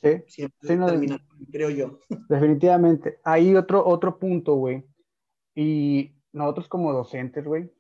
Sí, 0.03 0.23
Siempre 0.29 0.69
sí 0.69 0.77
no, 0.77 0.87
creo 1.51 1.71
yo. 1.71 1.99
Definitivamente. 2.29 3.19
Hay 3.25 3.55
otro, 3.57 3.85
otro 3.85 4.19
punto, 4.19 4.55
güey. 4.55 4.85
Y 5.55 6.13
nosotros 6.33 6.69
como 6.69 6.93
docentes, 6.93 7.45
güey, 7.45 7.71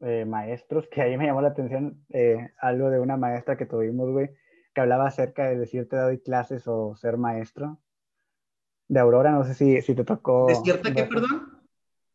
eh, 0.00 0.24
maestros, 0.24 0.88
que 0.88 1.02
ahí 1.02 1.16
me 1.16 1.26
llamó 1.26 1.42
la 1.42 1.48
atención 1.48 2.04
eh, 2.10 2.52
algo 2.60 2.90
de 2.90 3.00
una 3.00 3.16
maestra 3.16 3.56
que 3.56 3.66
tuvimos, 3.66 4.10
güey, 4.10 4.30
que 4.74 4.80
hablaba 4.80 5.06
acerca 5.06 5.48
de 5.48 5.58
decirte 5.58 5.96
doy 5.96 6.20
clases 6.20 6.66
o 6.66 6.96
ser 6.96 7.16
maestro 7.16 7.78
de 8.88 9.00
Aurora, 9.00 9.32
no 9.32 9.44
sé 9.44 9.54
si, 9.54 9.80
si 9.82 9.94
te 9.94 10.04
tocó. 10.04 10.46
¿De 10.46 10.54
cierta 10.56 10.92
qué, 10.92 11.04
perdón? 11.04 11.58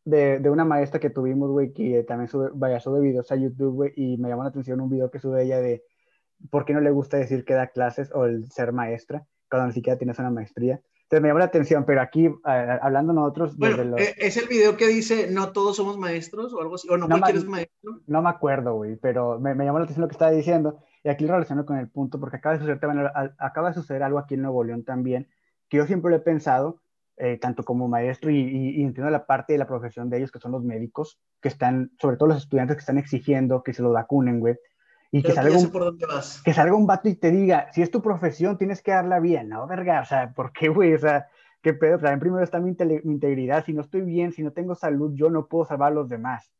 De, 0.04 0.38
de, 0.38 0.50
una 0.50 0.64
maestra 0.64 1.00
que 1.00 1.08
tuvimos, 1.08 1.50
güey, 1.50 1.72
que 1.72 2.02
también 2.02 2.28
sube, 2.28 2.50
vaya, 2.52 2.80
sube 2.80 3.00
videos 3.00 3.30
a 3.32 3.36
YouTube, 3.36 3.74
güey, 3.74 3.92
y 3.96 4.18
me 4.18 4.28
llamó 4.28 4.42
la 4.42 4.50
atención 4.50 4.80
un 4.80 4.90
video 4.90 5.10
que 5.10 5.18
sube 5.18 5.42
ella 5.42 5.60
de 5.60 5.82
por 6.50 6.64
qué 6.64 6.74
no 6.74 6.80
le 6.80 6.90
gusta 6.90 7.16
decir 7.16 7.44
que 7.44 7.54
da 7.54 7.68
clases 7.68 8.10
o 8.12 8.26
el 8.26 8.50
ser 8.50 8.72
maestra, 8.72 9.26
cuando 9.48 9.68
ni 9.68 9.72
siquiera 9.72 9.98
tienes 9.98 10.18
una 10.18 10.30
maestría. 10.30 10.82
Entonces 11.04 11.22
me 11.22 11.28
llamó 11.28 11.38
la 11.38 11.44
atención, 11.44 11.84
pero 11.84 12.00
aquí, 12.00 12.28
uh, 12.28 12.40
hablando 12.80 13.12
nosotros... 13.12 13.56
Bueno, 13.56 13.84
los... 13.84 14.00
¿Es 14.00 14.36
el 14.38 14.48
video 14.48 14.76
que 14.76 14.88
dice 14.88 15.30
no 15.30 15.52
todos 15.52 15.76
somos 15.76 15.98
maestros 15.98 16.54
o 16.54 16.60
algo 16.60 16.76
así? 16.76 16.88
¿O 16.88 16.96
no, 16.96 17.06
no 17.06 17.18
cualquiera 17.18 17.38
es 17.38 17.44
maestro? 17.44 18.00
No 18.06 18.22
me 18.22 18.30
acuerdo, 18.30 18.74
güey, 18.74 18.96
pero 18.96 19.38
me, 19.38 19.54
me, 19.54 19.64
llamó 19.64 19.78
la 19.78 19.84
atención 19.84 20.02
lo 20.02 20.08
que 20.08 20.14
estaba 20.14 20.30
diciendo, 20.30 20.78
y 21.02 21.10
aquí 21.10 21.26
lo 21.26 21.34
relaciono 21.34 21.66
con 21.66 21.76
el 21.76 21.90
punto, 21.90 22.18
porque 22.18 22.38
acaba 22.38 22.54
de 22.54 22.60
suceder, 22.60 23.12
acaba 23.38 23.68
de 23.68 23.74
suceder 23.74 24.02
algo 24.02 24.18
aquí 24.18 24.34
en 24.34 24.42
Nuevo 24.42 24.64
León 24.64 24.82
también, 24.82 25.28
que 25.68 25.76
yo 25.76 25.86
siempre 25.86 26.10
lo 26.10 26.16
he 26.16 26.20
pensado, 26.20 26.80
eh, 27.16 27.38
tanto 27.38 27.64
como 27.64 27.86
maestro 27.86 28.30
y, 28.30 28.38
y, 28.38 28.80
y, 28.80 28.82
entiendo 28.82 29.10
la 29.10 29.26
parte 29.26 29.52
de 29.52 29.58
la 29.58 29.68
profesión 29.68 30.08
de 30.10 30.16
ellos, 30.16 30.32
que 30.32 30.40
son 30.40 30.52
los 30.52 30.64
médicos, 30.64 31.20
que 31.40 31.48
están, 31.48 31.92
sobre 32.00 32.16
todo 32.16 32.30
los 32.30 32.38
estudiantes 32.38 32.76
que 32.76 32.80
están 32.80 32.98
exigiendo 32.98 33.62
que 33.62 33.74
se 33.74 33.82
los 33.82 33.92
vacunen, 33.92 34.40
güey. 34.40 34.56
Y 35.14 35.22
que 35.22 35.32
salga, 35.32 35.56
un, 35.56 35.98
que 36.44 36.52
salga 36.52 36.74
un 36.74 36.86
vato 36.86 37.08
y 37.08 37.14
te 37.14 37.30
diga, 37.30 37.70
si 37.72 37.82
es 37.82 37.90
tu 37.90 38.02
profesión, 38.02 38.58
tienes 38.58 38.82
que 38.82 38.90
darla 38.90 39.20
bien, 39.20 39.48
¿no? 39.48 39.66
Verga, 39.68 40.00
o 40.00 40.04
sea, 40.04 40.32
¿por 40.32 40.52
qué, 40.52 40.68
güey? 40.68 40.92
O 40.94 40.98
sea, 40.98 41.28
¿qué 41.62 41.72
pedo? 41.72 41.96
O 41.96 42.00
sea, 42.00 42.12
en 42.12 42.18
primero 42.18 42.42
está 42.42 42.58
mi, 42.58 42.74
mi, 43.04 43.12
integridad. 43.12 43.64
Si 43.64 43.72
no 43.72 43.82
estoy 43.82 44.00
bien, 44.00 44.32
si 44.32 44.42
no 44.42 44.52
tengo 44.52 44.74
salud, 44.74 45.12
yo 45.14 45.30
no 45.30 45.46
puedo 45.46 45.66
salvar 45.66 45.92
a 45.92 45.94
los 45.94 46.08
demás. 46.08 46.52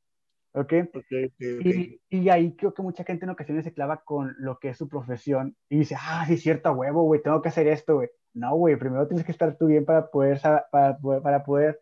¿Ok? 0.52 0.72
okay, 0.94 1.24
okay, 1.26 1.58
okay. 1.58 2.00
Y, 2.10 2.16
y, 2.16 2.28
ahí 2.28 2.54
creo 2.54 2.72
que 2.72 2.82
mucha 2.82 3.02
gente 3.02 3.24
en 3.24 3.30
ocasiones 3.30 3.64
se 3.64 3.74
clava 3.74 4.02
con 4.04 4.36
lo 4.38 4.60
que 4.60 4.68
es 4.68 4.78
su 4.78 4.88
profesión 4.88 5.56
y 5.68 5.78
dice, 5.78 5.96
ah, 5.98 6.24
sí, 6.28 6.36
cierto, 6.36 6.70
huevo, 6.72 7.02
güey, 7.02 7.20
tengo 7.20 7.42
que 7.42 7.48
hacer 7.48 7.66
esto, 7.66 7.96
güey. 7.96 8.08
No, 8.34 8.54
güey, 8.54 8.76
primero 8.76 9.08
tienes 9.08 9.26
que 9.26 9.32
estar 9.32 9.56
tú 9.56 9.66
bien 9.66 9.84
para 9.84 10.06
poder, 10.06 10.40
para 10.70 10.96
poder, 10.98 11.22
para 11.22 11.42
poder 11.42 11.80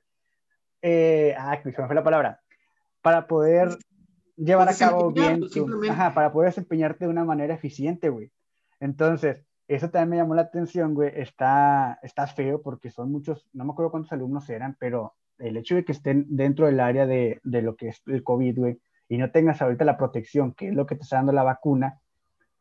eh, 0.80 1.34
ah, 1.38 1.58
se 1.62 1.68
me 1.68 1.86
fue 1.86 1.94
la 1.94 2.02
palabra, 2.02 2.40
para 3.02 3.26
poder 3.26 3.68
llevar 4.44 4.68
a 4.68 4.74
cabo 4.74 5.10
bien, 5.12 5.48
tu, 5.48 5.68
ajá, 5.90 6.14
para 6.14 6.32
poder 6.32 6.50
desempeñarte 6.50 7.04
de 7.04 7.10
una 7.10 7.24
manera 7.24 7.54
eficiente, 7.54 8.08
güey. 8.08 8.30
Entonces, 8.80 9.44
eso 9.68 9.90
también 9.90 10.10
me 10.10 10.16
llamó 10.16 10.34
la 10.34 10.42
atención, 10.42 10.94
güey, 10.94 11.12
está, 11.14 11.98
está 12.02 12.26
feo 12.26 12.60
porque 12.60 12.90
son 12.90 13.10
muchos, 13.10 13.48
no 13.52 13.64
me 13.64 13.72
acuerdo 13.72 13.90
cuántos 13.90 14.12
alumnos 14.12 14.48
eran, 14.50 14.76
pero 14.78 15.14
el 15.38 15.56
hecho 15.56 15.74
de 15.74 15.84
que 15.84 15.92
estén 15.92 16.26
dentro 16.28 16.66
del 16.66 16.80
área 16.80 17.06
de, 17.06 17.40
de 17.42 17.62
lo 17.62 17.76
que 17.76 17.88
es 17.88 18.02
el 18.06 18.22
COVID, 18.22 18.58
güey, 18.58 18.80
y 19.08 19.18
no 19.18 19.30
tengas 19.30 19.60
ahorita 19.60 19.84
la 19.84 19.98
protección, 19.98 20.54
que 20.54 20.68
es 20.68 20.74
lo 20.74 20.86
que 20.86 20.96
te 20.96 21.02
está 21.02 21.16
dando 21.16 21.32
la 21.32 21.42
vacuna, 21.42 22.00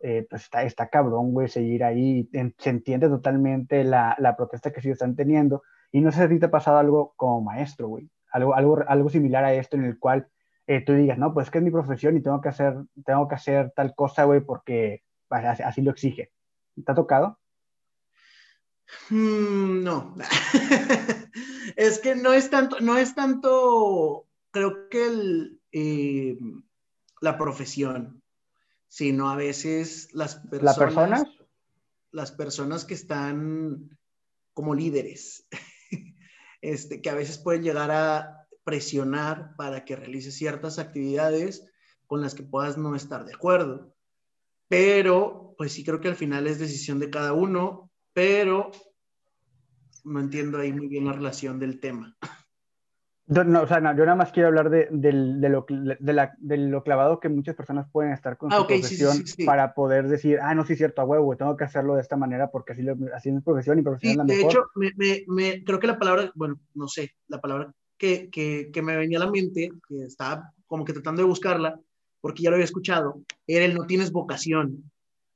eh, 0.04 0.26
pues 0.30 0.44
está, 0.44 0.64
está 0.64 0.90
cabrón, 0.90 1.32
güey, 1.32 1.48
seguir 1.48 1.84
ahí. 1.84 2.28
En, 2.34 2.56
se 2.58 2.72
entiende 2.72 3.08
totalmente 3.08 3.84
la, 3.84 4.16
la, 4.18 4.36
protesta 4.36 4.72
que 4.72 4.82
sí 4.82 4.90
están 4.90 5.16
teniendo. 5.16 5.62
Y 5.92 6.02
no 6.02 6.12
sé 6.12 6.28
si 6.28 6.40
te 6.40 6.48
ha 6.48 6.52
pasado 6.52 6.78
algo 6.78 7.14
como 7.16 7.42
maestro, 7.42 7.88
güey. 7.88 8.10
Algo, 8.32 8.56
algo, 8.56 8.80
algo 8.88 9.10
similar 9.10 9.44
a 9.44 9.54
esto 9.54 9.78
en 9.78 9.86
el 9.86 10.00
cual 10.00 10.28
eh, 10.68 10.84
tú 10.86 10.94
digas, 10.94 11.18
no, 11.18 11.34
pues 11.34 11.48
es 11.48 11.52
que 11.52 11.58
es 11.58 11.64
mi 11.64 11.72
profesión 11.72 12.16
y 12.18 12.22
tengo 12.22 12.42
que 12.42 12.50
hacer, 12.50 12.76
tengo 13.06 13.28
que 13.28 13.36
hacer 13.36 13.72
tal 13.76 13.94
cosa, 13.96 14.26
güey, 14.26 14.42
porque 14.42 15.04
así, 15.30 15.82
lo 15.82 15.92
exige. 15.92 16.32
¿Te 16.86 16.92
ha 16.92 16.96
tocado? 16.96 17.40
Mm, 19.10 19.84
no. 19.84 20.16
es 21.76 22.00
que 22.00 22.16
no 22.16 22.34
es 22.34 22.50
tanto, 22.50 22.80
no 22.80 22.98
es 22.98 23.16
tanto, 23.16 24.28
creo 24.52 24.90
que 24.90 25.08
el, 25.08 25.62
eh, 25.72 26.38
la 27.22 27.38
profesión, 27.38 28.22
sino 28.88 29.30
a 29.30 29.36
veces 29.36 30.10
las 30.14 30.36
personas, 30.36 30.78
¿La 30.78 30.86
persona? 30.86 31.24
las 32.12 32.32
personas 32.32 32.86
que 32.86 32.94
están 32.94 33.98
como 34.54 34.76
líderes, 34.76 35.48
este, 36.62 37.02
que 37.02 37.10
a 37.10 37.16
veces 37.16 37.38
pueden 37.38 37.64
llegar 37.64 37.92
a 37.92 38.41
presionar 38.64 39.56
para 39.56 39.86
que 39.86 39.96
realices 39.96 40.36
ciertas 40.36 40.80
actividades 40.80 41.68
con 42.08 42.22
las 42.22 42.36
que 42.36 42.44
puedas 42.44 42.78
no 42.78 42.96
estar 42.96 43.26
de 43.26 43.34
acuerdo. 43.34 43.94
Pero, 44.68 45.56
pues 45.58 45.74
sí 45.74 45.84
creo 45.84 46.00
que 46.00 46.08
al 46.08 46.16
final 46.16 46.48
es 46.48 46.60
decisión 46.60 47.00
de 47.00 47.10
cada 47.10 47.34
uno, 47.34 47.92
pero 48.14 48.72
no 50.04 50.20
entiendo 50.20 50.58
ahí 50.58 50.74
muy 50.74 50.88
bien 50.88 51.06
la 51.06 51.14
relación 51.14 51.60
del 51.60 51.80
tema. 51.80 52.16
No, 53.28 53.62
o 53.62 53.68
sea, 53.68 53.80
no, 53.80 53.96
yo 53.96 54.04
nada 54.04 54.16
más 54.16 54.34
quiero 54.34 54.50
hablar 54.50 54.70
de, 54.70 54.90
de, 54.92 55.12
de, 55.14 55.50
lo, 55.50 55.66
la, 55.70 56.34
de, 56.38 56.58
lo, 56.58 56.84
clavado 56.84 57.22
que 57.22 57.30
muchas 57.30 57.56
personas 57.56 57.88
pueden 57.90 58.12
estar 58.12 58.38
con 58.38 58.52
ah, 58.52 58.58
su 58.58 58.64
okay, 58.64 58.82
profesión 58.82 59.14
sí, 59.14 59.28
sí, 59.28 59.34
sí, 59.38 59.46
para 59.46 59.74
poder 59.74 60.10
decir, 60.10 60.40
ah, 60.42 60.54
no, 60.54 60.66
sí 60.66 60.74
es 60.74 60.80
cierto, 60.80 61.02
a 61.02 61.06
huevo, 61.06 61.38
tengo 61.38 61.56
que 61.56 61.64
hacerlo 61.64 61.96
de 61.96 62.02
esta 62.02 62.18
manera 62.18 62.52
porque 62.52 62.74
así, 62.74 62.82
lo, 62.82 62.98
así 63.16 63.30
es 63.30 63.36
mi 63.36 63.42
profesión 63.42 63.80
y 63.80 63.84
profesión 63.84 64.12
es 64.12 64.18
la 64.18 64.24
de 64.26 64.36
mejor. 64.36 64.52
hecho, 64.52 64.66
me, 64.76 64.92
me, 64.98 65.24
me, 65.28 65.64
creo 65.64 65.80
que 65.80 65.88
la 65.88 65.98
palabra, 65.98 66.30
bueno, 66.36 66.60
no 66.74 66.90
sé, 66.90 67.16
la 67.30 67.40
palabra 67.40 67.74
que, 68.02 68.32
que, 68.32 68.72
que, 68.74 68.82
me 68.82 68.98
venía 68.98 69.20
a 69.20 69.26
la 69.26 69.32
mente, 69.32 69.70
que 69.88 70.06
estaba 70.06 70.52
como 70.66 70.84
que 70.84 70.92
tratando 70.92 71.22
de 71.22 71.28
buscarla, 71.28 71.80
porque 72.20 72.42
ya 72.42 72.50
lo 72.50 72.56
había 72.56 72.66
escuchado, 72.66 73.22
era 73.46 73.64
el 73.64 73.76
no 73.76 73.86
tienes 73.86 74.12
vocación. 74.12 74.92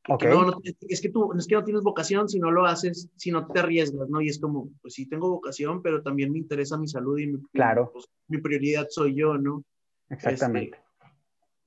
Okay. 0.08 0.32
No, 0.32 0.46
no, 0.46 0.62
es 0.64 1.00
que 1.00 1.10
tú 1.10 1.32
es 1.38 1.46
que 1.46 1.56
no 1.56 1.64
tienes 1.64 1.84
vocación 1.84 2.28
si 2.28 2.40
no 2.40 2.50
lo 2.50 2.66
haces, 2.66 3.08
si 3.18 3.30
no 3.30 3.46
te 3.46 3.60
arriesgas, 3.60 4.10
¿no? 4.10 4.20
Y 4.20 4.30
es 4.30 4.40
como, 4.40 4.72
pues 4.82 4.96
sí 4.96 5.08
tengo 5.08 5.30
vocación, 5.30 5.84
pero 5.84 6.02
también 6.02 6.32
me 6.32 6.40
interesa 6.40 6.76
mi 6.76 6.88
salud 6.88 7.20
y 7.20 7.28
mi, 7.28 7.40
claro. 7.54 7.92
pues, 7.94 8.08
mi 8.30 8.40
prioridad 8.40 8.88
soy 8.90 9.16
yo, 9.16 9.38
¿no? 9.38 9.64
Exactamente. 10.10 10.80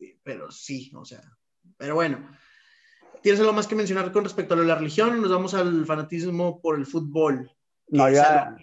Este, 0.00 0.18
pero 0.24 0.50
sí, 0.50 0.90
o 0.96 1.04
sea, 1.04 1.22
pero 1.76 1.94
bueno. 1.94 2.28
¿Tienes 3.22 3.40
algo 3.40 3.52
más 3.52 3.66
que 3.66 3.74
mencionar 3.74 4.12
con 4.12 4.24
respecto 4.24 4.54
a 4.54 4.56
la 4.58 4.76
religión? 4.76 5.20
Nos 5.20 5.30
vamos 5.30 5.54
al 5.54 5.84
fanatismo 5.86 6.60
por 6.60 6.76
el 6.76 6.86
fútbol. 6.86 7.50
No, 7.88 8.08
ya. 8.08 8.56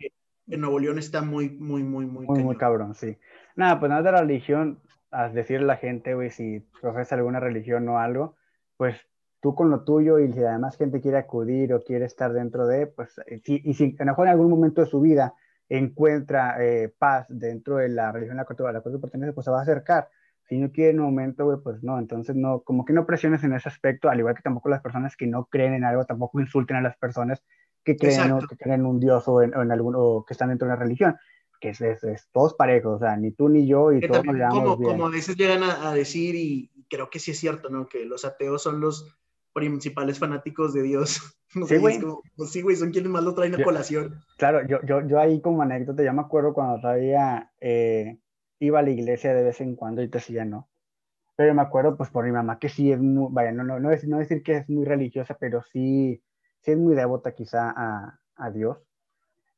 En 0.47 0.62
Nuevo 0.62 0.79
León 0.79 0.99
está 0.99 1.21
muy, 1.21 1.49
muy, 1.49 1.84
muy, 1.84 2.05
muy. 2.05 2.25
Muy, 2.27 2.43
muy 2.43 2.58
cabrón, 2.58 2.93
sí. 2.95 3.17
Nada, 3.55 3.79
pues 3.79 3.89
nada 3.89 4.03
de 4.03 4.12
la 4.12 4.21
religión, 4.21 4.79
a 5.12 5.29
decirle 5.29 5.63
a 5.65 5.67
la 5.67 5.77
gente, 5.77 6.13
güey, 6.13 6.29
si 6.29 6.60
profesa 6.81 7.15
alguna 7.15 7.39
religión 7.39 7.88
o 7.89 7.99
algo, 7.99 8.36
pues 8.77 8.95
tú 9.41 9.55
con 9.55 9.69
lo 9.69 9.84
tuyo 9.84 10.19
y 10.19 10.31
si 10.34 10.43
además 10.43 10.77
gente 10.77 11.01
quiere 11.01 11.17
acudir 11.17 11.73
o 11.73 11.81
quiere 11.84 12.05
estar 12.05 12.34
dentro 12.34 12.67
de, 12.67 12.88
pues, 12.88 13.15
si, 13.43 13.62
y 13.63 13.73
si 13.73 13.95
a 13.99 14.03
lo 14.03 14.12
mejor 14.12 14.27
en 14.27 14.31
algún 14.31 14.49
momento 14.49 14.81
de 14.81 14.88
su 14.88 15.01
vida 15.01 15.34
encuentra 15.69 16.63
eh, 16.63 16.93
paz 16.97 17.25
dentro 17.29 17.77
de 17.77 17.89
la 17.89 18.12
religión 18.12 18.38
a 18.38 18.41
la 18.41 18.45
cual, 18.45 18.69
a 18.69 18.73
la 18.73 18.81
cual 18.81 18.99
pertenece, 18.99 19.34
pues 19.34 19.45
se 19.45 19.51
va 19.51 19.60
a 19.60 19.63
acercar. 19.63 20.10
Si 20.47 20.60
no 20.60 20.71
quiere 20.71 20.91
en 20.91 20.99
un 20.99 21.08
momento, 21.08 21.45
güey, 21.45 21.58
pues 21.63 21.81
no, 21.81 21.97
entonces 21.97 22.36
no, 22.36 22.62
como 22.62 22.86
que 22.86 22.93
no 22.93 23.08
presiones 23.08 23.43
en 23.43 23.53
ese 23.53 23.67
aspecto, 23.67 24.10
al 24.10 24.19
igual 24.19 24.36
que 24.36 24.43
tampoco 24.43 24.69
las 24.69 24.81
personas 24.81 25.15
que 25.15 25.25
no 25.25 25.45
creen 25.45 25.73
en 25.73 25.84
algo, 25.84 26.05
tampoco 26.05 26.39
insulten 26.39 26.77
a 26.77 26.81
las 26.81 26.97
personas 26.97 27.43
que 27.86 27.95
creen, 27.95 28.39
que 28.50 28.58
creen 28.58 28.82
en 28.82 28.86
un 28.86 29.00
dios 29.00 29.26
o 29.28 29.41
en, 29.41 29.56
o 29.56 29.62
en 29.62 29.71
alguno, 29.71 30.26
que 30.28 30.34
están 30.34 30.50
dentro 30.50 30.67
de 30.67 30.74
una 30.74 30.84
religión 30.84 31.15
que 31.60 31.69
es, 31.69 31.82
es, 31.82 32.28
todos 32.32 32.54
parejos, 32.54 32.98
o 32.98 33.00
sea, 33.00 33.15
ni 33.15 33.32
tú 33.32 33.50
ni 33.50 33.65
yo 33.65 33.91
y 33.91 34.02
todos 34.02 34.26
nos 34.26 34.54
como, 34.54 34.78
como 34.78 35.08
a 35.08 35.10
veces 35.10 35.36
llegan 35.36 35.63
a, 35.63 35.89
a, 35.89 35.93
decir, 35.93 36.36
y 36.36 36.69
creo 36.89 37.10
que 37.10 37.19
sí 37.19 37.32
es 37.32 37.39
cierto, 37.39 37.69
¿no? 37.69 37.88
Que 37.88 38.06
los 38.06 38.26
ateos 38.26 38.62
son 38.62 38.82
los 38.82 39.17
principales 39.54 40.19
fanáticos 40.19 40.74
de 40.74 40.84
Dios. 40.84 41.21
sí, 41.67 41.78
güey. 41.78 42.00
Pues 42.36 42.52
sí, 42.52 42.62
güey, 42.62 42.76
son 42.76 42.91
quienes 42.91 43.10
más 43.10 43.24
lo 43.24 43.34
traen 43.34 43.56
a 43.56 43.63
colación. 43.63 44.21
Claro, 44.38 44.67
yo, 44.67 44.80
yo, 44.86 45.08
yo 45.08 45.19
ahí 45.19 45.41
como 45.41 45.62
anécdota, 45.62 46.04
ya 46.04 46.13
me 46.13 46.21
acuerdo 46.21 46.54
cuando 46.54 46.82
todavía 46.82 47.52
eh, 47.62 48.19
iba 48.60 48.80
a 48.80 48.84
la 48.84 48.89
iglesia 48.89 49.34
de 49.34 49.43
vez 49.43 49.62
en 49.62 49.76
cuando 49.76 50.04
y 50.04 50.10
te 50.10 50.17
decía 50.17 50.45
no. 50.45 50.69
Pero 51.38 51.54
me 51.54 51.62
acuerdo, 51.62 51.98
pues, 51.98 52.10
por 52.10 52.26
mi 52.26 52.32
mamá, 52.32 52.60
que 52.60 52.69
sí 52.69 52.91
es 52.91 53.00
muy, 53.00 53.28
vaya, 53.32 53.52
no, 53.52 53.63
no, 53.63 53.80
no, 53.80 53.89
decir, 53.89 54.10
no 54.10 54.19
decir 54.19 54.41
que 54.41 54.58
es 54.58 54.69
muy 54.69 54.86
religiosa, 54.86 55.38
pero 55.39 55.63
sí, 55.63 56.21
sí 56.65 56.71
es 56.71 56.78
muy 56.78 56.95
devota 56.95 57.34
quizá 57.34 57.71
a, 57.75 58.19
a 58.36 58.51
Dios. 58.51 58.78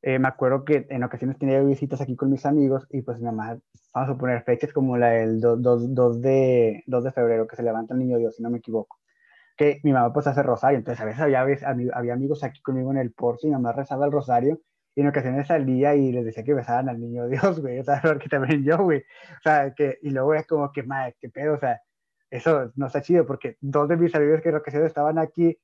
Eh, 0.02 0.18
me 0.18 0.28
acuerdo 0.28 0.64
que 0.64 0.86
en 0.90 1.02
ocasiones 1.02 1.38
tenía 1.38 1.60
visitas 1.60 2.00
aquí 2.00 2.14
con 2.14 2.30
mis 2.30 2.46
amigos 2.46 2.86
y 2.90 3.02
pues 3.02 3.18
mi 3.18 3.24
mamá, 3.24 3.58
vamos 3.94 4.10
a 4.10 4.18
poner 4.18 4.44
fechas 4.44 4.72
como 4.72 4.96
la 4.96 5.08
del 5.10 5.40
2, 5.40 5.60
2, 5.62 5.94
2, 5.94 6.20
de, 6.22 6.84
2 6.86 7.04
de 7.04 7.12
febrero, 7.12 7.46
que 7.48 7.56
se 7.56 7.62
levanta 7.64 7.94
el 7.94 8.00
niño 8.00 8.18
Dios, 8.18 8.36
si 8.36 8.42
no 8.42 8.50
me 8.50 8.58
equivoco. 8.58 8.98
Que 9.56 9.80
mi 9.82 9.92
mamá 9.92 10.12
pues 10.12 10.26
hace 10.28 10.42
rosario, 10.42 10.78
entonces 10.78 11.00
a 11.00 11.04
veces 11.06 11.20
había, 11.22 11.40
había 11.94 12.12
amigos 12.12 12.44
aquí 12.44 12.60
conmigo 12.62 12.92
en 12.92 12.98
el 12.98 13.12
porche 13.12 13.48
y 13.48 13.50
mi 13.50 13.56
mamá 13.56 13.72
rezaba 13.72 14.06
el 14.06 14.12
rosario 14.12 14.60
y 14.94 15.00
en 15.00 15.08
ocasiones 15.08 15.48
salía 15.48 15.96
y 15.96 16.12
les 16.12 16.24
decía 16.24 16.44
que 16.44 16.54
besaban 16.54 16.88
al 16.88 17.00
niño 17.00 17.26
Dios, 17.28 17.60
güey, 17.60 17.80
o 17.80 17.84
sea, 17.84 18.00
porque 18.02 18.28
también 18.28 18.64
yo, 18.64 18.78
güey, 18.78 19.00
o 19.00 19.42
sea, 19.42 19.72
que, 19.74 19.98
y 20.02 20.10
luego 20.10 20.34
es 20.34 20.46
como 20.46 20.70
que, 20.72 20.82
madre, 20.84 21.16
qué 21.20 21.28
pedo, 21.28 21.54
o 21.54 21.58
sea, 21.58 21.80
eso 22.30 22.72
no 22.76 22.86
está 22.86 23.02
chido 23.02 23.26
porque 23.26 23.56
dos 23.60 23.88
de 23.88 23.96
mis 23.96 24.14
amigos 24.14 24.42
que 24.42 24.50
en 24.50 24.56
ocasiones 24.56 24.88
estaban 24.88 25.18
aquí, 25.18 25.58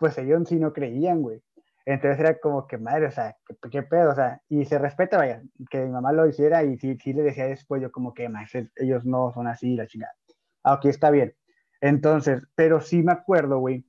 pues 0.00 0.16
ellos 0.18 0.48
sí 0.48 0.58
no 0.58 0.72
creían, 0.72 1.20
güey. 1.22 1.42
Entonces 1.84 2.18
era 2.18 2.38
como 2.38 2.66
que 2.66 2.78
madre, 2.78 3.06
o 3.06 3.10
sea, 3.10 3.36
¿qué, 3.70 3.82
pedo? 3.82 4.10
O 4.10 4.14
sea, 4.14 4.40
y 4.48 4.64
se 4.64 4.78
respeta, 4.78 5.18
vaya, 5.18 5.42
que 5.70 5.80
mi 5.80 5.90
mamá 5.90 6.12
lo 6.12 6.26
hiciera 6.26 6.64
y 6.64 6.78
sí, 6.78 6.96
sí 7.02 7.12
le 7.12 7.22
decía 7.22 7.46
después 7.46 7.82
yo 7.82 7.92
como 7.92 8.14
que, 8.14 8.28
más 8.28 8.50
ellos 8.76 9.04
no 9.04 9.32
son 9.32 9.46
así, 9.46 9.76
la 9.76 9.86
chingada. 9.86 10.14
Ah, 10.62 10.74
ok, 10.74 10.86
está 10.86 11.10
bien. 11.10 11.34
Entonces, 11.80 12.42
pero 12.54 12.80
sí 12.80 13.02
me 13.02 13.12
acuerdo, 13.12 13.58
güey. 13.58 13.84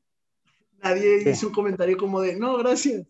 Nadie 0.84 1.30
hizo 1.30 1.48
un 1.48 1.54
comentario 1.54 1.98
como 1.98 2.22
de, 2.22 2.38
no, 2.38 2.58
gracias. 2.58 3.08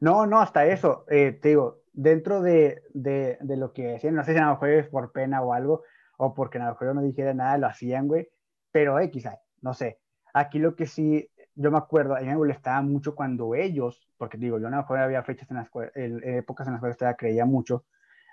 No, 0.00 0.26
no, 0.26 0.40
hasta 0.40 0.66
eso, 0.66 1.06
eh, 1.08 1.38
te 1.40 1.50
digo, 1.50 1.82
dentro 1.92 2.42
de, 2.42 2.82
de, 2.92 3.38
de, 3.40 3.56
lo 3.56 3.72
que 3.72 3.84
decían, 3.84 4.14
no 4.14 4.24
sé 4.24 4.32
si 4.32 4.38
a 4.38 4.46
lo 4.46 4.50
mejor 4.50 4.70
es 4.70 4.88
por 4.88 5.12
pena 5.12 5.42
o 5.42 5.52
algo, 5.52 5.82
o 6.18 6.34
porque 6.34 6.58
a 6.58 6.64
lo 6.64 6.70
mejor 6.72 6.94
no 6.94 7.02
dijera 7.02 7.32
nada, 7.32 7.56
lo 7.56 7.68
hacían, 7.68 8.08
güey, 8.08 8.28
pero 8.70 8.98
eh, 8.98 9.10
quizá, 9.10 9.40
no 9.62 9.72
sé. 9.72 10.00
Aquí 10.32 10.58
lo 10.58 10.74
que 10.74 10.86
sí 10.86 11.30
yo 11.54 11.70
me 11.70 11.78
acuerdo, 11.78 12.16
a 12.16 12.20
mí 12.20 12.26
me 12.26 12.36
molestaba 12.36 12.82
mucho 12.82 13.14
cuando 13.14 13.54
ellos, 13.54 14.08
porque 14.16 14.38
digo, 14.38 14.58
yo 14.58 14.66
a 14.68 14.70
lo 14.70 14.76
mejor 14.78 14.98
había 14.98 15.22
fechas 15.22 15.50
en 15.50 15.56
las 15.58 15.68
en 15.94 16.20
épocas 16.24 16.66
en 16.66 16.74
las 16.74 16.80
cuales 16.80 16.96
todavía 16.98 17.16
creía 17.16 17.44
mucho, 17.44 17.84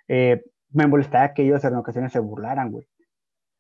eh, 0.08 0.44
me 0.72 0.88
molestaba 0.88 1.34
que 1.34 1.44
ellos 1.44 1.64
en 1.64 1.76
ocasiones 1.76 2.12
se 2.12 2.20
burlaran, 2.20 2.72
güey. 2.72 2.88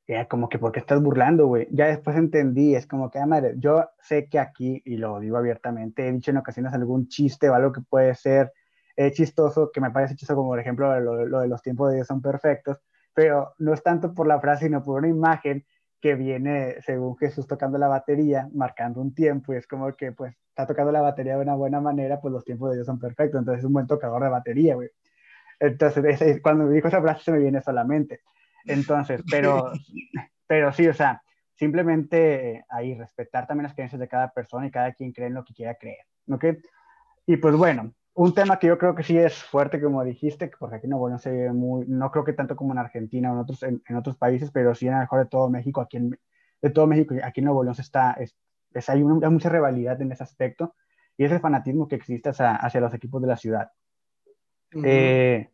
Era 0.08 0.28
como 0.28 0.50
que, 0.50 0.60
¿por 0.60 0.71
qué 0.71 0.80
estás 0.80 1.02
burlando, 1.02 1.47
güey? 1.47 1.67
Ya 1.71 1.88
después 1.88 2.17
entendí, 2.17 2.76
es 2.76 2.88
como 2.88 3.10
que, 3.12 3.19
ah, 3.19 3.26
madre, 3.26 3.54
yo 3.58 3.89
sé 4.02 4.28
que 4.30 4.39
aquí, 4.39 4.82
y 4.86 4.97
lo 4.97 5.19
digo 5.19 5.38
abiertamente, 5.38 6.08
he 6.08 6.12
dicho 6.12 6.32
en 6.32 6.38
ocasiones 6.38 6.74
algún 6.74 7.08
chiste 7.08 7.50
o 7.50 7.56
algo 7.56 7.71
que 7.71 7.82
puede 7.82 8.15
ser 8.15 8.52
eh, 8.97 9.12
chistoso, 9.12 9.71
que 9.71 9.82
me 9.82 9.91
parece 9.91 10.15
chistoso, 10.15 10.36
como 10.38 10.50
por 10.50 10.60
ejemplo 10.60 11.00
lo, 11.00 11.26
lo 11.26 11.39
de 11.41 11.47
los 11.47 11.62
tiempos 11.62 11.89
de 11.89 11.95
Dios 11.97 12.08
son 12.08 12.21
perfectos, 12.21 12.82
pero 13.13 13.54
no 13.60 13.74
es 13.74 13.84
tanto 13.84 14.13
por 14.13 14.28
la 14.28 14.39
frase, 14.39 14.65
sino 14.65 14.84
por 14.84 15.00
una 15.00 15.08
imagen 15.10 15.65
que 16.02 16.16
viene 16.16 16.82
según 16.82 17.16
Jesús 17.18 17.48
tocando 17.48 17.78
la 17.78 17.88
batería, 17.88 18.50
marcando 18.54 19.00
un 19.02 19.14
tiempo, 19.14 19.54
y 19.54 19.58
es 19.58 19.68
como 19.68 19.94
que 19.94 20.12
pues 20.12 20.36
está 20.50 20.66
tocando 20.66 20.92
la 20.92 21.02
batería 21.02 21.36
de 21.36 21.44
una 21.44 21.56
buena 21.56 21.80
manera, 21.80 22.20
pues 22.20 22.34
los 22.34 22.44
tiempos 22.44 22.72
de 22.72 22.78
Dios 22.78 22.88
son 22.88 23.00
perfectos, 23.00 23.40
entonces 23.40 23.60
es 23.60 23.66
un 23.66 23.74
buen 23.74 23.88
tocador 23.88 24.24
de 24.24 24.30
batería, 24.30 24.76
güey. 24.76 24.90
Entonces, 25.60 26.42
cuando 26.42 26.66
me 26.66 26.74
dijo 26.74 26.88
esa 26.88 27.02
frase 27.02 27.24
se 27.24 27.32
me 27.32 27.40
viene 27.40 27.62
solamente. 27.62 28.22
Entonces, 28.66 29.22
pero, 29.30 29.72
pero 30.48 30.74
sí, 30.74 30.88
o 30.88 30.94
sea, 30.94 31.22
simplemente 31.54 32.66
ahí 32.70 32.96
respetar 32.96 33.46
también 33.46 33.66
las 33.66 33.76
creencias 33.76 34.00
de 34.00 34.08
cada 34.08 34.32
persona 34.32 34.66
y 34.66 34.72
cada 34.72 34.94
quien 34.94 35.12
cree 35.12 35.28
en 35.28 35.36
lo 35.36 35.46
que 35.46 35.54
quiera 35.54 35.76
creer, 35.76 36.06
¿ok? 36.30 36.46
Y 37.28 37.38
pues 37.38 37.56
bueno, 37.56 37.94
un 38.13 38.34
tema 38.34 38.60
que 38.60 38.67
yo 38.67 38.78
creo 38.78 38.93
que 38.93 39.04
sí 39.04 39.17
es 39.17 39.43
fuerte, 39.43 39.82
como 39.82 40.04
dijiste, 40.04 40.52
porque 40.60 40.76
aquí 40.76 40.88
no, 40.88 40.97
bueno, 40.97 41.17
se 41.17 41.32
ve 41.32 41.54
muy, 41.54 41.86
no 41.88 42.12
creo 42.12 42.26
que 42.26 42.34
tanto 42.34 42.56
como 42.56 42.74
en 42.74 42.80
Argentina 42.80 43.32
o 43.32 43.34
en 43.36 43.39
otros, 43.39 43.63
en, 43.63 43.82
en 43.88 43.95
otros 43.95 44.17
países, 44.17 44.52
pero 44.52 44.76
sí 44.76 44.88
en 44.88 44.93
el 44.93 45.00
mejor 45.00 45.19
de 45.19 45.26
todo 45.28 45.50
México, 45.50 45.82
aquí 45.82 45.97
en, 45.97 46.19
de 46.62 46.69
todo 46.69 46.88
México, 46.88 47.15
aquí 47.24 47.39
en 47.39 47.45
Nuevo 47.45 47.63
León 47.63 47.76
se 47.76 47.82
está, 47.82 48.13
es, 48.13 48.36
es, 48.74 48.89
hay, 48.89 49.02
una, 49.02 49.26
hay, 49.26 49.32
mucha 49.32 49.50
rivalidad 49.50 50.02
en 50.02 50.12
ese 50.12 50.24
aspecto 50.24 50.76
y 51.17 51.24
es 51.24 51.32
el 51.32 51.39
fanatismo 51.39 51.88
que 51.88 51.95
existe 51.95 52.30
hacia, 52.30 52.56
hacia 52.56 52.82
los 52.82 52.93
equipos 52.93 53.21
de 53.21 53.28
la 53.28 53.38
ciudad. 53.38 53.71
Uh 54.74 54.80
-huh. 54.80 54.84
eh, 54.86 55.52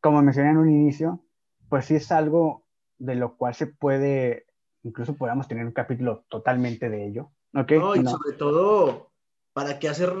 como 0.00 0.22
mencioné 0.22 0.50
en 0.50 0.56
un 0.56 0.70
inicio, 0.70 1.20
pues 1.68 1.86
sí 1.86 1.96
es 1.96 2.10
algo 2.12 2.64
de 2.98 3.16
lo 3.16 3.36
cual 3.36 3.54
se 3.54 3.66
puede, 3.66 4.46
incluso 4.82 5.16
podamos 5.16 5.48
tener 5.48 5.66
un 5.66 5.72
capítulo 5.72 6.24
totalmente 6.28 6.88
de 6.88 7.06
ello. 7.06 7.32
¿okay? 7.54 7.78
No, 7.78 7.96
y 7.96 8.02
no. 8.02 8.10
sobre 8.10 8.36
todo 8.36 9.09
¿para 9.52 9.78
qué 9.78 9.88
hacer 9.88 10.12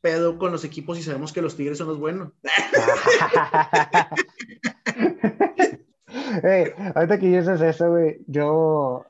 pedo 0.00 0.38
con 0.38 0.52
los 0.52 0.64
equipos 0.64 0.96
si 0.96 1.02
sabemos 1.02 1.32
que 1.32 1.42
los 1.42 1.56
Tigres 1.56 1.78
son 1.78 1.88
los 1.88 1.98
buenos? 1.98 2.32
hey, 6.42 6.72
ahorita 6.94 7.18
que 7.18 7.26
dices 7.26 7.60
eso, 7.60 7.90
güey, 7.90 8.18
yo... 8.26 9.04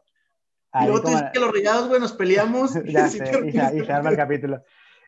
Y 0.80 0.86
luego 0.86 1.02
te 1.02 1.12
como... 1.12 1.32
que 1.32 1.40
los 1.40 1.52
regados, 1.52 1.88
güey, 1.88 2.00
nos 2.00 2.12
peleamos. 2.12 2.74
ya 2.84 3.08
sé, 3.08 3.24
y, 3.46 3.52
se, 3.52 3.76
y 3.76 3.84
se 3.84 3.92
arma 3.92 4.10
el 4.10 4.16
capítulo. 4.16 4.62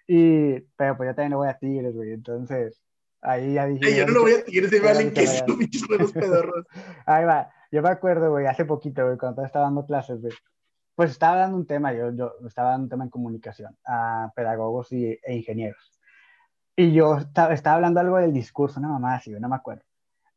Y, 0.06 0.60
pero 0.76 0.96
pues 0.96 1.08
yo 1.08 1.14
también 1.14 1.32
no 1.32 1.38
voy 1.38 1.48
a 1.48 1.58
Tigres, 1.58 1.94
güey, 1.94 2.12
entonces 2.12 2.80
ahí 3.22 3.54
ya 3.54 3.66
dije... 3.66 3.86
Ay, 3.86 3.96
yo 3.96 4.06
no 4.06 4.12
lo 4.12 4.20
voy 4.22 4.32
a 4.32 4.44
Tigres, 4.44 4.70
se 4.70 4.80
valen 4.80 5.12
que 5.12 5.26
son 5.26 5.58
bichos 5.58 5.88
buenos 5.88 6.12
pedorros. 6.12 6.64
Ahí 7.06 7.24
va, 7.24 7.50
yo 7.72 7.82
me 7.82 7.88
acuerdo, 7.88 8.30
güey, 8.30 8.46
hace 8.46 8.64
poquito, 8.64 9.04
güey, 9.04 9.18
cuando 9.18 9.44
estaba 9.44 9.64
dando 9.64 9.84
clases, 9.84 10.20
güey, 10.20 10.32
pues 10.96 11.10
estaba 11.12 11.36
dando 11.36 11.58
un 11.58 11.66
tema, 11.66 11.92
yo, 11.92 12.10
yo 12.12 12.32
estaba 12.46 12.70
dando 12.70 12.84
un 12.84 12.90
tema 12.90 13.04
en 13.04 13.10
comunicación 13.10 13.76
a 13.86 14.32
pedagogos 14.34 14.90
y, 14.92 15.18
e 15.22 15.36
ingenieros. 15.36 15.92
Y 16.74 16.92
yo 16.92 17.18
estaba, 17.18 17.54
estaba 17.54 17.76
hablando 17.76 18.00
algo 18.00 18.16
del 18.18 18.32
discurso, 18.32 18.80
una 18.80 18.88
mamá 18.88 19.16
así, 19.16 19.30
no 19.30 19.48
me 19.48 19.56
acuerdo. 19.56 19.82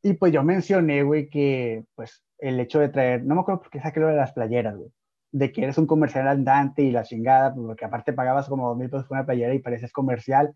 Y 0.02 0.13
pues 0.13 0.34
yo 0.34 0.43
mencioné, 0.43 1.04
güey, 1.04 1.30
que 1.30 1.86
pues 1.95 2.24
el 2.38 2.60
hecho 2.60 2.80
de 2.80 2.89
traer, 2.89 3.24
no 3.26 3.36
me 3.36 3.41
acuerdo 3.41 3.62
por 3.62 3.72
qué 3.72 3.80
saqué 3.80 4.00
lo 4.02 4.08
de 4.08 4.15
las 4.15 4.34
playeras, 4.34 4.76
güey, 4.78 4.91
de 5.32 5.52
que 5.52 5.63
eres 5.63 5.78
un 5.78 5.88
comercial 5.88 6.28
andante 6.28 6.82
y 6.84 6.91
la 6.91 7.04
chingada, 7.04 7.54
pues, 7.54 7.65
porque 7.65 7.86
aparte 7.86 8.13
pagabas 8.13 8.50
como 8.50 8.67
dos 8.67 8.78
mil 8.78 8.89
pesos 8.89 9.08
por 9.08 9.17
una 9.17 9.26
playera 9.26 9.54
y 9.54 9.60
pareces 9.60 9.93
comercial. 9.93 10.54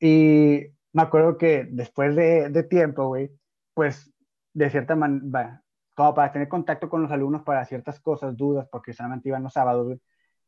Y 0.00 0.66
me 0.92 1.02
acuerdo 1.02 1.38
que 1.38 1.66
después 1.70 2.14
de, 2.16 2.50
de 2.50 2.62
tiempo, 2.62 3.08
güey, 3.08 3.30
pues 3.74 4.12
de 4.52 4.70
cierta 4.70 4.94
manera, 4.96 5.63
como 5.94 6.14
para 6.14 6.32
tener 6.32 6.48
contacto 6.48 6.88
con 6.88 7.02
los 7.02 7.12
alumnos 7.12 7.42
para 7.42 7.64
ciertas 7.64 8.00
cosas, 8.00 8.36
dudas, 8.36 8.68
porque 8.70 8.92
solamente 8.92 9.28
iban 9.28 9.42
los 9.42 9.52
sábados, 9.52 9.98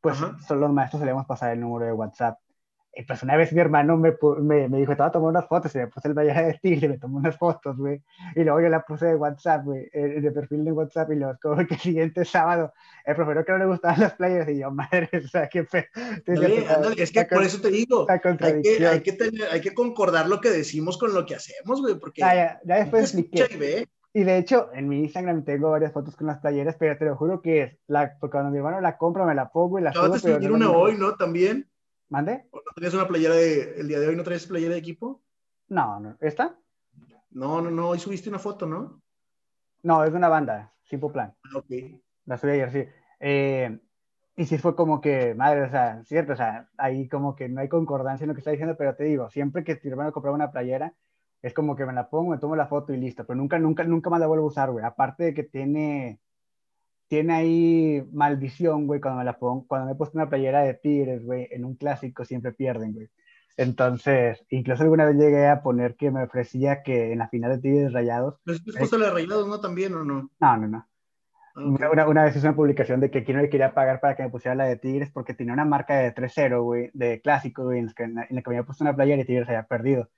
pues 0.01 0.21
Ajá. 0.21 0.37
solo 0.41 0.63
los 0.63 0.73
maestros 0.73 1.01
solíamos 1.01 1.27
pasar 1.27 1.53
el 1.53 1.61
número 1.61 1.87
de 1.87 1.93
WhatsApp. 1.93 2.39
Y 2.99 3.03
pues 3.03 3.23
una 3.23 3.37
vez 3.37 3.53
mi 3.53 3.61
hermano 3.61 3.99
me, 3.99 4.15
me, 4.41 4.71
me 4.71 4.79
dijo, 4.79 4.97
te 4.97 5.03
voy 5.03 5.09
a 5.09 5.13
tomar 5.13 5.29
unas 5.29 5.47
fotos, 5.47 5.75
y 5.75 5.79
me 5.79 5.87
puse 5.87 6.09
el 6.09 6.15
playera 6.15 6.47
de 6.47 6.55
tigre, 6.63 6.89
me 6.89 6.97
tomó 6.97 7.19
unas 7.19 7.37
fotos, 7.37 7.77
güey. 7.77 8.03
Y 8.35 8.43
luego 8.43 8.59
yo 8.63 8.71
la 8.71 8.87
puse 8.87 9.05
de 9.05 9.17
WhatsApp, 9.17 9.65
güey, 9.65 9.91
de 9.93 10.31
perfil 10.33 10.65
de 10.65 10.73
WhatsApp, 10.73 11.11
y 11.13 11.17
luego 11.17 11.37
como 11.43 11.57
que 11.67 11.75
el 11.75 11.81
siguiente 11.81 12.25
sábado, 12.25 12.73
el 13.05 13.15
profesor 13.15 13.45
que 13.45 13.53
no 13.53 13.59
le 13.59 13.67
gustaban 13.67 14.01
las 14.01 14.15
playeras, 14.15 14.49
y 14.49 14.61
yo, 14.61 14.71
madre, 14.71 15.11
o 15.13 15.29
sea, 15.29 15.47
qué 15.47 15.65
fe. 15.65 15.91
Dale, 16.27 16.67
ándale, 16.69 17.03
es 17.03 17.13
que 17.13 17.27
por 17.27 17.43
eso 17.43 17.61
te 17.61 17.69
digo, 17.69 18.07
hay 18.09 18.19
que, 18.63 18.87
hay, 18.87 19.03
que 19.03 19.13
tener, 19.13 19.47
hay 19.53 19.61
que 19.61 19.75
concordar 19.75 20.27
lo 20.27 20.41
que 20.41 20.49
decimos 20.49 20.97
con 20.97 21.13
lo 21.13 21.27
que 21.27 21.35
hacemos, 21.35 21.83
güey, 21.83 21.97
porque... 21.97 22.25
Ah, 22.25 22.35
ya, 22.35 22.61
ya 22.65 22.77
después 22.77 23.15
expliqué. 23.15 23.87
Y 24.16 24.24
de 24.24 24.38
hecho, 24.38 24.70
en 24.72 24.88
mi 24.88 25.00
Instagram 25.00 25.44
tengo 25.44 25.70
varias 25.70 25.92
fotos 25.92 26.16
con 26.16 26.26
las 26.26 26.38
playeras, 26.38 26.74
pero 26.79 26.96
te 26.96 27.05
lo 27.05 27.16
juro 27.16 27.42
que 27.42 27.81
la, 27.87 28.16
cuando 28.18 28.50
mi 28.50 28.57
hermano 28.57 28.81
la 28.81 28.96
compra, 28.96 29.26
me 29.26 29.35
la 29.35 29.50
pongo 29.50 29.79
y 29.79 29.83
la 29.83 29.92
subo. 29.92 30.16
Pero 30.22 30.40
no 30.48 30.55
una 30.55 30.70
hoy, 30.70 30.96
¿no? 30.96 31.16
También. 31.16 31.68
¿Mande? 32.09 32.46
¿O 32.50 32.57
no 32.57 32.72
tenías 32.74 32.94
una 32.94 33.07
playera 33.07 33.35
de, 33.35 33.79
el 33.79 33.88
día 33.88 34.00
de 34.00 34.09
hoy, 34.09 34.16
no 34.16 34.22
traes 34.22 34.46
playera 34.46 34.72
de 34.72 34.81
equipo? 34.81 35.20
No, 35.68 36.00
no. 36.00 36.16
¿Esta? 36.22 36.59
No, 37.29 37.61
no, 37.61 37.70
no, 37.70 37.90
hoy 37.90 37.98
subiste 37.98 38.31
una 38.31 38.38
foto, 38.38 38.64
¿no? 38.64 39.02
No, 39.83 40.02
es 40.02 40.12
de 40.12 40.17
una 40.17 40.31
banda, 40.31 40.73
Simple 40.85 41.10
Plan. 41.10 41.35
Ah, 41.44 41.58
ok. 41.58 41.71
La 42.25 42.38
subí 42.38 42.52
ayer, 42.52 42.73
sí. 42.73 42.87
Eh, 43.21 43.79
y 44.35 44.46
sí 44.46 44.56
fue 44.56 44.75
como 44.75 45.02
que, 45.02 45.35
madre, 45.35 45.64
o 45.64 45.71
sea, 45.71 46.02
cierto, 46.04 46.33
o 46.33 46.37
sea, 46.37 46.71
ahí 46.79 47.06
como 47.06 47.37
que 47.37 47.50
no 47.50 47.60
hay 47.60 47.69
concordancia 47.69 48.25
en 48.25 48.29
lo 48.29 48.35
que 48.35 48.40
está 48.40 48.50
diciendo, 48.50 48.77
pero 48.79 48.96
te 48.96 49.04
digo, 49.04 49.29
siempre 49.29 49.62
que 49.62 49.77
tu 49.77 49.88
hermano 49.88 50.10
compraba 50.10 50.35
una 50.35 50.52
playera, 50.52 50.94
es 51.47 51.55
como 51.55 51.77
que 51.77 51.87
me 51.87 51.92
la 51.92 52.11
pongo, 52.11 52.33
me 52.33 52.38
tomo 52.38 52.57
la 52.57 52.67
foto 52.67 52.92
y 52.92 52.97
listo, 52.97 53.25
pero 53.25 53.37
nunca, 53.37 53.57
nunca, 53.59 53.85
nunca 53.85 54.11
más 54.11 54.19
la 54.19 54.27
vuelvo 54.27 54.47
a 54.47 54.49
usar, 54.49 54.73
güey. 54.73 54.85
Aparte 54.85 55.23
de 55.25 55.35
que 55.35 55.44
tiene, 55.44 56.19
tiene 57.07 57.35
ahí 57.35 58.09
maldición, 58.13 58.88
güey, 58.88 59.01
cuando 59.01 59.19
me 59.21 59.25
la 59.25 59.38
pongo, 59.38 59.65
cuando 59.69 59.87
me 59.87 59.92
he 59.92 59.94
puesto 59.94 60.19
una 60.19 60.29
playera 60.29 60.63
de 60.63 60.75
Tigres, 60.75 61.25
güey, 61.25 61.47
en 61.53 61.65
un 61.65 61.77
clásico 61.77 62.25
siempre 62.25 62.53
pierden, 62.53 62.94
güey. 62.94 63.09
Entonces, 63.57 64.44
incluso 64.51 64.83
alguna 64.83 65.05
vez 65.05 65.17
llegué 65.17 65.47
a 65.47 65.63
poner 65.63 65.94
que 65.94 66.11
me 66.11 66.25
ofrecía 66.25 66.83
que 66.83 67.13
en 67.13 67.21
la 67.21 67.29
final 67.29 67.53
de 67.53 67.59
Tigres 67.59 67.92
Rayados. 67.92 68.40
¿Pero 68.44 68.59
es 68.59 68.92
la 68.92 69.07
de 69.07 69.13
Rayados, 69.13 69.47
no? 69.47 69.61
También, 69.61 69.94
¿o 69.94 70.05
no? 70.05 70.29
No, 70.40 70.57
no, 70.57 70.67
no. 70.67 70.88
Una, 71.55 72.09
una, 72.09 72.25
vez 72.25 72.37
hice 72.37 72.47
una 72.47 72.57
publicación 72.57 72.99
de 72.99 73.11
que 73.11 73.19
aquí 73.21 73.33
no 73.33 73.40
le 73.40 73.49
quería 73.49 73.73
pagar 73.73 74.01
para 74.01 74.17
que 74.17 74.25
me 74.25 74.31
pusiera 74.31 74.57
la 74.57 74.65
de 74.65 74.77
Tigres 74.77 75.11
porque 75.13 75.33
tenía 75.33 75.55
una 75.55 75.65
marca 75.65 75.97
de 75.97 76.13
3-0, 76.13 76.63
güey, 76.63 76.90
de 76.92 77.21
clásico, 77.23 77.63
güey, 77.63 77.79
en, 77.79 77.87
la 77.87 77.94
que, 77.94 78.07
me 78.07 78.42
había 78.44 78.65
puesto 78.65 78.83
una 78.83 78.97
playa 78.97 79.15
y 79.15 79.25
Tigres 79.25 79.49
había 79.49 79.63
perdido. 79.63 80.11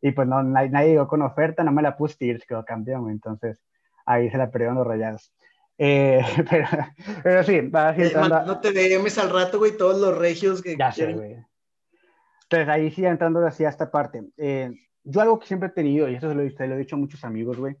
Y 0.00 0.12
pues 0.12 0.28
no, 0.28 0.42
nadie, 0.42 0.70
nadie 0.70 0.88
llegó 0.90 1.08
con 1.08 1.22
oferta, 1.22 1.64
no 1.64 1.72
me 1.72 1.82
la 1.82 1.96
puse 1.96 2.16
Tigres, 2.16 2.44
quedó 2.46 2.64
campeón. 2.64 3.10
Entonces 3.10 3.62
ahí 4.04 4.30
se 4.30 4.38
la 4.38 4.50
perdieron 4.50 4.76
los 4.76 4.86
rayados. 4.86 5.32
Eh, 5.78 6.22
pero, 6.50 6.66
pero 7.22 7.44
sí, 7.44 7.60
va. 7.60 7.94
Eh, 7.96 8.12
no 8.14 8.60
te 8.60 8.72
DMs 8.72 9.18
al 9.18 9.30
rato, 9.30 9.58
güey, 9.58 9.76
todos 9.76 10.00
los 10.00 10.16
regios 10.16 10.62
que. 10.62 10.76
Ya 10.76 10.92
sé, 10.92 11.12
güey. 11.12 11.36
Entonces 12.44 12.68
ahí 12.68 12.90
sí 12.90 13.04
entrando 13.04 13.44
así 13.44 13.64
a 13.64 13.68
esta 13.68 13.90
parte. 13.90 14.24
Eh, 14.36 14.72
yo 15.02 15.20
algo 15.20 15.38
que 15.38 15.46
siempre 15.46 15.68
he 15.68 15.72
tenido, 15.72 16.08
y 16.08 16.14
eso 16.14 16.28
se 16.28 16.34
lo, 16.34 16.48
se 16.48 16.66
lo 16.66 16.74
he 16.74 16.78
dicho 16.78 16.96
a 16.96 16.98
muchos 16.98 17.24
amigos, 17.24 17.58
güey, 17.58 17.76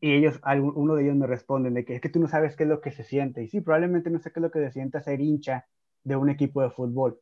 y 0.00 0.14
ellos, 0.14 0.40
uno 0.74 0.96
de 0.96 1.04
ellos 1.04 1.16
me 1.16 1.28
responden 1.28 1.74
de 1.74 1.84
que 1.84 1.94
es 1.94 2.00
que 2.00 2.08
tú 2.08 2.18
no 2.18 2.26
sabes 2.26 2.56
qué 2.56 2.64
es 2.64 2.68
lo 2.68 2.80
que 2.80 2.90
se 2.90 3.04
siente. 3.04 3.44
Y 3.44 3.48
sí, 3.48 3.60
probablemente 3.60 4.10
no 4.10 4.18
sé 4.18 4.32
qué 4.32 4.40
es 4.40 4.42
lo 4.42 4.50
que 4.50 4.58
se 4.58 4.72
siente 4.72 5.00
ser 5.00 5.20
hincha 5.20 5.66
de 6.02 6.16
un 6.16 6.28
equipo 6.28 6.60
de 6.62 6.70
fútbol, 6.70 7.20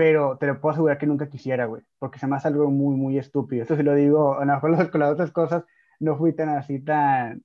pero 0.00 0.38
te 0.38 0.46
lo 0.46 0.58
puedo 0.62 0.72
asegurar 0.72 0.96
que 0.96 1.06
nunca 1.06 1.28
quisiera, 1.28 1.66
güey, 1.66 1.82
porque 1.98 2.18
se 2.18 2.26
me 2.26 2.34
hace 2.34 2.48
algo 2.48 2.70
muy, 2.70 2.96
muy 2.96 3.18
estúpido. 3.18 3.64
Esto 3.64 3.76
sí 3.76 3.82
lo 3.82 3.94
digo, 3.94 4.38
a 4.38 4.46
lo 4.46 4.54
mejor 4.54 4.90
con 4.90 5.00
las 5.00 5.12
otras 5.12 5.30
cosas 5.30 5.64
no 5.98 6.16
fui 6.16 6.32
tan 6.34 6.48
así, 6.48 6.80
tan, 6.80 7.44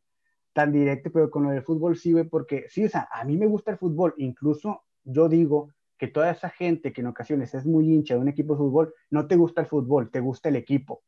tan 0.54 0.72
directo, 0.72 1.12
pero 1.12 1.30
con 1.30 1.44
lo 1.44 1.50
del 1.50 1.64
fútbol 1.64 1.98
sí, 1.98 2.14
güey, 2.14 2.24
porque 2.24 2.68
sí, 2.70 2.86
o 2.86 2.90
sea, 2.90 3.10
a 3.12 3.26
mí 3.26 3.36
me 3.36 3.46
gusta 3.46 3.72
el 3.72 3.78
fútbol, 3.78 4.14
incluso 4.16 4.86
yo 5.04 5.28
digo 5.28 5.74
que 5.98 6.08
toda 6.08 6.32
esa 6.32 6.50
gente 6.50 6.94
que 6.94 7.02
en 7.02 7.08
ocasiones 7.08 7.54
es 7.54 7.66
muy 7.66 7.94
hincha 7.94 8.14
de 8.14 8.22
un 8.22 8.30
equipo 8.30 8.54
de 8.54 8.60
fútbol, 8.60 8.94
no 9.10 9.28
te 9.28 9.36
gusta 9.36 9.60
el 9.60 9.68
fútbol, 9.68 10.10
te 10.10 10.22
gusta 10.22 10.48
el 10.48 10.56
equipo 10.56 11.04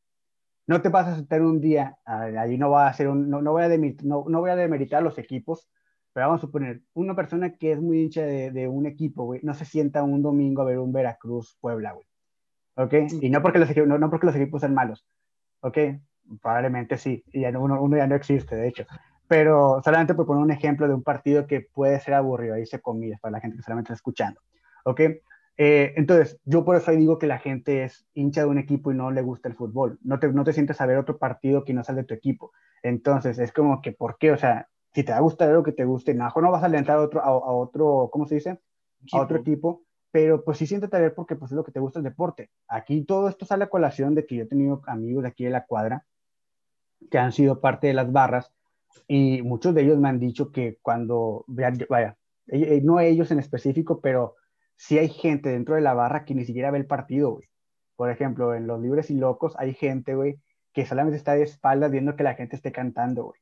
no 0.70 0.82
te 0.82 0.90
vas 0.90 1.08
a 1.08 1.16
sentar 1.16 1.42
un 1.42 1.62
día, 1.62 1.98
allí 2.04 2.58
no 2.58 2.72
va 2.72 2.90
a 2.90 2.94
ser 2.94 3.08
un, 3.08 3.30
no, 3.30 3.42
no, 3.42 3.54
voy 3.54 3.64
a 3.64 3.70
demeritar, 3.70 4.06
no, 4.06 4.26
no, 4.28 4.42
voy 4.42 4.50
a 4.50 4.56
demeritar 4.58 5.02
los 5.02 5.18
equipos, 5.18 5.70
pero 6.18 6.30
vamos 6.30 6.40
a 6.40 6.48
suponer, 6.48 6.82
una 6.96 7.16
persona 7.16 7.58
que 7.58 7.74
es 7.74 7.80
muy 7.80 8.02
hincha 8.02 8.24
de, 8.24 8.50
de 8.50 8.68
un 8.68 8.88
equipo, 8.88 9.26
güey, 9.26 9.40
no 9.44 9.54
se 9.54 9.66
sienta 9.66 10.02
un 10.02 10.24
domingo 10.24 10.64
a 10.64 10.66
ver 10.66 10.80
un 10.80 10.92
Veracruz 10.92 11.56
Puebla, 11.62 11.92
güey. 11.92 12.08
¿Ok? 12.76 13.22
Y 13.22 13.30
no 13.30 13.44
porque 13.44 13.60
los, 13.60 13.78
no, 13.78 14.00
no 14.00 14.10
porque 14.10 14.26
los 14.26 14.36
equipos 14.36 14.62
sean 14.62 14.74
malos, 14.74 15.06
¿ok? 15.60 15.78
Probablemente 16.42 16.98
sí, 16.98 17.24
y 17.32 17.42
ya 17.42 17.50
uno, 17.60 17.80
uno, 17.80 17.98
ya 17.98 18.08
no 18.08 18.16
existe, 18.16 18.56
de 18.56 18.68
hecho. 18.68 18.88
Pero 19.28 19.80
solamente 19.86 20.16
por 20.16 20.26
poner 20.26 20.42
un 20.42 20.50
ejemplo 20.50 20.88
de 20.88 20.96
un 20.96 21.04
partido 21.04 21.46
que 21.46 21.62
puede 21.62 22.00
ser 22.00 22.16
aburrido, 22.16 22.56
ahí 22.56 22.66
se 22.66 22.82
comillas, 22.82 23.20
para 23.20 23.34
la 23.34 23.40
gente 23.40 23.58
que 23.58 23.62
solamente 23.62 23.94
está 23.94 23.98
escuchando, 23.98 24.42
¿ok? 24.86 25.02
Eh, 25.56 25.94
entonces, 25.98 26.40
yo 26.46 26.66
por 26.66 26.78
eso 26.78 26.90
digo 26.94 27.20
que 27.20 27.28
la 27.28 27.38
gente 27.38 27.84
es 27.84 28.08
hincha 28.16 28.42
de 28.42 28.48
un 28.48 28.58
equipo 28.58 28.92
y 28.92 28.96
no 28.96 29.12
le 29.12 29.22
gusta 29.22 29.50
el 29.50 29.56
fútbol. 29.56 30.00
No 30.02 30.18
te, 30.18 30.34
no 30.34 30.44
te 30.44 30.54
sientes 30.54 30.82
a 30.82 30.88
ver 30.88 30.98
otro 30.98 31.20
partido 31.20 31.64
que 31.64 31.76
no 31.76 31.84
sale 31.84 32.02
de 32.02 32.08
tu 32.08 32.16
equipo. 32.16 32.54
Entonces, 32.82 33.38
es 33.38 33.52
como 33.52 33.84
que, 33.84 33.92
¿por 33.92 34.18
qué? 34.18 34.32
O 34.32 34.38
sea, 34.38 34.68
si 34.94 35.04
te 35.04 35.12
va 35.12 35.18
a 35.18 35.22
gustar 35.22 35.50
lo 35.50 35.64
que 35.64 35.72
te 35.72 35.86
guste, 35.86 36.14
no, 36.14 36.32
no 36.36 36.52
vas 36.52 36.64
a 36.64 36.68
alentar 36.68 36.98
a 36.98 37.02
otro, 37.02 37.22
a, 37.22 37.32
otro, 37.32 38.10
¿cómo 38.12 38.26
se 38.26 38.36
dice? 38.36 38.60
A 39.12 39.22
otro 39.22 39.38
equipo, 39.38 39.84
pero 40.12 40.44
pues 40.44 40.58
sí 40.58 40.66
siéntate 40.66 40.98
a 40.98 41.02
ver 41.02 41.14
porque 41.14 41.36
pues 41.36 41.52
es 41.52 41.56
lo 41.56 41.64
que 41.64 41.72
te 41.72 41.80
gusta 41.80 42.00
el 42.00 42.04
deporte. 42.04 42.50
Aquí 42.68 43.04
todo 43.04 43.30
esto 43.30 43.46
sale 43.46 43.66
a 43.66 43.70
colación 43.70 44.16
de 44.16 44.26
que 44.26 44.36
yo 44.36 44.44
he 44.44 44.48
tenido 44.48 44.82
amigos 44.88 45.24
de 45.24 45.30
aquí 45.30 45.44
de 45.44 45.52
la 45.52 45.66
cuadra 45.66 46.06
que 47.12 47.20
han 47.20 47.32
sido 47.32 47.62
parte 47.62 47.88
de 47.88 47.94
las 47.94 48.12
barras 48.12 48.52
y 49.08 49.42
muchos 49.44 49.76
de 49.76 49.84
ellos 49.84 50.00
me 50.00 50.10
han 50.10 50.20
dicho 50.20 50.52
que 50.52 50.80
cuando, 50.82 51.46
vaya, 51.48 52.18
eh, 52.48 52.82
no 52.84 53.00
ellos 53.00 53.32
en 53.32 53.40
específico, 53.40 54.02
pero 54.02 54.36
si 54.76 54.98
hay 54.98 55.10
gente 55.10 55.50
dentro 55.50 55.76
de 55.76 55.82
la 55.82 55.94
barra 55.94 56.26
que 56.26 56.36
ni 56.36 56.46
siquiera 56.46 56.72
ve 56.72 56.80
el 56.80 56.88
partido, 56.88 57.32
güey. 57.32 57.48
Por 57.96 58.12
ejemplo, 58.12 58.54
en 58.54 58.68
Los 58.68 58.80
Libres 58.80 59.10
y 59.10 59.16
Locos 59.16 59.56
hay 59.58 59.74
gente, 59.74 60.16
güey, 60.16 60.40
que 60.72 60.86
solamente 60.86 61.18
está 61.18 61.34
de 61.34 61.44
espaldas 61.44 61.92
viendo 61.92 62.16
que 62.16 62.24
la 62.24 62.36
gente 62.36 62.56
esté 62.56 62.72
cantando, 62.72 63.26
güey. 63.26 63.40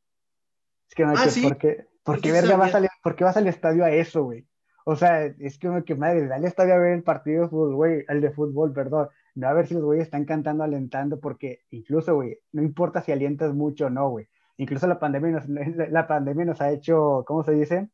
Es 0.87 0.95
que 0.95 1.05
no 1.05 1.15
sé, 1.17 1.41
¿por 1.41 1.57
qué, 1.57 1.87
por 2.03 2.21
qué 2.21 2.31
verga 2.31 2.57
vas 2.57 2.75
al, 2.75 2.87
¿por 3.03 3.15
qué 3.15 3.23
vas 3.23 3.37
al 3.37 3.47
estadio 3.47 3.83
a 3.83 3.91
eso, 3.91 4.23
güey? 4.23 4.47
O 4.85 4.95
sea, 4.95 5.25
es 5.25 5.57
que, 5.57 5.83
que 5.85 5.95
madre, 5.95 6.21
dale 6.21 6.35
al 6.35 6.45
estadio 6.45 6.75
a 6.75 6.77
ver 6.77 6.93
el 6.93 7.03
partido 7.03 7.43
de 7.43 7.49
fútbol, 7.49 7.75
güey, 7.75 8.05
el 8.07 8.21
de 8.21 8.31
fútbol, 8.31 8.71
perdón. 8.71 9.09
No 9.33 9.47
a 9.47 9.53
ver 9.53 9.67
si 9.67 9.73
los 9.73 9.83
güeyes 9.83 10.05
están 10.05 10.25
cantando, 10.25 10.63
alentando, 10.63 11.19
porque 11.19 11.61
incluso, 11.71 12.15
güey, 12.15 12.37
no 12.51 12.61
importa 12.61 13.01
si 13.01 13.11
alientas 13.11 13.53
mucho 13.53 13.87
o 13.87 13.89
no, 13.89 14.09
güey. 14.09 14.27
Incluso 14.57 14.87
la 14.87 14.99
pandemia 14.99 15.31
nos, 15.31 15.47
la 15.89 16.07
pandemia 16.07 16.45
nos 16.45 16.61
ha 16.61 16.71
hecho, 16.71 17.23
¿cómo 17.25 17.43
se 17.43 17.53
dice? 17.53 17.89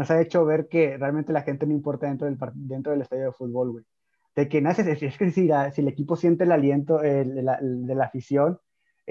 nos 0.00 0.10
ha 0.10 0.20
hecho 0.20 0.46
ver 0.46 0.68
que 0.68 0.96
realmente 0.96 1.32
la 1.32 1.42
gente 1.42 1.66
no 1.66 1.74
importa 1.74 2.06
dentro 2.06 2.26
del, 2.26 2.38
dentro 2.54 2.92
del 2.92 3.02
estadio 3.02 3.26
de 3.26 3.32
fútbol, 3.32 3.72
güey. 3.72 3.84
De 4.34 4.48
que 4.48 4.62
nace, 4.62 4.90
es, 4.90 4.98
que 5.18 5.30
si, 5.30 5.48
si, 5.48 5.80
el 5.80 5.88
equipo 5.88 6.16
siente 6.16 6.44
el 6.44 6.52
aliento 6.52 6.98
de 6.98 7.94
la 7.94 8.04
afición, 8.04 8.58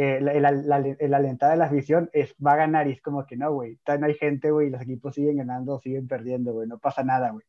eh, 0.02 0.22
la, 0.22 0.32
el 0.32 1.14
alentada 1.14 1.52
de 1.52 1.58
la 1.58 1.66
afición 1.66 2.10
es, 2.14 2.34
va 2.36 2.54
a 2.54 2.56
ganar 2.56 2.88
y 2.88 2.94
es 2.94 3.02
como 3.02 3.28
que 3.28 3.36
no, 3.36 3.52
güey. 3.52 3.78
No 3.86 4.06
hay 4.06 4.14
gente, 4.14 4.50
güey, 4.50 4.70
los 4.70 4.82
equipos 4.82 5.14
siguen 5.14 5.36
ganando, 5.36 5.78
siguen 5.82 6.08
perdiendo, 6.08 6.54
güey. 6.54 6.70
No 6.70 6.80
pasa 6.80 7.04
nada, 7.04 7.32
güey. 7.32 7.46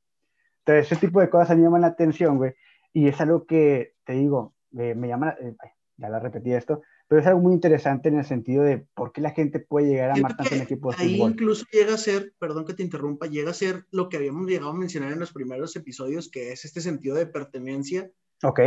Entonces, 0.58 0.90
ese 0.90 1.06
tipo 1.06 1.20
de 1.20 1.30
cosas 1.30 1.52
a 1.52 1.54
mí 1.54 1.60
me 1.60 1.66
llaman 1.66 1.82
la 1.82 1.86
atención, 1.86 2.38
güey. 2.38 2.54
Y 2.92 3.06
es 3.06 3.20
algo 3.20 3.46
que, 3.46 3.94
te 4.04 4.14
digo, 4.14 4.56
eh, 4.76 4.96
me 4.96 5.06
llama, 5.06 5.36
eh, 5.40 5.54
ya 5.96 6.08
la 6.08 6.18
repetí 6.18 6.52
esto, 6.52 6.82
pero 7.06 7.20
es 7.20 7.26
algo 7.28 7.38
muy 7.38 7.52
interesante 7.52 8.08
en 8.08 8.18
el 8.18 8.24
sentido 8.24 8.64
de 8.64 8.84
por 8.94 9.12
qué 9.12 9.20
la 9.20 9.30
gente 9.30 9.60
puede 9.60 9.86
llegar 9.86 10.10
a 10.10 10.14
amar 10.14 10.36
tanto 10.36 10.52
un 10.56 10.62
equipo 10.62 10.90
de 10.90 10.96
ahí 10.98 11.22
incluso 11.22 11.64
llega 11.70 11.94
a 11.94 11.98
ser, 11.98 12.34
perdón 12.40 12.64
que 12.64 12.74
te 12.74 12.82
interrumpa, 12.82 13.26
llega 13.26 13.50
a 13.50 13.54
ser 13.54 13.86
lo 13.92 14.08
que 14.08 14.16
habíamos 14.16 14.48
llegado 14.48 14.70
a 14.70 14.74
mencionar 14.74 15.12
en 15.12 15.20
los 15.20 15.32
primeros 15.32 15.76
episodios, 15.76 16.28
que 16.28 16.50
es 16.50 16.64
este 16.64 16.80
sentido 16.80 17.14
de 17.14 17.26
pertenencia. 17.26 18.10
Ok. 18.42 18.60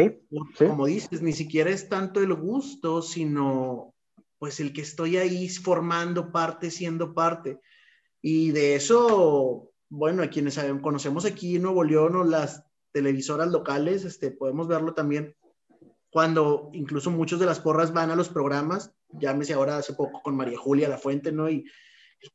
Como 0.58 0.86
dices, 0.86 1.22
ni 1.22 1.34
siquiera 1.34 1.70
es 1.70 1.90
tanto 1.90 2.22
el 2.22 2.34
gusto, 2.34 3.02
sino 3.02 3.94
pues 4.38 4.60
el 4.60 4.74
que 4.74 4.82
estoy 4.82 5.18
ahí 5.18 5.48
formando 5.50 6.32
parte, 6.32 6.70
siendo 6.70 7.14
parte. 7.14 7.60
Y 8.22 8.52
de 8.52 8.76
eso, 8.76 9.72
bueno, 9.90 10.22
a 10.24 10.28
quienes 10.28 10.60
conocemos 10.82 11.26
aquí 11.26 11.56
en 11.56 11.64
Nuevo 11.64 11.84
León 11.84 12.16
o 12.16 12.24
las 12.24 12.64
televisoras 12.92 13.52
locales, 13.52 14.06
este, 14.06 14.32
podemos 14.32 14.68
verlo 14.68 14.94
también 14.94 15.36
cuando 16.14 16.70
incluso 16.74 17.10
muchos 17.10 17.40
de 17.40 17.48
las 17.48 17.60
porras 17.60 17.92
van 17.92 18.12
a 18.12 18.16
los 18.16 18.30
programas, 18.30 18.94
llámese 19.14 19.54
ahora 19.54 19.78
hace 19.78 19.94
poco 19.94 20.22
con 20.22 20.36
María 20.36 20.60
Julia 20.60 20.88
La 20.88 21.00
Fuente, 21.00 21.32
¿no? 21.32 21.50
Y, 21.50 21.66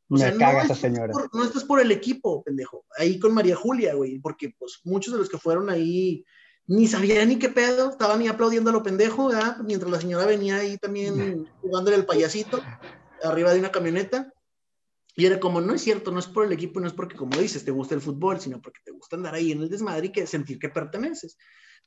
o 0.09 0.15
Me 0.15 0.19
sea, 0.19 0.37
caga 0.37 0.59
no, 0.59 0.65
esa 0.65 0.75
señora. 0.75 1.13
Por, 1.13 1.33
no 1.33 1.45
estás 1.45 1.63
por 1.63 1.81
el 1.81 1.93
equipo, 1.93 2.43
pendejo. 2.43 2.85
Ahí 2.99 3.21
con 3.21 3.33
María 3.33 3.55
Julia, 3.55 3.95
güey, 3.95 4.19
porque 4.19 4.53
pues 4.59 4.81
muchos 4.83 5.13
de 5.15 5.21
los 5.21 5.29
que 5.29 5.39
fueron 5.39 5.71
ahí 5.71 6.25
ni 6.69 6.87
sabían 6.87 7.29
ni 7.29 7.39
qué 7.39 7.49
pedo, 7.49 7.91
estaban 7.91 8.19
ni 8.19 8.29
aplaudiendo 8.29 8.71
a 8.71 8.75
lo 8.75 8.83
pendejo, 8.83 9.29
¿verdad? 9.29 9.57
Mientras 9.65 9.91
la 9.91 10.01
señora 10.01 10.27
venía 10.27 10.57
ahí 10.57 10.77
también 10.77 11.51
jugándole 11.63 11.97
el 11.97 12.05
payasito 12.07 12.63
arriba 13.25 13.53
de 13.53 13.61
una 13.61 13.73
camioneta. 13.73 14.33
Y 15.17 15.27
era 15.27 15.41
como, 15.41 15.61
no 15.61 15.75
es 15.75 15.83
cierto, 15.83 16.13
no 16.13 16.21
es 16.21 16.27
por 16.27 16.45
el 16.45 16.53
equipo, 16.53 16.79
no 16.79 16.87
es 16.87 16.93
porque, 16.93 17.17
como 17.17 17.37
dices, 17.39 17.65
te 17.65 17.73
gusta 17.73 17.95
el 17.95 18.03
fútbol, 18.03 18.39
sino 18.39 18.61
porque 18.61 18.81
te 18.85 18.93
gusta 18.93 19.17
andar 19.17 19.35
ahí 19.35 19.51
en 19.51 19.63
el 19.63 19.69
desmadre 19.69 20.07
y 20.07 20.13
que 20.13 20.27
sentir 20.27 20.59
que 20.59 20.69
perteneces. 20.69 21.37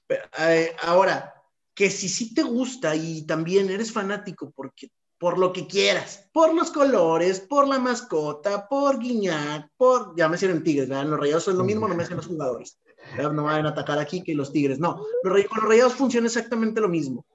Pero, 0.08 0.24
eh, 0.40 0.76
ahora, 0.82 1.34
que 1.74 1.90
si 1.90 2.10
sí 2.10 2.34
te 2.34 2.42
gusta 2.42 2.96
y 2.96 3.26
también 3.26 3.70
eres 3.70 3.92
fanático 3.92 4.52
porque 4.52 4.90
por 5.18 5.38
lo 5.38 5.54
que 5.54 5.68
quieras, 5.68 6.28
por 6.34 6.56
los 6.56 6.72
colores, 6.72 7.40
por 7.40 7.68
la 7.68 7.78
mascota, 7.78 8.68
por 8.68 8.98
Guiñac, 8.98 9.70
por, 9.78 10.16
ya 10.18 10.28
me 10.28 10.36
hicieron 10.36 10.64
Tigres, 10.64 10.90
¿verdad? 10.90 11.06
Los 11.06 11.20
rayados 11.20 11.44
son 11.44 11.60
lo 11.60 11.64
mismo, 11.64 11.88
no 11.88 11.94
me 11.94 12.04
hacen 12.04 12.18
los 12.18 12.26
jugadores. 12.26 12.80
No 13.18 13.44
van 13.44 13.66
a 13.66 13.70
atacar 13.70 14.00
aquí 14.00 14.24
que 14.24 14.36
los 14.36 14.52
Tigres, 14.52 14.80
no. 14.80 15.06
Los 15.24 15.34
rayados, 15.34 15.50
con 15.50 15.60
los 15.60 15.70
rayados 15.70 15.94
funciona 15.94 16.28
exactamente 16.28 16.82
lo 16.82 16.90
mismo. 16.90 17.26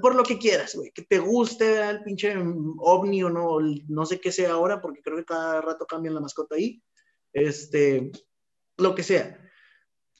Por 0.00 0.14
lo 0.14 0.22
que 0.22 0.38
quieras, 0.38 0.74
güey, 0.74 0.90
que 0.90 1.02
te 1.02 1.18
guste 1.18 1.88
el 1.90 2.02
pinche 2.02 2.34
ovni 2.78 3.22
o 3.22 3.28
no, 3.28 3.58
no 3.88 4.06
sé 4.06 4.20
qué 4.20 4.32
sea 4.32 4.52
ahora, 4.52 4.80
porque 4.80 5.02
creo 5.02 5.18
que 5.18 5.24
cada 5.24 5.60
rato 5.60 5.86
cambian 5.86 6.14
la 6.14 6.20
mascota 6.20 6.56
ahí. 6.56 6.82
Este, 7.32 8.10
lo 8.78 8.94
que 8.94 9.02
sea 9.02 9.38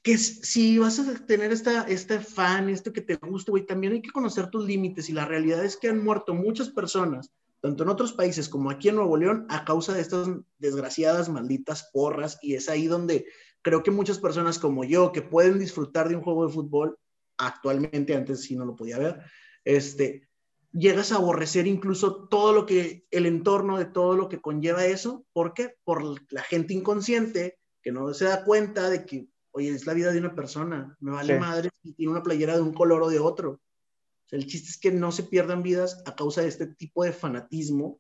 que 0.06 0.18
si 0.18 0.78
vas 0.78 1.00
a 1.00 1.26
tener 1.26 1.50
esta, 1.50 1.82
este 1.82 2.20
fan, 2.20 2.68
esto 2.68 2.92
que 2.92 3.00
te 3.00 3.16
gusta, 3.16 3.50
güey, 3.50 3.66
también 3.66 3.92
hay 3.92 4.00
que 4.00 4.12
conocer 4.12 4.50
tus 4.50 4.64
límites 4.64 5.08
y 5.08 5.12
la 5.12 5.24
realidad 5.24 5.64
es 5.64 5.76
que 5.76 5.88
han 5.88 6.04
muerto 6.04 6.32
muchas 6.32 6.70
personas, 6.70 7.32
tanto 7.60 7.82
en 7.82 7.88
otros 7.88 8.12
países 8.12 8.48
como 8.48 8.70
aquí 8.70 8.88
en 8.88 8.94
Nuevo 8.94 9.16
León, 9.16 9.46
a 9.48 9.64
causa 9.64 9.94
de 9.94 10.02
estas 10.02 10.28
desgraciadas, 10.58 11.28
malditas 11.28 11.90
porras 11.92 12.38
y 12.40 12.54
es 12.54 12.68
ahí 12.68 12.86
donde 12.86 13.26
creo 13.66 13.82
que 13.82 13.90
muchas 13.90 14.20
personas 14.20 14.60
como 14.60 14.84
yo, 14.84 15.10
que 15.10 15.22
pueden 15.22 15.58
disfrutar 15.58 16.08
de 16.08 16.14
un 16.14 16.22
juego 16.22 16.46
de 16.46 16.52
fútbol, 16.52 16.96
actualmente, 17.36 18.14
antes 18.14 18.42
sí 18.42 18.54
no 18.54 18.64
lo 18.64 18.76
podía 18.76 18.96
ver, 18.96 19.20
este, 19.64 20.28
llegas 20.70 21.10
a 21.10 21.16
aborrecer 21.16 21.66
incluso 21.66 22.28
todo 22.28 22.52
lo 22.52 22.64
que, 22.64 23.08
el 23.10 23.26
entorno 23.26 23.76
de 23.76 23.86
todo 23.86 24.14
lo 24.14 24.28
que 24.28 24.40
conlleva 24.40 24.86
eso, 24.86 25.26
¿por 25.32 25.52
qué? 25.52 25.74
Por 25.82 26.04
la 26.32 26.42
gente 26.42 26.74
inconsciente 26.74 27.58
que 27.82 27.90
no 27.90 28.14
se 28.14 28.26
da 28.26 28.44
cuenta 28.44 28.88
de 28.88 29.04
que 29.04 29.26
oye, 29.50 29.70
es 29.70 29.84
la 29.84 29.94
vida 29.94 30.12
de 30.12 30.20
una 30.20 30.36
persona, 30.36 30.96
me 31.00 31.10
vale 31.10 31.36
madre 31.36 31.70
si 31.82 31.92
tiene 31.94 32.12
una 32.12 32.22
playera 32.22 32.54
de 32.54 32.62
un 32.62 32.72
color 32.72 33.02
o 33.02 33.08
de 33.08 33.18
otro. 33.18 33.50
O 33.50 34.28
sea, 34.28 34.38
el 34.38 34.46
chiste 34.46 34.68
es 34.68 34.78
que 34.78 34.92
no 34.92 35.10
se 35.10 35.24
pierdan 35.24 35.64
vidas 35.64 36.04
a 36.06 36.14
causa 36.14 36.42
de 36.42 36.48
este 36.48 36.68
tipo 36.68 37.02
de 37.02 37.12
fanatismo 37.12 37.98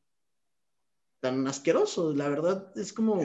tan 1.18 1.44
asqueroso. 1.48 2.12
La 2.12 2.28
verdad 2.28 2.70
es 2.76 2.92
como, 2.92 3.20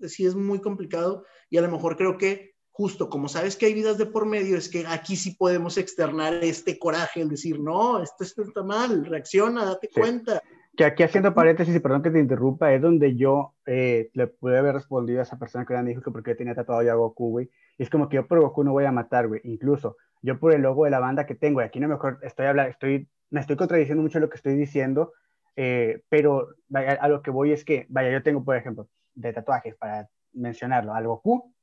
sí. 0.00 0.26
es 0.26 0.34
muy 0.34 0.60
complicado 0.60 1.24
y 1.50 1.58
a 1.58 1.62
lo 1.62 1.70
mejor 1.70 1.96
creo 1.96 2.18
que 2.18 2.54
justo 2.78 3.10
como 3.10 3.26
sabes 3.28 3.56
que 3.56 3.66
hay 3.66 3.74
vidas 3.74 3.98
de 3.98 4.06
por 4.06 4.24
medio, 4.24 4.56
es 4.56 4.68
que 4.68 4.86
aquí 4.86 5.16
sí 5.16 5.34
podemos 5.34 5.76
externar 5.78 6.34
este 6.34 6.78
coraje, 6.78 7.20
el 7.20 7.28
decir, 7.28 7.58
no, 7.58 8.00
esto, 8.00 8.22
está 8.22 8.62
mal, 8.62 9.04
reacciona, 9.04 9.64
date 9.64 9.88
cuenta. 9.92 10.40
Que 10.76 10.84
aquí 10.84 11.02
haciendo 11.02 11.34
paréntesis, 11.34 11.74
y 11.74 11.80
perdón 11.80 12.02
que 12.02 12.12
te 12.12 12.20
interrumpa, 12.20 12.72
es 12.72 12.80
donde 12.80 13.16
yo 13.16 13.56
eh, 13.66 14.10
le 14.14 14.28
pude 14.28 14.58
haber 14.58 14.74
respondido 14.74 15.18
a 15.18 15.24
esa 15.24 15.40
persona 15.40 15.66
que 15.66 15.74
me 15.74 15.90
dijo 15.90 16.02
que 16.02 16.12
porque 16.12 16.36
tenía 16.36 16.54
tatuado 16.54 16.84
ya 16.84 16.94
Goku, 16.94 17.30
güey. 17.30 17.50
Y 17.78 17.82
es 17.82 17.90
como 17.90 18.08
que 18.08 18.14
yo 18.14 18.28
por 18.28 18.40
Goku 18.40 18.62
no 18.62 18.70
voy 18.70 18.84
a 18.84 18.92
matar, 18.92 19.26
güey. 19.26 19.40
Incluso 19.42 19.96
yo 20.22 20.38
por 20.38 20.54
el 20.54 20.62
logo 20.62 20.84
de 20.84 20.92
la 20.92 21.00
banda 21.00 21.26
que 21.26 21.34
tengo, 21.34 21.60
y 21.60 21.64
aquí 21.64 21.80
no 21.80 21.88
mejor 21.88 22.20
estoy 22.22 22.46
hablando, 22.46 22.70
estoy, 22.70 23.08
me 23.30 23.40
estoy 23.40 23.56
contradiciendo 23.56 24.04
mucho 24.04 24.20
lo 24.20 24.30
que 24.30 24.36
estoy 24.36 24.54
diciendo, 24.54 25.14
eh, 25.56 26.02
pero 26.08 26.50
a 26.72 27.08
lo 27.08 27.22
que 27.22 27.32
voy 27.32 27.50
es 27.50 27.64
que, 27.64 27.86
vaya, 27.88 28.12
yo 28.12 28.22
tengo, 28.22 28.44
por 28.44 28.54
ejemplo, 28.54 28.88
de 29.14 29.32
tatuajes, 29.32 29.74
para 29.74 30.08
mencionarlo, 30.38 30.94
al 30.94 31.06
Goku, 31.06 31.54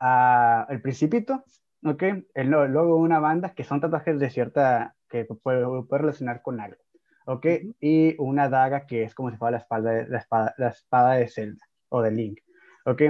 a 0.00 0.66
El 0.70 0.80
Principito, 0.80 1.44
¿ok? 1.84 2.02
El 2.34 2.50
logo 2.50 2.96
de 2.96 3.02
una 3.02 3.20
banda, 3.20 3.54
que 3.54 3.64
son 3.64 3.80
tatuajes 3.80 4.18
de 4.18 4.30
cierta, 4.30 4.94
que 5.08 5.24
puede, 5.24 5.64
puede 5.84 6.02
relacionar 6.02 6.42
con 6.42 6.60
algo. 6.60 6.82
¿ok? 7.26 7.46
Y 7.80 8.16
una 8.18 8.48
daga 8.48 8.86
que 8.86 9.04
es 9.04 9.14
como 9.14 9.30
si 9.30 9.36
fuera 9.36 9.52
la, 9.52 9.58
espalda 9.58 10.06
la, 10.08 10.18
espada, 10.18 10.54
la 10.58 10.68
espada 10.68 11.14
de 11.14 11.28
Zelda 11.28 11.64
o 11.88 12.02
de 12.02 12.10
Link, 12.10 12.40
¿ok? 12.86 13.02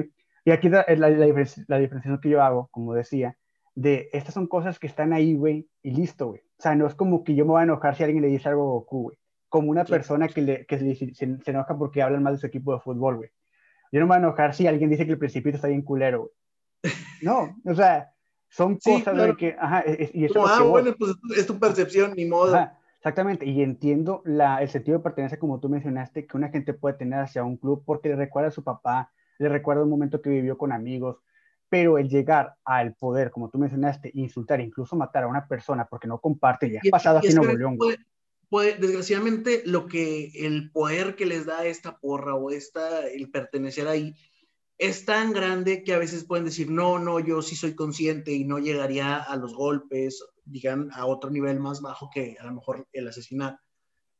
Y 0.45 0.51
aquí 0.51 0.69
la, 0.69 0.85
la, 0.89 1.09
la, 1.09 1.79
diferenciación 1.79 2.21
que 2.21 2.29
yo 2.29 2.43
hago, 2.43 2.69
como 2.73 2.95
decía, 2.95 3.37
de 3.75 4.11
estas 4.13 4.35
son 4.35 4.49
cosas 4.49 4.79
que 4.79 4.89
están 4.89 5.13
ahí, 5.13 5.35
güey, 5.37 5.69
y 5.83 5.93
listo, 5.93 6.29
güey. 6.29 6.41
O 6.41 6.63
sea, 6.63 6.75
no 6.75 6.87
es 6.87 6.95
como 6.95 7.23
que 7.23 7.35
yo 7.35 7.45
me 7.45 7.53
voy 7.53 7.61
a 7.61 7.65
enojar 7.65 7.95
si 7.95 8.03
alguien 8.03 8.23
le 8.23 8.29
dice 8.29 8.49
algo 8.49 8.63
a 8.63 8.73
Goku, 8.73 9.03
güey. 9.03 9.19
Como 9.49 9.71
una 9.71 9.85
persona 9.85 10.29
que, 10.29 10.43
le, 10.43 10.67
que 10.67 10.79
se, 10.79 11.15
se, 11.15 11.51
enoja 11.51 11.77
porque 11.77 12.03
hablan 12.03 12.23
mal 12.23 12.35
de 12.35 12.41
su 12.41 12.47
equipo 12.47 12.73
de 12.73 12.81
fútbol, 12.81 13.17
güey. 13.17 13.31
Yo 13.93 14.01
no 14.01 14.07
me 14.07 14.09
voy 14.09 14.17
a 14.17 14.19
enojar 14.27 14.55
si 14.55 14.67
alguien 14.67 14.91
dice 14.91 15.05
que 15.05 15.13
el 15.13 15.19
principito 15.19 15.57
está 15.57 15.69
bien 15.69 15.83
culero. 15.83 16.33
No, 17.21 17.57
o 17.65 17.75
sea, 17.75 18.11
son 18.49 18.79
cosas 18.79 19.17
de 19.17 19.37
que, 19.37 19.57
ajá, 19.59 19.85
y 20.13 20.25
eso 20.25 20.45
ah, 20.47 20.63
bueno, 20.63 20.95
pues 20.99 21.13
es 21.37 21.47
tu 21.47 21.59
percepción, 21.59 22.15
ni 22.17 22.25
modo. 22.25 22.69
Exactamente, 22.97 23.47
y 23.47 23.63
entiendo 23.63 24.23
la, 24.25 24.63
el 24.63 24.69
sentido 24.69 24.99
de 24.99 25.03
pertenencia, 25.03 25.39
como 25.39 25.59
tú 25.59 25.69
mencionaste, 25.69 26.27
que 26.27 26.37
una 26.37 26.51
gente 26.51 26.73
puede 26.73 26.97
tener 26.97 27.19
hacia 27.19 27.43
un 27.45 27.57
club 27.57 27.83
porque 27.85 28.09
le 28.09 28.17
recuerda 28.17 28.49
a 28.49 28.53
su 28.53 28.63
papá, 28.63 29.11
le 29.39 29.49
recuerda 29.49 29.83
un 29.83 29.91
momento 29.91 30.23
que 30.23 30.31
vivió 30.31 30.57
con 30.57 30.71
amigos, 30.71 31.19
pero 31.69 31.99
el 31.99 32.09
llegar 32.09 32.55
al 32.65 32.95
poder, 32.95 33.31
como 33.31 33.51
tú 33.51 33.59
mencionaste, 33.59 34.13
insultar, 34.15 34.61
incluso 34.61 34.95
matar 34.95 35.25
a 35.25 35.27
una 35.27 35.49
persona 35.49 35.85
porque 35.85 36.07
no 36.07 36.19
comparte, 36.21 36.71
ya 36.71 36.79
ha 36.79 36.91
pasado 36.91 37.19
aquí 37.19 37.29
en 37.29 37.37
Nuevo 37.37 37.57
León. 37.57 37.77
Puede, 37.77 37.99
desgraciadamente, 38.61 39.63
lo 39.65 39.87
que 39.87 40.31
el 40.35 40.71
poder 40.71 41.17
que 41.17 41.27
les 41.27 41.47
da 41.47 41.67
esta 41.67 41.99
porra 41.99 42.35
o 42.35 42.51
esta, 42.51 43.07
el 43.09 43.31
pertenecer 43.31 43.89
ahí, 43.89 44.15
es 44.79 45.05
tan 45.05 45.33
grande 45.33 45.85
que 45.85 45.95
a 45.95 45.99
veces 45.99 46.25
pueden 46.25 46.45
decir, 46.45 46.71
no, 46.71 46.99
no, 46.99 47.21
yo 47.21 47.43
sí 47.43 47.57
soy 47.57 47.75
consciente 47.75 48.33
y 48.33 48.45
no 48.45 48.59
llegaría 48.59 49.17
a 49.17 49.37
los 49.37 49.55
golpes 49.55 50.23
digan, 50.45 50.91
a 50.93 51.07
otro 51.07 51.31
nivel 51.31 51.61
más 51.61 51.81
bajo 51.81 52.11
que 52.13 52.37
a 52.41 52.45
lo 52.45 52.55
mejor 52.55 52.87
el 52.93 53.09
asesinato. 53.09 53.63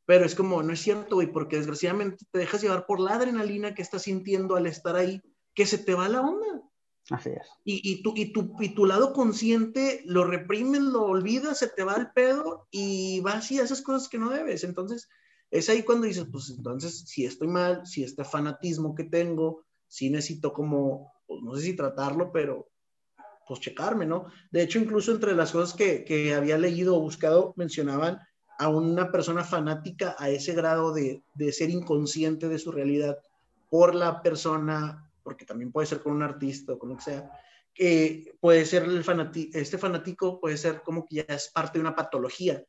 Pero 0.05 0.25
es 0.25 0.35
como, 0.35 0.63
no 0.63 0.73
es 0.73 0.81
cierto, 0.81 1.17
güey, 1.17 1.29
porque 1.29 1.57
desgraciadamente 1.57 2.25
te 2.31 2.39
dejas 2.39 2.63
llevar 2.63 2.87
por 2.87 3.01
la 3.01 3.15
adrenalina 3.15 3.75
que 3.75 3.83
estás 3.83 4.03
sintiendo 4.03 4.57
al 4.57 4.67
estar 4.67 4.97
ahí, 4.97 5.23
que 5.55 5.67
se 5.67 5.79
te 5.79 5.95
va 5.95 6.09
la 6.09 6.21
onda. 6.21 6.63
Así 7.11 7.31
es. 7.31 7.47
Y, 7.65 7.93
y, 7.93 8.03
tu, 8.03 8.15
y, 8.17 8.33
tu, 8.33 8.55
y 8.61 8.75
tu 8.75 8.87
lado 8.87 9.13
consciente 9.13 10.03
lo 10.05 10.25
reprimes, 10.25 10.81
lo 10.83 11.05
olvidas, 11.05 11.59
se 11.59 11.69
te 11.69 11.85
va 11.85 11.97
el 11.97 12.11
pedo 12.13 12.69
y 12.71 13.21
vas 13.21 13.51
y 13.51 13.61
haces 13.61 13.83
cosas 13.83 14.09
que 14.09 14.19
no 14.19 14.31
debes. 14.31 14.65
Entonces, 14.65 15.09
es 15.51 15.69
ahí 15.69 15.83
cuando 15.83 16.07
dices, 16.07 16.27
pues 16.31 16.51
entonces, 16.51 17.01
si 17.07 17.27
estoy 17.27 17.49
mal, 17.49 17.87
si 17.87 18.05
este 18.05 18.25
fanatismo 18.25 18.95
que 18.95 19.05
tengo, 19.05 19.65
si 19.87 20.09
necesito 20.09 20.53
como, 20.53 21.13
pues, 21.27 21.43
no 21.43 21.55
sé 21.57 21.63
si 21.63 21.77
tratarlo, 21.77 22.33
pero 22.33 22.69
pues 23.47 23.61
checarme, 23.61 24.07
¿no? 24.07 24.27
De 24.51 24.63
hecho, 24.63 24.79
incluso 24.79 25.13
entre 25.13 25.35
las 25.35 25.53
cosas 25.53 25.75
que, 25.77 26.05
que 26.05 26.35
había 26.35 26.57
leído 26.57 26.97
o 26.97 27.01
buscado, 27.01 27.53
mencionaban 27.57 28.21
a 28.59 28.69
una 28.69 29.11
persona 29.11 29.45
fanática 29.45 30.15
a 30.19 30.31
ese 30.31 30.55
grado 30.55 30.93
de, 30.93 31.23
de, 31.35 31.53
ser 31.53 31.69
inconsciente 31.69 32.49
de 32.49 32.59
su 32.59 32.71
realidad 32.71 33.19
por 33.69 33.95
la 33.95 34.23
persona, 34.23 35.11
porque 35.23 35.45
también 35.45 35.73
puede 35.73 35.87
ser 35.87 36.01
con 36.01 36.13
un 36.13 36.23
artista 36.23 36.73
o 36.73 36.79
con 36.79 36.91
lo 36.91 36.97
que 36.97 37.03
sea, 37.03 37.31
que 37.75 38.35
puede 38.41 38.65
ser 38.65 38.85
el 38.85 39.05
fanático, 39.05 39.59
este 39.59 39.79
fanático 39.79 40.41
puede 40.41 40.57
ser 40.57 40.83
como 40.83 41.07
que 41.07 41.17
ya 41.17 41.25
es 41.29 41.49
parte 41.49 41.79
de 41.79 41.83
una 41.83 41.97
patología. 41.97 42.63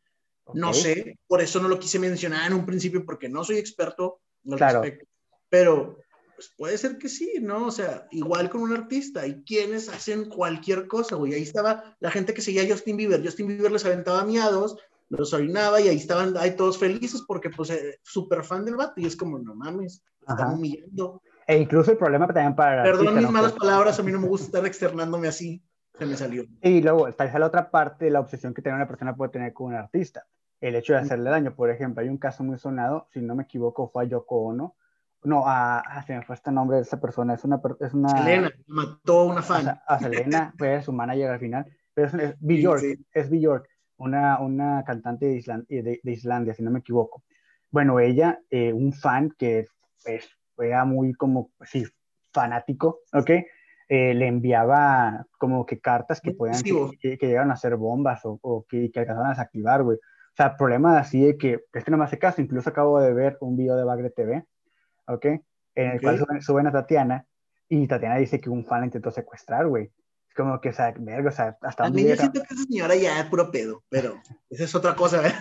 No 0.54 0.74
sé, 0.74 1.18
por 1.26 1.42
eso 1.42 1.62
no 1.62 1.70
lo 1.70 1.80
quise 1.80 2.00
mencionar 2.00 2.48
en 2.48 2.58
un 2.58 2.66
principio 2.66 3.06
porque 3.06 3.30
no 3.30 3.44
soy 3.44 3.58
experto 3.58 4.20
al 4.50 4.58
claro. 4.58 4.82
respecto, 4.82 5.08
pero 5.50 5.98
pues 6.36 6.52
puede 6.58 6.78
ser 6.78 6.98
que 6.98 7.10
sí, 7.10 7.36
¿no? 7.42 7.68
O 7.68 7.72
sea, 7.72 8.08
igual 8.12 8.50
con 8.50 8.62
un 8.62 8.74
artista, 8.74 9.22
hay 9.22 9.44
quienes 9.44 9.88
hacen 9.90 10.30
cualquier 10.30 10.88
cosa, 10.88 11.16
güey. 11.16 11.34
Ahí 11.34 11.44
estaba 11.44 11.96
la 12.00 12.12
gente 12.12 12.34
que 12.34 12.42
seguía 12.42 12.64
a 12.64 12.68
Justin 12.68 12.98
Bieber. 12.98 13.24
Justin 13.24 13.48
Bieber 13.48 13.72
les 13.72 13.86
aventaba 13.86 14.26
miados, 14.26 14.78
los 15.10 15.34
orinaba 15.34 15.80
y 15.80 15.90
ahí 15.90 15.98
estaban 15.98 16.36
ahí 16.38 16.56
todos 16.56 16.78
felices 16.78 17.24
porque, 17.28 17.50
pues, 17.50 17.70
eh, 17.70 18.00
súper 18.02 18.44
fan 18.44 18.66
del 18.66 18.76
vato. 18.76 18.94
Y 18.98 19.06
es 19.06 19.16
como, 19.16 19.38
no 19.40 19.56
mames, 19.56 20.04
están 20.28 20.56
humillando. 20.56 21.22
E 21.48 21.58
incluso 21.58 21.92
el 21.92 21.98
problema 21.98 22.28
también 22.28 22.56
para. 22.56 22.84
Perdón 22.84 23.16
mis 23.16 23.30
malas 23.30 23.54
palabras, 23.54 24.00
a 24.00 24.04
mí 24.04 24.12
no 24.12 24.20
me 24.20 24.28
gusta 24.28 24.48
estar 24.48 24.66
externándome 24.66 25.28
así. 25.28 25.64
Se 25.98 26.06
me 26.06 26.18
salió. 26.18 26.46
Y 26.62 26.82
luego 26.82 27.08
está 27.08 27.26
esa 27.26 27.38
la 27.38 27.46
otra 27.46 27.70
parte 27.70 28.06
de 28.06 28.12
la 28.12 28.20
obsesión 28.20 28.54
que 28.54 28.62
tiene 28.62 28.78
una 28.78 28.88
persona 28.88 29.16
puede 29.16 29.32
tener 29.32 29.54
con 29.54 29.68
un 29.68 29.76
artista. 29.76 30.26
El 30.60 30.76
hecho 30.76 30.94
de 30.94 31.00
hacerle 31.00 31.30
daño. 31.30 31.56
Por 31.56 31.70
ejemplo, 31.70 32.02
hay 32.02 32.10
un 32.10 32.18
caso 32.18 32.44
muy 32.44 32.58
sonado, 32.58 33.08
si 33.12 33.22
no 33.22 33.36
me 33.36 33.44
equivoco, 33.44 33.90
fue 33.90 34.06
a 34.06 34.08
Yoko 34.08 34.38
Ono, 34.38 34.76
no, 35.24 35.48
a, 35.48 35.80
a, 35.80 36.04
se 36.04 36.16
me 36.16 36.24
fue 36.24 36.36
este 36.36 36.52
nombre 36.52 36.78
de 36.78 36.84
esa 36.84 37.00
persona. 37.00 37.34
Es 37.34 37.44
una. 37.44 37.62
Es 37.80 37.94
una 37.94 38.10
Selena, 38.10 38.52
mató 38.68 39.20
a 39.20 39.26
una 39.26 39.42
fan. 39.42 39.80
A, 39.88 40.00
Selena, 40.00 40.54
fue 40.58 40.82
su 40.82 40.92
manager 40.92 41.32
al 41.32 41.40
final. 41.40 41.66
Pero 41.94 42.08
es, 42.08 42.14
es 42.14 42.36
Bjork, 42.40 42.84
es 43.14 43.30
Bjork, 43.30 43.70
una, 43.98 44.40
una 44.40 44.84
cantante 44.84 45.28
de, 45.28 45.36
Island, 45.36 45.68
de, 45.68 46.00
de, 46.02 46.12
Islandia, 46.12 46.54
si 46.54 46.64
no 46.64 46.72
me 46.72 46.80
equivoco. 46.80 47.24
Bueno, 47.70 48.00
ella, 48.00 48.40
eh, 48.50 48.74
un 48.74 48.94
fan 48.94 49.34
que 49.38 49.68
pues, 50.04 50.28
era 50.58 50.86
muy 50.86 51.14
como, 51.14 51.52
sí, 51.64 51.86
fanático, 52.32 53.02
¿ok? 53.14 53.30
Eh, 53.90 54.14
le 54.14 54.28
enviaba 54.28 55.28
como 55.38 55.66
que 55.66 55.80
cartas 55.80 56.22
que 56.22 56.32
puedan, 56.32 56.62
que, 56.64 57.18
que, 57.18 57.28
llegaron 57.28 57.52
a 57.52 57.58
ser 57.58 57.76
bombas 57.76 58.26
o, 58.26 58.40
o 58.42 58.66
que, 58.68 58.90
que 58.92 59.00
alcanzaban 59.00 59.28
a 59.28 59.34
desactivar, 59.34 59.84
güey. 59.84 59.98
O 59.98 60.36
sea, 60.36 60.58
problema 60.58 60.98
así 60.98 61.22
de 61.22 61.38
que, 61.38 61.66
este 61.74 61.92
no 61.92 61.98
me 61.98 62.06
hace 62.06 62.18
caso, 62.18 62.42
incluso 62.42 62.70
acabo 62.70 63.00
de 63.00 63.14
ver 63.14 63.38
un 63.42 63.56
video 63.56 63.76
de 63.76 63.84
Bagre 63.84 64.10
TV, 64.10 64.44
¿ok? 65.08 65.26
En 65.76 65.92
el 65.92 66.02
cual 66.02 66.42
suben, 66.42 66.68
a 66.68 66.72
Tatiana 66.72 67.26
y 67.70 67.88
Tatiana 67.88 68.18
dice 68.18 68.42
que 68.42 68.50
un 68.50 68.66
fan 68.66 68.82
la 68.82 68.86
intentó 68.88 69.12
secuestrar, 69.12 69.68
güey. 69.68 69.92
Es 70.28 70.36
como 70.36 70.60
que, 70.60 70.70
o 70.70 70.74
sea, 70.74 70.92
verga, 70.98 71.30
o 71.30 71.32
sea, 71.32 71.58
hasta... 71.62 71.86
A 71.86 71.90
mí 71.92 72.04
yo 72.04 72.16
siento 72.16 72.42
que 72.42 72.54
esa 72.54 72.64
señora 72.64 72.96
ya 72.96 73.20
es 73.20 73.26
puro 73.28 73.52
pedo, 73.52 73.84
pero 73.90 74.20
esa 74.50 74.64
es 74.64 74.74
otra 74.74 74.96
cosa, 74.96 75.22
¿verdad? 75.22 75.38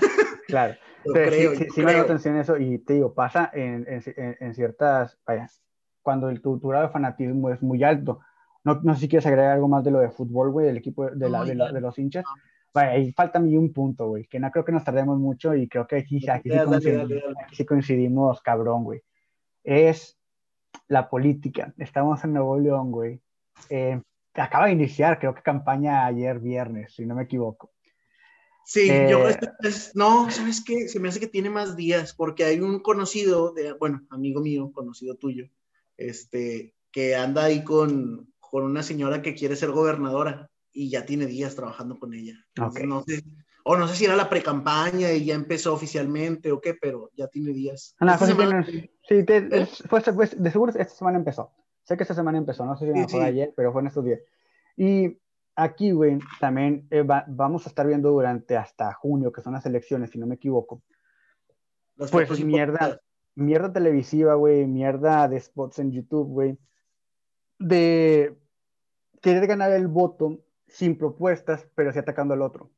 Claro. 0.46 0.74
Creo, 1.05 1.55
sí, 1.55 1.66
sí 1.74 1.82
me 1.82 1.92
dio 1.94 2.03
atención 2.03 2.36
eso 2.36 2.59
y 2.59 2.78
te 2.78 2.94
digo, 2.94 3.14
pasa 3.14 3.50
en, 3.53 3.86
en, 3.88 4.36
en 4.40 4.55
ciertas, 4.55 5.18
vaya, 5.26 5.48
cuando 6.03 6.28
el, 6.28 6.40
tu, 6.40 6.59
tu, 6.59 6.68
grado 6.68 6.86
de 6.86 6.92
fanatismo 6.92 7.50
es 7.50 7.62
muy 7.62 7.82
alto. 7.84 8.20
No, 8.64 8.80
no 8.82 8.94
sé 8.94 9.00
si 9.00 9.09
quieres 9.09 9.26
agregar 9.26 9.53
algo 9.53 9.68
más 9.68 9.82
de 9.84 9.90
lo 9.90 10.00
de 10.00 10.11
fútbol, 10.11 10.50
güey, 10.50 10.66
del 10.66 10.76
equipo 10.76 11.11
de, 11.11 11.28
la, 11.28 11.44
de, 11.44 11.55
la, 11.55 11.72
de, 11.72 11.80
los 11.80 11.98
hinchas. 11.98 12.24
Vaya, 12.72 12.92
ahí 12.92 13.12
falta 13.12 13.38
a 13.38 13.42
mí 13.42 13.57
un 13.57 13.72
punto, 13.72 14.09
güey, 14.09 14.26
que 14.26 14.38
no 14.38 14.50
creo 14.50 14.64
que 14.64 14.72
nos 14.72 14.84
tardemos 14.84 15.18
mucho 15.18 15.55
y 15.55 15.68
creo 15.68 15.86
que 15.86 15.96
aquí, 15.96 16.28
aquí, 16.28 16.50
sí, 16.50 16.59
coincidimos, 16.64 17.22
aquí 17.44 17.57
sí 17.57 17.66
coincidimos, 17.66 18.40
cabrón, 18.40 18.84
güey 18.84 19.03
es 19.64 20.18
la 20.88 21.09
política. 21.09 21.72
Estamos 21.78 22.22
en 22.24 22.34
Nuevo 22.34 22.59
León, 22.59 22.90
güey. 22.90 23.20
Eh, 23.70 24.00
acaba 24.34 24.66
de 24.66 24.72
iniciar, 24.72 25.18
creo 25.18 25.34
que 25.34 25.42
campaña 25.42 26.07
ayer 26.07 26.38
viernes, 26.38 26.94
si 26.94 27.07
no 27.07 27.14
me 27.14 27.24
equivoco. 27.24 27.70
Sí, 28.64 28.88
eh, 28.90 29.08
yo, 29.10 29.24
no, 29.94 30.30
¿sabes 30.30 30.62
qué? 30.64 30.88
Se 30.88 31.00
me 31.00 31.08
hace 31.08 31.20
que 31.20 31.26
tiene 31.26 31.50
más 31.50 31.76
días, 31.76 32.14
porque 32.14 32.44
hay 32.44 32.60
un 32.60 32.80
conocido, 32.80 33.52
de, 33.52 33.72
bueno, 33.72 34.06
amigo 34.10 34.40
mío, 34.40 34.70
conocido 34.72 35.16
tuyo, 35.16 35.46
este, 35.96 36.74
que 36.90 37.16
anda 37.16 37.44
ahí 37.44 37.64
con, 37.64 38.32
con 38.38 38.64
una 38.64 38.82
señora 38.82 39.22
que 39.22 39.34
quiere 39.34 39.56
ser 39.56 39.70
gobernadora 39.70 40.50
y 40.72 40.90
ya 40.90 41.04
tiene 41.04 41.26
días 41.26 41.54
trabajando 41.54 41.98
con 41.98 42.14
ella. 42.14 42.34
Okay. 42.58 42.86
No 42.86 43.02
sé, 43.02 43.22
o 43.64 43.76
no 43.76 43.86
sé 43.88 43.96
si 43.96 44.04
era 44.04 44.16
la 44.16 44.28
pre-campaña 44.28 45.12
y 45.12 45.24
ya 45.24 45.34
empezó 45.34 45.72
oficialmente 45.72 46.52
o 46.52 46.60
qué, 46.60 46.74
pero 46.74 47.10
ya 47.16 47.28
tiene 47.28 47.52
días. 47.52 47.94
No, 48.00 48.16
pues 48.18 48.30
semana... 48.30 48.66
sí, 48.66 49.24
te, 49.24 49.66
fue, 49.66 50.00
fue, 50.00 50.26
de 50.26 50.50
seguro 50.50 50.72
esta 50.72 50.94
semana 50.94 51.18
empezó. 51.18 51.52
Sé 51.84 51.96
que 51.96 52.04
esta 52.04 52.14
semana 52.14 52.38
empezó, 52.38 52.64
no 52.64 52.76
sé 52.76 52.86
si 52.86 52.92
sí, 52.92 53.06
fue 53.08 53.20
sí. 53.20 53.26
ayer, 53.26 53.52
pero 53.56 53.72
fue 53.72 53.82
en 53.82 53.88
estos 53.88 54.04
días. 54.04 54.20
Y 54.76 55.18
aquí, 55.55 55.92
güey, 55.92 56.18
también 56.40 56.86
eh, 56.90 57.03
va, 57.03 57.24
vamos 57.28 57.66
a 57.66 57.68
estar 57.68 57.86
viendo 57.86 58.11
durante 58.11 58.57
hasta 58.57 58.92
junio, 58.94 59.32
que 59.32 59.42
son 59.42 59.55
las 59.55 59.66
elecciones, 59.66 60.11
si 60.11 60.18
no 60.18 60.26
me 60.26 60.36
equivoco. 60.36 60.82
Los 61.96 62.11
pues 62.11 62.44
mierda, 62.44 63.00
mierda 63.34 63.72
televisiva, 63.72 64.34
güey, 64.34 64.66
mierda 64.66 65.28
de 65.28 65.38
spots 65.40 65.78
en 65.78 65.92
YouTube, 65.92 66.28
güey. 66.28 66.59
De 67.59 68.36
querer 69.20 69.46
ganar 69.46 69.72
el 69.72 69.86
voto 69.86 70.40
sin 70.66 70.96
propuestas, 70.96 71.68
pero 71.74 71.92
sí 71.92 71.98
atacando 71.98 72.34
al 72.34 72.42
otro. 72.42 72.70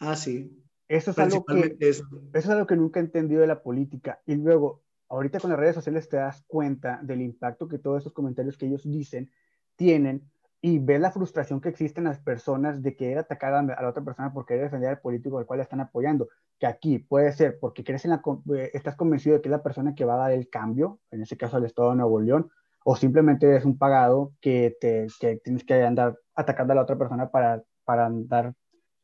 Ah, 0.00 0.16
sí. 0.16 0.64
Eso 0.88 1.10
es, 1.10 1.18
algo 1.18 1.44
que, 1.44 1.76
eso. 1.80 2.04
eso 2.32 2.38
es 2.38 2.48
algo 2.48 2.66
que 2.66 2.76
nunca 2.76 2.98
he 2.98 3.02
entendido 3.02 3.42
de 3.42 3.46
la 3.46 3.62
política. 3.62 4.20
Y 4.26 4.36
luego, 4.36 4.82
ahorita 5.08 5.38
con 5.38 5.50
las 5.50 5.58
redes 5.58 5.74
sociales 5.74 6.08
te 6.08 6.16
das 6.16 6.42
cuenta 6.46 7.00
del 7.02 7.20
impacto 7.20 7.68
que 7.68 7.78
todos 7.78 8.02
esos 8.02 8.12
comentarios 8.12 8.56
que 8.56 8.66
ellos 8.66 8.84
dicen 8.84 9.30
tienen 9.76 10.30
y 10.60 10.78
ve 10.80 10.98
la 10.98 11.12
frustración 11.12 11.60
que 11.60 11.68
existe 11.68 12.00
en 12.00 12.04
las 12.04 12.18
personas 12.18 12.82
de 12.82 12.96
querer 12.96 13.18
atacar 13.18 13.54
a 13.54 13.62
la 13.62 13.88
otra 13.88 14.02
persona 14.02 14.32
porque 14.32 14.54
querer 14.54 14.64
defender 14.64 14.90
al 14.90 15.00
político 15.00 15.38
al 15.38 15.46
cual 15.46 15.60
están 15.60 15.80
apoyando. 15.80 16.28
Que 16.58 16.66
aquí 16.66 16.98
puede 16.98 17.32
ser 17.32 17.58
porque 17.60 17.84
crees 17.84 18.04
en 18.04 18.10
la, 18.10 18.22
eh, 18.56 18.70
estás 18.74 18.96
convencido 18.96 19.36
de 19.36 19.42
que 19.42 19.48
es 19.48 19.52
la 19.52 19.62
persona 19.62 19.94
que 19.94 20.04
va 20.04 20.14
a 20.14 20.28
dar 20.28 20.32
el 20.32 20.48
cambio, 20.48 20.98
en 21.10 21.22
este 21.22 21.36
caso 21.36 21.58
el 21.58 21.64
Estado 21.64 21.90
de 21.90 21.96
Nuevo 21.96 22.20
León, 22.20 22.50
o 22.84 22.96
simplemente 22.96 23.46
eres 23.46 23.64
un 23.64 23.78
pagado 23.78 24.32
que, 24.40 24.76
te, 24.80 25.06
que 25.20 25.36
tienes 25.36 25.64
que 25.64 25.82
andar 25.82 26.18
atacando 26.34 26.72
a 26.72 26.76
la 26.76 26.82
otra 26.82 26.96
persona 26.96 27.30
para, 27.30 27.62
para 27.84 28.06
andar, 28.06 28.54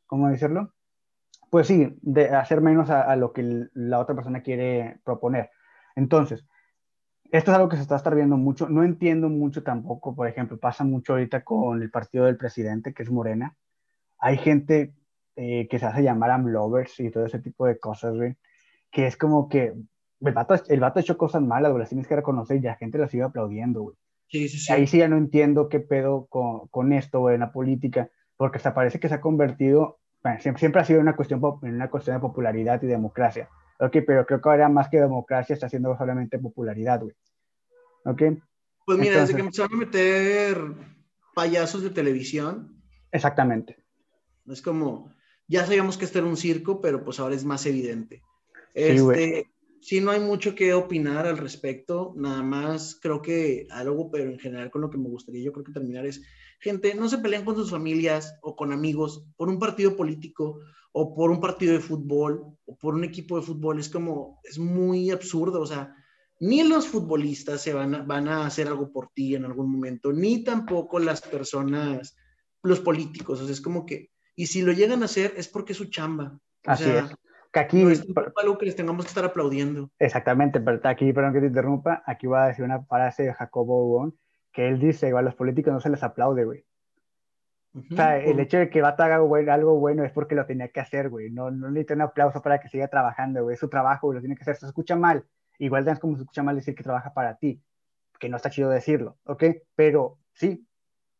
¿cómo 0.07 0.27
decirlo? 0.27 0.73
Pues 1.49 1.67
sí, 1.67 1.97
de 2.01 2.29
hacer 2.29 2.59
menos 2.59 2.89
a 2.89 3.15
lo 3.15 3.31
que 3.31 3.67
la 3.73 3.99
otra 3.99 4.15
persona 4.15 4.41
quiere 4.41 4.99
proponer. 5.05 5.51
Entonces, 5.95 6.45
esto 7.31 7.51
es 7.51 7.57
algo 7.57 7.69
que 7.69 7.75
se 7.75 7.81
está 7.81 7.95
estar 7.95 8.15
viendo 8.15 8.37
mucho. 8.37 8.69
No 8.69 8.83
entiendo 8.83 9.29
mucho 9.29 9.63
tampoco, 9.63 10.15
por 10.15 10.27
ejemplo, 10.27 10.57
pasa 10.57 10.83
mucho 10.83 11.13
ahorita 11.13 11.43
con 11.43 11.81
el 11.81 11.89
partido 11.89 12.25
del 12.25 12.37
presidente, 12.37 12.93
que 12.93 13.03
es 13.03 13.11
Morena. 13.11 13.55
Hay 14.19 14.37
gente 14.37 14.93
eh, 15.35 15.67
que 15.69 15.79
se 15.79 15.85
hace 15.85 16.03
llamar 16.03 16.31
amlovers 16.31 16.99
y 16.99 17.11
todo 17.11 17.25
ese 17.25 17.39
tipo 17.39 17.65
de 17.65 17.77
cosas, 17.77 18.15
güey, 18.15 18.35
que 18.91 19.07
es 19.07 19.17
como 19.17 19.49
que 19.49 19.73
el 20.21 20.33
vato, 20.33 20.55
el 20.69 20.79
vato 20.79 20.99
ha 20.99 21.01
hecho 21.01 21.17
cosas 21.17 21.41
malas, 21.41 21.71
güey, 21.71 21.81
las 21.81 21.89
tienes 21.89 22.07
que 22.07 22.15
reconocer 22.15 22.57
y 22.57 22.61
la 22.61 22.75
gente 22.75 22.97
lo 22.97 23.07
sigue 23.07 23.23
aplaudiendo, 23.23 23.81
güey. 23.81 23.95
Sí, 24.27 24.47
sí, 24.47 24.57
sí. 24.57 24.71
Ahí 24.71 24.87
sí 24.87 24.99
ya 24.99 25.07
no 25.07 25.17
entiendo 25.17 25.69
qué 25.69 25.79
pedo 25.79 26.25
con, 26.27 26.67
con 26.69 26.93
esto, 26.93 27.19
güey, 27.19 27.35
en 27.35 27.41
la 27.41 27.51
política, 27.51 28.09
porque 28.37 28.57
hasta 28.57 28.73
parece 28.73 28.99
que 28.99 29.09
se 29.09 29.15
ha 29.15 29.21
convertido, 29.21 29.99
bueno, 30.23 30.39
siempre, 30.39 30.59
siempre, 30.59 30.81
ha 30.81 30.85
sido 30.85 31.01
una 31.01 31.15
cuestión, 31.15 31.41
una 31.61 31.89
cuestión 31.89 32.15
de 32.15 32.21
popularidad 32.21 32.81
y 32.81 32.87
democracia. 32.87 33.49
Ok, 33.79 33.97
pero 34.07 34.25
creo 34.25 34.41
que 34.41 34.49
ahora 34.49 34.69
más 34.69 34.89
que 34.89 35.01
democracia 35.01 35.53
está 35.53 35.69
siendo 35.69 35.97
solamente 35.97 36.39
popularidad, 36.39 37.01
güey. 37.01 37.15
Ok. 38.05 38.21
Pues 38.85 38.99
mira, 38.99 39.21
desde 39.21 39.35
que 39.35 39.41
empezaron 39.41 39.73
a 39.73 39.77
meter 39.77 40.57
payasos 41.33 41.81
de 41.81 41.89
televisión. 41.89 42.81
Exactamente. 43.11 43.83
Es 44.47 44.61
como, 44.61 45.13
ya 45.47 45.65
sabíamos 45.65 45.97
que 45.97 46.05
esto 46.05 46.19
era 46.19 46.27
un 46.27 46.37
circo, 46.37 46.81
pero 46.81 47.03
pues 47.03 47.19
ahora 47.19 47.35
es 47.35 47.43
más 47.43 47.65
evidente. 47.65 48.21
Este, 48.73 49.51
sí, 49.81 50.01
no 50.01 50.11
hay 50.11 50.19
mucho 50.19 50.53
que 50.53 50.73
opinar 50.73 51.25
al 51.25 51.37
respecto, 51.37 52.13
nada 52.17 52.43
más 52.43 52.99
creo 53.01 53.21
que 53.21 53.67
algo, 53.71 54.11
pero 54.11 54.29
en 54.29 54.39
general 54.39 54.69
con 54.69 54.81
lo 54.81 54.89
que 54.89 54.97
me 54.97 55.09
gustaría 55.09 55.43
yo 55.43 55.53
creo 55.53 55.65
que 55.65 55.71
terminar 55.71 56.05
es, 56.05 56.21
gente, 56.59 56.95
no 56.95 57.09
se 57.09 57.17
pelean 57.17 57.45
con 57.45 57.55
sus 57.55 57.71
familias 57.71 58.37
o 58.41 58.55
con 58.55 58.71
amigos 58.71 59.25
por 59.35 59.49
un 59.49 59.59
partido 59.59 59.95
político 59.95 60.59
o 60.97 61.13
por 61.13 61.29
un 61.29 61.41
partido 61.41 61.73
de 61.73 61.79
fútbol 61.79 62.57
o 62.65 62.77
por 62.77 62.95
un 62.95 63.03
equipo 63.03 63.37
de 63.37 63.45
fútbol, 63.45 63.79
es 63.79 63.89
como, 63.89 64.39
es 64.43 64.57
muy 64.57 65.11
absurdo, 65.11 65.59
o 65.59 65.65
sea, 65.65 65.93
ni 66.39 66.63
los 66.63 66.87
futbolistas 66.87 67.61
se 67.61 67.73
van 67.73 67.95
a, 67.95 68.03
van 68.03 68.27
a 68.27 68.45
hacer 68.45 68.67
algo 68.67 68.91
por 68.91 69.09
ti 69.13 69.35
en 69.35 69.43
algún 69.45 69.71
momento, 69.71 70.13
ni 70.13 70.43
tampoco 70.43 70.99
las 70.99 71.21
personas, 71.21 72.15
los 72.63 72.79
políticos, 72.79 73.41
o 73.41 73.43
sea, 73.43 73.53
es 73.53 73.61
como 73.61 73.85
que, 73.85 74.11
y 74.35 74.47
si 74.47 74.61
lo 74.61 74.71
llegan 74.71 75.01
a 75.01 75.05
hacer 75.05 75.33
es 75.35 75.47
porque 75.47 75.73
es 75.73 75.77
su 75.77 75.85
chamba. 75.85 76.39
Así 76.65 76.89
es. 76.89 77.13
Que 77.51 77.59
aquí 77.59 77.83
no 77.83 77.89
es 77.89 78.05
algo 78.35 78.57
que 78.57 78.65
les 78.65 78.75
tengamos 78.75 79.05
que 79.05 79.09
estar 79.09 79.23
aplaudiendo. 79.23 79.89
Exactamente, 79.99 80.59
pero 80.59 80.79
aquí, 80.83 81.13
perdón 81.13 81.33
que 81.33 81.39
te 81.41 81.47
interrumpa, 81.47 82.03
aquí 82.05 82.27
voy 82.27 82.39
a 82.39 82.47
decir 82.47 82.65
una 82.65 82.83
frase 82.83 83.23
de 83.23 83.33
Jacobo 83.33 83.85
Wong, 83.87 84.13
que 84.55 84.67
él 84.69 84.79
dice, 84.79 85.09
igual 85.09 85.25
a 85.25 85.29
los 85.29 85.35
políticos 85.35 85.73
no 85.73 85.81
se 85.81 85.89
les 85.89 86.01
aplaude, 86.01 86.45
güey. 86.45 86.65
O 87.75 87.95
sea, 87.95 88.17
el 88.17 88.39
hecho 88.39 88.57
de 88.57 88.69
que 88.69 88.81
va 88.81 88.89
a 88.89 88.91
haga 88.91 89.15
algo 89.15 89.27
bueno, 89.27 89.51
algo 89.51 89.77
bueno 89.77 90.05
es 90.05 90.13
porque 90.13 90.33
lo 90.33 90.45
tenía 90.45 90.69
que 90.69 90.79
hacer, 90.79 91.09
güey. 91.09 91.29
No, 91.29 91.51
no 91.51 91.69
necesita 91.69 91.93
un 91.95 92.03
aplauso 92.03 92.41
para 92.41 92.61
que 92.61 92.69
siga 92.69 92.87
trabajando, 92.87 93.43
güey. 93.43 93.55
Es 93.55 93.59
su 93.59 93.67
trabajo, 93.67 94.07
güey, 94.07 94.15
lo 94.15 94.21
tiene 94.21 94.37
que 94.37 94.43
hacer. 94.43 94.55
Se 94.55 94.65
escucha 94.65 94.95
mal. 94.95 95.25
Igual 95.59 95.85
es 95.89 95.99
como 95.99 96.15
se 96.15 96.21
escucha 96.21 96.41
mal 96.41 96.55
decir 96.55 96.73
que 96.73 96.83
trabaja 96.83 97.13
para 97.13 97.35
ti, 97.35 97.61
que 98.17 98.29
no 98.29 98.37
está 98.37 98.49
chido 98.49 98.69
decirlo, 98.69 99.17
¿ok? 99.25 99.43
Pero 99.75 100.19
sí, 100.33 100.65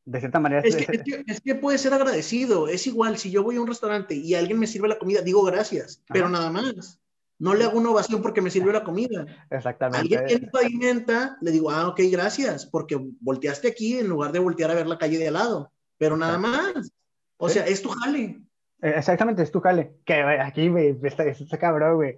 de 0.05 0.19
cierta 0.19 0.39
manera. 0.39 0.61
Es 0.61 0.77
que, 0.77 1.03
es 1.27 1.41
que, 1.41 1.55
puede 1.55 1.77
ser 1.77 1.93
agradecido. 1.93 2.69
Es 2.69 2.87
igual, 2.87 3.17
si 3.17 3.31
yo 3.31 3.43
voy 3.43 3.57
a 3.57 3.61
un 3.61 3.67
restaurante 3.67 4.15
y 4.15 4.33
alguien 4.35 4.57
me 4.57 4.67
sirve 4.67 4.87
la 4.87 4.97
comida, 4.97 5.21
digo 5.21 5.43
gracias, 5.43 6.01
pero 6.07 6.29
nada 6.29 6.49
más. 6.49 7.01
No 7.37 7.53
le 7.53 7.65
hago 7.65 7.77
una 7.77 7.89
ovación 7.89 8.21
porque 8.21 8.41
me 8.41 8.49
sirvió 8.49 8.71
la 8.71 8.83
comida. 8.83 9.25
Exactamente. 9.49 10.17
Alguien 10.17 10.41
que 10.41 10.47
pavimenta, 10.47 11.37
le 11.41 11.51
digo, 11.51 11.69
ah, 11.69 11.89
ok, 11.89 11.99
gracias, 12.11 12.65
porque 12.65 12.97
volteaste 13.19 13.67
aquí 13.67 13.97
en 13.97 14.07
lugar 14.07 14.31
de 14.31 14.39
voltear 14.39 14.71
a 14.71 14.75
ver 14.75 14.87
la 14.87 14.97
calle 14.97 15.17
de 15.17 15.27
al 15.27 15.33
lado. 15.33 15.71
Pero 15.97 16.15
nada 16.15 16.37
más. 16.37 16.91
O 17.37 17.49
sea, 17.49 17.65
es 17.65 17.81
tu 17.81 17.89
jale. 17.89 18.41
Eh, 18.81 18.93
exactamente, 18.95 19.43
es 19.43 19.51
tu 19.51 19.59
jale. 19.59 19.97
Que 20.05 20.13
aquí 20.15 20.69
me, 20.69 20.97
está, 21.03 21.23
está 21.25 21.57
cabrón, 21.57 21.95
güey. 21.95 22.15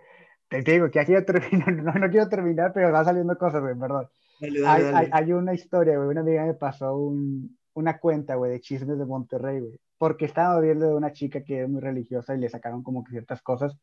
Te 0.50 0.62
digo 0.62 0.90
que 0.92 1.00
aquí 1.00 1.12
ya 1.12 1.26
termino, 1.26 1.66
no, 1.72 1.94
no 1.94 2.10
quiero 2.10 2.30
terminar, 2.30 2.72
pero 2.74 2.92
va 2.92 3.04
saliendo 3.04 3.38
cosas, 3.38 3.62
güey, 3.62 3.76
perdón. 3.76 4.08
hay, 4.42 4.64
Hay, 4.66 5.10
hay, 5.12 5.34
una 5.34 5.54
historia, 5.54 5.98
güey, 5.98 6.10
una 6.10 6.22
amiga 6.22 6.46
me 6.46 6.54
pasó 6.54 6.96
un, 6.96 7.58
una 7.74 8.00
cuenta, 8.00 8.36
güey, 8.36 8.52
de 8.52 8.62
chismes 8.62 8.98
de 8.98 9.06
Monterrey, 9.06 9.60
güey, 9.60 9.80
porque 9.98 10.26
estaba 10.26 10.60
viendo 10.62 10.88
de 10.88 10.96
una 10.96 11.12
chica 11.12 11.44
que 11.44 11.64
es 11.64 11.70
muy 11.70 11.82
religiosa 11.82 12.34
y 12.34 12.40
le 12.40 12.50
sacaron 12.50 12.82
como 12.82 13.04
que 13.04 13.12
ciertas 13.12 13.42
cosas 13.42 13.78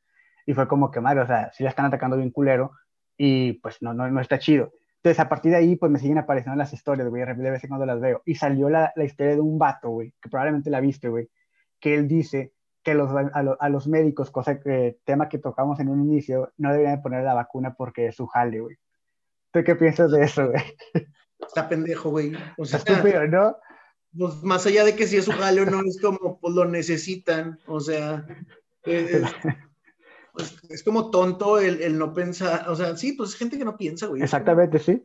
y 0.47 0.55
fue 0.55 0.69
como 0.69 0.91
que, 0.91 1.01
madre, 1.01 1.21
o 1.21 1.27
sea, 1.27 1.53
sí 1.53 1.63
la 1.63 1.71
están 1.71 1.87
atacando 1.87 2.17
bien 2.17 2.31
culero 2.31 2.73
y 3.17 3.55
pues 3.55 3.81
no, 3.83 3.95
no, 3.95 4.11
no 4.11 4.21
está 4.21 4.39
chido. 4.39 4.73
Entonces, 4.97 5.21
a 5.21 5.29
partir 5.29 5.51
de 5.51 5.59
ahí, 5.59 5.77
pues 5.77 5.93
me 5.93 5.99
siguen 5.99 6.19
apareciendo 6.19 6.57
las 6.57 6.73
historias, 6.73 7.09
güey, 7.09 7.25
de 7.25 7.51
vez 7.51 7.63
en 7.63 7.69
cuando 7.69 7.85
las 7.85 8.01
veo. 8.01 8.23
Y 8.25 8.37
salió 8.37 8.71
la, 8.71 8.93
la 8.97 9.05
historia 9.05 9.35
de 9.35 9.41
un 9.41 9.59
vato, 9.59 9.91
güey, 9.91 10.15
que 10.21 10.31
probablemente 10.31 10.71
la 10.71 10.81
viste, 10.81 11.09
güey, 11.09 11.29
que 11.79 11.95
él 11.95 12.09
dice 12.09 12.55
que 12.83 12.95
los, 12.95 13.11
a, 13.11 13.69
los 13.69 13.87
médicos, 13.87 14.31
cosa 14.31 14.61
que, 14.61 14.99
tema 15.05 15.29
que 15.29 15.39
tocamos 15.39 15.81
en 15.81 15.89
un 15.89 16.03
inicio, 16.03 16.53
no 16.59 16.71
deberían 16.71 17.03
poner 17.03 17.25
la 17.25 17.35
vacuna 17.35 17.75
porque 17.75 18.09
es 18.09 18.17
su 18.17 18.27
jale, 18.27 18.61
güey. 18.61 18.77
¿Tú 19.53 19.65
qué 19.65 19.75
piensas 19.75 20.11
de 20.11 20.25
eso, 20.25 20.49
güey? 20.49 20.63
Está 21.39 21.69
pendejo, 21.69 22.11
güey. 22.11 22.33
O 22.59 22.65
sea, 22.65 22.79
Está 22.79 22.93
estúpido, 22.93 23.27
¿no? 23.27 23.57
Pues 24.17 24.43
más 24.43 24.67
allá 24.67 24.85
de 24.85 24.95
que 24.95 25.07
si 25.07 25.17
es 25.17 25.25
su 25.25 25.33
jale 25.33 25.63
o 25.63 25.67
no, 25.67 25.81
es 25.81 26.01
como, 26.01 26.39
pues 26.39 26.55
lo 26.55 26.67
necesitan, 26.67 27.59
o 27.67 27.81
sea, 27.81 28.27
es, 28.85 29.23
pues, 30.35 30.57
es 30.69 30.83
como 30.83 31.11
tonto 31.11 31.61
el, 31.61 31.81
el, 31.81 31.97
no 31.97 32.13
pensar, 32.13 32.69
o 32.69 32.75
sea, 32.75 32.97
sí, 32.97 33.13
pues 33.13 33.31
es 33.31 33.37
gente 33.37 33.57
que 33.57 33.65
no 33.65 33.77
piensa, 33.77 34.07
güey. 34.07 34.21
Exactamente, 34.21 34.81
sí. 34.81 35.03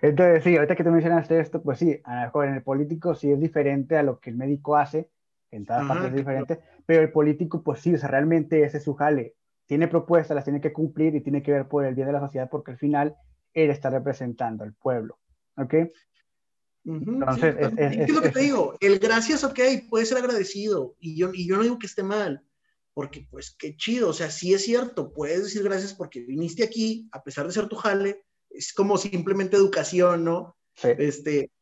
Entonces, 0.00 0.44
sí, 0.44 0.56
ahorita 0.56 0.76
que 0.76 0.84
tú 0.84 0.90
mencionaste 0.90 1.40
esto, 1.40 1.60
pues 1.60 1.80
sí, 1.80 2.00
a 2.04 2.14
lo 2.14 2.20
mejor 2.22 2.46
en 2.46 2.54
el 2.54 2.62
político 2.62 3.16
sí 3.16 3.32
es 3.32 3.40
diferente 3.40 3.96
a 3.96 4.04
lo 4.04 4.20
que 4.20 4.30
el 4.30 4.36
médico 4.36 4.76
hace, 4.76 5.10
en 5.50 5.66
todas 5.66 5.86
partes 5.88 6.10
es 6.10 6.14
diferente, 6.14 6.60
pero 6.86 7.02
el 7.02 7.10
político, 7.10 7.62
pues 7.62 7.80
sí, 7.80 7.92
o 7.94 7.98
sea, 7.98 8.08
realmente 8.08 8.62
ese 8.62 8.78
es 8.78 8.84
su 8.84 8.94
jale. 8.94 9.34
Tiene 9.66 9.88
propuestas, 9.88 10.34
las 10.34 10.44
tiene 10.44 10.60
que 10.60 10.72
cumplir 10.72 11.14
y 11.16 11.20
tiene 11.20 11.42
que 11.42 11.52
ver 11.52 11.66
por 11.66 11.84
el 11.84 11.94
bien 11.94 12.06
de 12.06 12.12
la 12.12 12.20
sociedad 12.20 12.48
porque 12.48 12.70
al 12.70 12.78
final 12.78 13.16
él 13.52 13.70
está 13.70 13.90
representando 13.90 14.62
al 14.62 14.74
pueblo. 14.74 15.18
¿Ok? 15.56 15.74
Entonces, 16.84 17.56
es, 17.76 18.10
lo 18.10 18.22
que 18.22 18.30
te 18.30 18.40
digo, 18.40 18.74
el 18.80 18.98
gracias, 18.98 19.44
ok, 19.44 19.58
puede 19.90 20.06
ser 20.06 20.18
agradecido 20.18 20.94
y 21.00 21.16
yo, 21.16 21.30
y 21.34 21.46
yo 21.46 21.56
no 21.56 21.62
digo 21.62 21.78
que 21.78 21.86
esté 21.86 22.02
mal, 22.02 22.42
porque 22.98 23.28
pues 23.30 23.54
qué 23.56 23.76
chido, 23.76 24.08
o 24.08 24.12
sea, 24.12 24.28
sí 24.28 24.52
es 24.52 24.64
cierto, 24.64 25.12
puedes 25.12 25.44
decir 25.44 25.62
gracias 25.62 25.94
porque 25.94 26.18
viniste 26.18 26.64
aquí, 26.64 27.08
a 27.12 27.22
pesar 27.22 27.46
de 27.46 27.52
ser 27.52 27.68
tu 27.68 27.76
jale, 27.76 28.24
es 28.50 28.72
como 28.72 28.98
simplemente 28.98 29.56
educación, 29.56 30.24
¿no? 30.24 30.56
Este, 30.82 31.52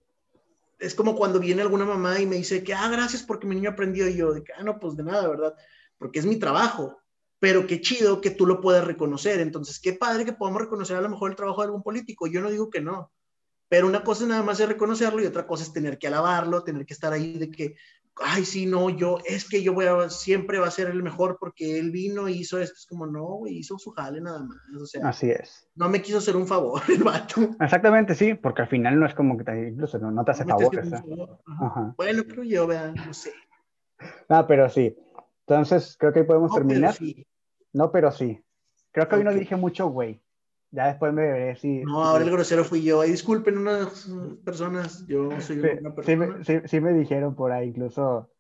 es 0.78 0.95
como 0.95 1.14
cuando 1.14 1.39
viene 1.39 1.61
alguna 1.61 1.84
mamá 1.84 2.18
y 2.18 2.24
me 2.24 2.37
dice 2.37 2.64
que, 2.64 2.72
ah, 2.72 2.89
gracias 2.89 3.22
porque 3.22 3.47
mi 3.47 3.55
niño 3.55 3.68
aprendió 3.68 4.09
y 4.09 4.16
yo, 4.16 4.32
de 4.32 4.43
que, 4.43 4.55
ah, 4.55 4.62
no, 4.62 4.80
pues 4.80 4.97
de 4.97 5.03
nada, 5.03 5.28
¿verdad? 5.28 5.55
Porque 5.99 6.20
es 6.20 6.24
mi 6.24 6.37
trabajo, 6.37 6.97
pero 7.39 7.66
qué 7.66 7.82
chido 7.82 8.22
que 8.22 8.30
tú 8.30 8.47
lo 8.47 8.62
puedas 8.62 8.87
reconocer. 8.87 9.41
Entonces, 9.41 9.78
qué 9.78 9.93
padre 9.93 10.24
que 10.24 10.32
podamos 10.32 10.62
reconocer 10.62 10.97
a 10.97 11.03
lo 11.03 11.11
mejor 11.11 11.32
el 11.32 11.37
trabajo 11.37 11.61
de 11.61 11.66
algún 11.66 11.82
político. 11.82 12.26
Yo 12.26 12.41
no 12.41 12.51
digo 12.51 12.70
que 12.70 12.80
no, 12.80 13.12
pero 13.68 13.87
una 13.87 14.03
cosa 14.03 14.26
nada 14.26 14.43
más 14.43 14.59
es 14.59 14.68
reconocerlo 14.68 15.22
y 15.22 15.26
otra 15.26 15.47
cosa 15.47 15.64
es 15.64 15.72
tener 15.74 15.99
que 15.99 16.07
alabarlo, 16.07 16.64
tener 16.64 16.87
que 16.87 16.95
estar 16.95 17.12
ahí 17.12 17.37
de 17.37 17.51
que, 17.51 17.76
ay, 18.23 18.45
sí, 18.45 18.67
no, 18.67 18.91
yo, 18.91 19.19
es 19.25 19.49
que 19.49 19.62
yo 19.62 19.75
voy 19.75 19.87
a, 19.87 20.09
siempre 20.09 20.59
va 20.59 20.69
a 20.69 20.71
ser 20.71 20.89
el 20.89 21.03
mejor 21.03 21.37
porque 21.39 21.79
él 21.79 21.91
vino 21.91 22.29
y 22.29 22.39
hizo 22.39 22.59
esto. 22.59 22.75
Es 22.77 22.87
como, 22.87 23.07
no, 23.07 23.25
güey, 23.25 23.59
hizo 23.59 23.79
su 23.79 23.91
jale 23.91 24.21
nada 24.21 24.43
más. 24.43 24.59
O 24.81 24.87
sea, 24.87 25.09
Así 25.09 25.31
es. 25.31 25.69
No 25.75 25.89
me 25.89 26.01
quiso 26.03 26.19
hacer 26.19 26.37
un 26.37 26.47
favor 26.47 26.83
el 26.89 27.05
vato. 27.05 27.41
Exactamente, 27.61 28.14
sí, 28.14 28.35
porque 28.35 28.62
al 28.62 28.69
final 28.69 28.99
no 28.99 29.07
es 29.07 29.14
como 29.14 29.37
que 29.37 29.45
te, 29.45 29.69
incluso 29.69 29.99
no, 29.99 30.25
te 30.25 30.31
hace 30.31 30.45
favor. 30.45 30.71
Bueno, 31.97 32.23
pero 32.27 32.43
yo, 32.45 32.67
vean, 32.67 32.95
no 32.95 33.12
sé. 33.12 33.33
Ah, 34.29 34.47
pero 34.47 34.69
sí. 34.69 34.97
Entonces, 35.47 35.97
creo 35.99 36.12
que 36.12 36.21
ahí 36.21 36.27
podemos 36.27 36.53
terminar. 36.53 36.95
No, 37.73 37.91
pero 37.91 38.11
sí. 38.11 38.43
Creo 38.93 39.09
que 39.09 39.17
hoy 39.17 39.25
no 39.25 39.33
dije 39.33 39.57
mucho, 39.57 39.89
güey. 39.89 40.23
Ya 40.77 40.89
después 40.89 41.11
me 41.14 41.22
veré 41.22 41.57
si. 41.57 41.81
No, 41.85 42.05
ahora 42.05 42.22
el 42.22 42.31
grosero 42.31 42.62
fui 42.62 42.83
yo. 42.83 43.01
Ay, 43.01 43.11
disculpen 43.11 43.57
unas 43.57 44.11
personas. 44.45 45.07
Yo 45.07 45.31
soy 45.41 45.59
una 45.59 45.95
persona. 45.95 46.45
Sí, 46.45 46.59
sí, 46.66 46.81
me 46.83 46.93
dijeron 46.93 47.35
por 47.35 47.51
ahí, 47.51 47.68
incluso. 47.68 48.31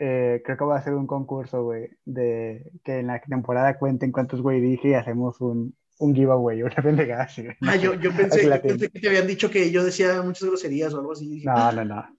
Eh, 0.00 0.42
creo 0.44 0.56
que 0.56 0.64
va 0.64 0.76
a 0.76 0.82
ser 0.82 0.94
un 0.94 1.06
concurso, 1.06 1.62
güey, 1.62 1.88
de 2.04 2.72
que 2.84 2.98
en 2.98 3.06
la 3.08 3.20
temporada 3.20 3.78
cuenten 3.78 4.10
cuántos 4.10 4.42
güey 4.42 4.60
dije 4.60 4.88
y 4.88 4.94
hacemos 4.94 5.40
un, 5.40 5.76
un 5.98 6.14
giveaway, 6.14 6.62
una 6.64 6.74
pendejada 6.74 7.22
así. 7.22 7.46
Ah, 7.62 7.76
yo, 7.76 7.94
yo, 7.94 8.12
pensé, 8.12 8.44
yo 8.44 8.60
pensé, 8.60 8.90
que 8.90 9.00
te 9.00 9.08
habían 9.08 9.28
dicho 9.28 9.48
que 9.48 9.70
yo 9.70 9.84
decía 9.84 10.20
muchas 10.22 10.48
groserías 10.48 10.94
o 10.94 10.98
algo 10.98 11.12
así. 11.12 11.44
no, 11.44 11.72
no, 11.72 11.84
no. 11.84 12.18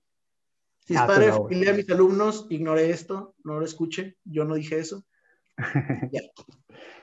Si 0.86 0.94
es 0.94 1.02
ah, 1.02 1.08
padre 1.08 1.34
familia 1.34 1.72
a 1.72 1.76
mis 1.76 1.90
alumnos, 1.90 2.48
ignore 2.50 2.90
esto, 2.90 3.36
no 3.44 3.60
lo 3.60 3.66
escuche, 3.66 4.18
yo 4.24 4.46
no 4.46 4.56
dije 4.56 4.80
eso. 4.80 5.06
ya. 6.12 6.22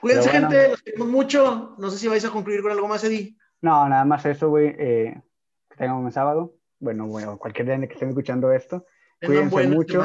Cuídense, 0.01 0.29
gente, 0.29 0.69
los 0.69 0.81
queremos 0.81 1.07
mucho. 1.07 1.75
No 1.77 1.89
sé 1.89 1.97
si 1.97 2.07
vais 2.07 2.25
a 2.25 2.29
concluir 2.29 2.61
con 2.61 2.71
algo 2.71 2.87
más, 2.87 3.03
Eddie. 3.03 3.35
No, 3.61 3.87
nada 3.87 4.05
más 4.05 4.25
eso, 4.25 4.49
güey. 4.49 4.75
Eh, 4.77 5.21
que 5.69 5.77
tengan 5.77 5.97
un 5.97 6.11
sábado. 6.11 6.55
bueno, 6.79 7.07
bueno, 7.07 7.37
cualquier 7.37 7.67
día 7.67 7.75
en 7.75 7.87
que 7.87 7.93
estén 7.93 8.09
escuchando 8.09 8.51
esto. 8.51 8.85
Cuídense 9.21 9.67
mucho, 9.67 10.03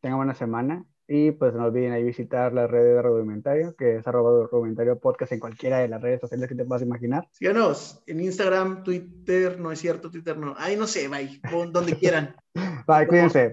tengan 0.00 0.18
buena 0.18 0.34
semana 0.34 0.84
y 1.12 1.32
pues 1.32 1.52
no 1.54 1.64
olviden 1.64 1.92
ahí 1.92 2.04
visitar 2.04 2.52
las 2.52 2.70
redes 2.70 2.94
de 2.94 3.02
Rudimentario, 3.02 3.74
que 3.74 3.96
es 3.96 4.06
arroba 4.06 4.46
Rudimentario 4.46 4.96
Podcast 5.00 5.32
en 5.32 5.40
cualquiera 5.40 5.78
de 5.78 5.88
las 5.88 6.00
redes 6.00 6.20
sociales 6.20 6.48
que 6.48 6.54
te 6.54 6.64
puedas 6.64 6.82
imaginar. 6.82 7.26
Síganos 7.32 8.00
en 8.06 8.20
Instagram, 8.20 8.84
Twitter, 8.84 9.58
no 9.58 9.72
es 9.72 9.80
cierto, 9.80 10.08
Twitter 10.08 10.38
no. 10.38 10.54
Ahí 10.56 10.76
no 10.76 10.86
sé, 10.86 11.08
bye, 11.08 11.40
donde 11.72 11.96
quieran. 11.96 12.36
bye, 12.86 13.08
cuídense. 13.08 13.48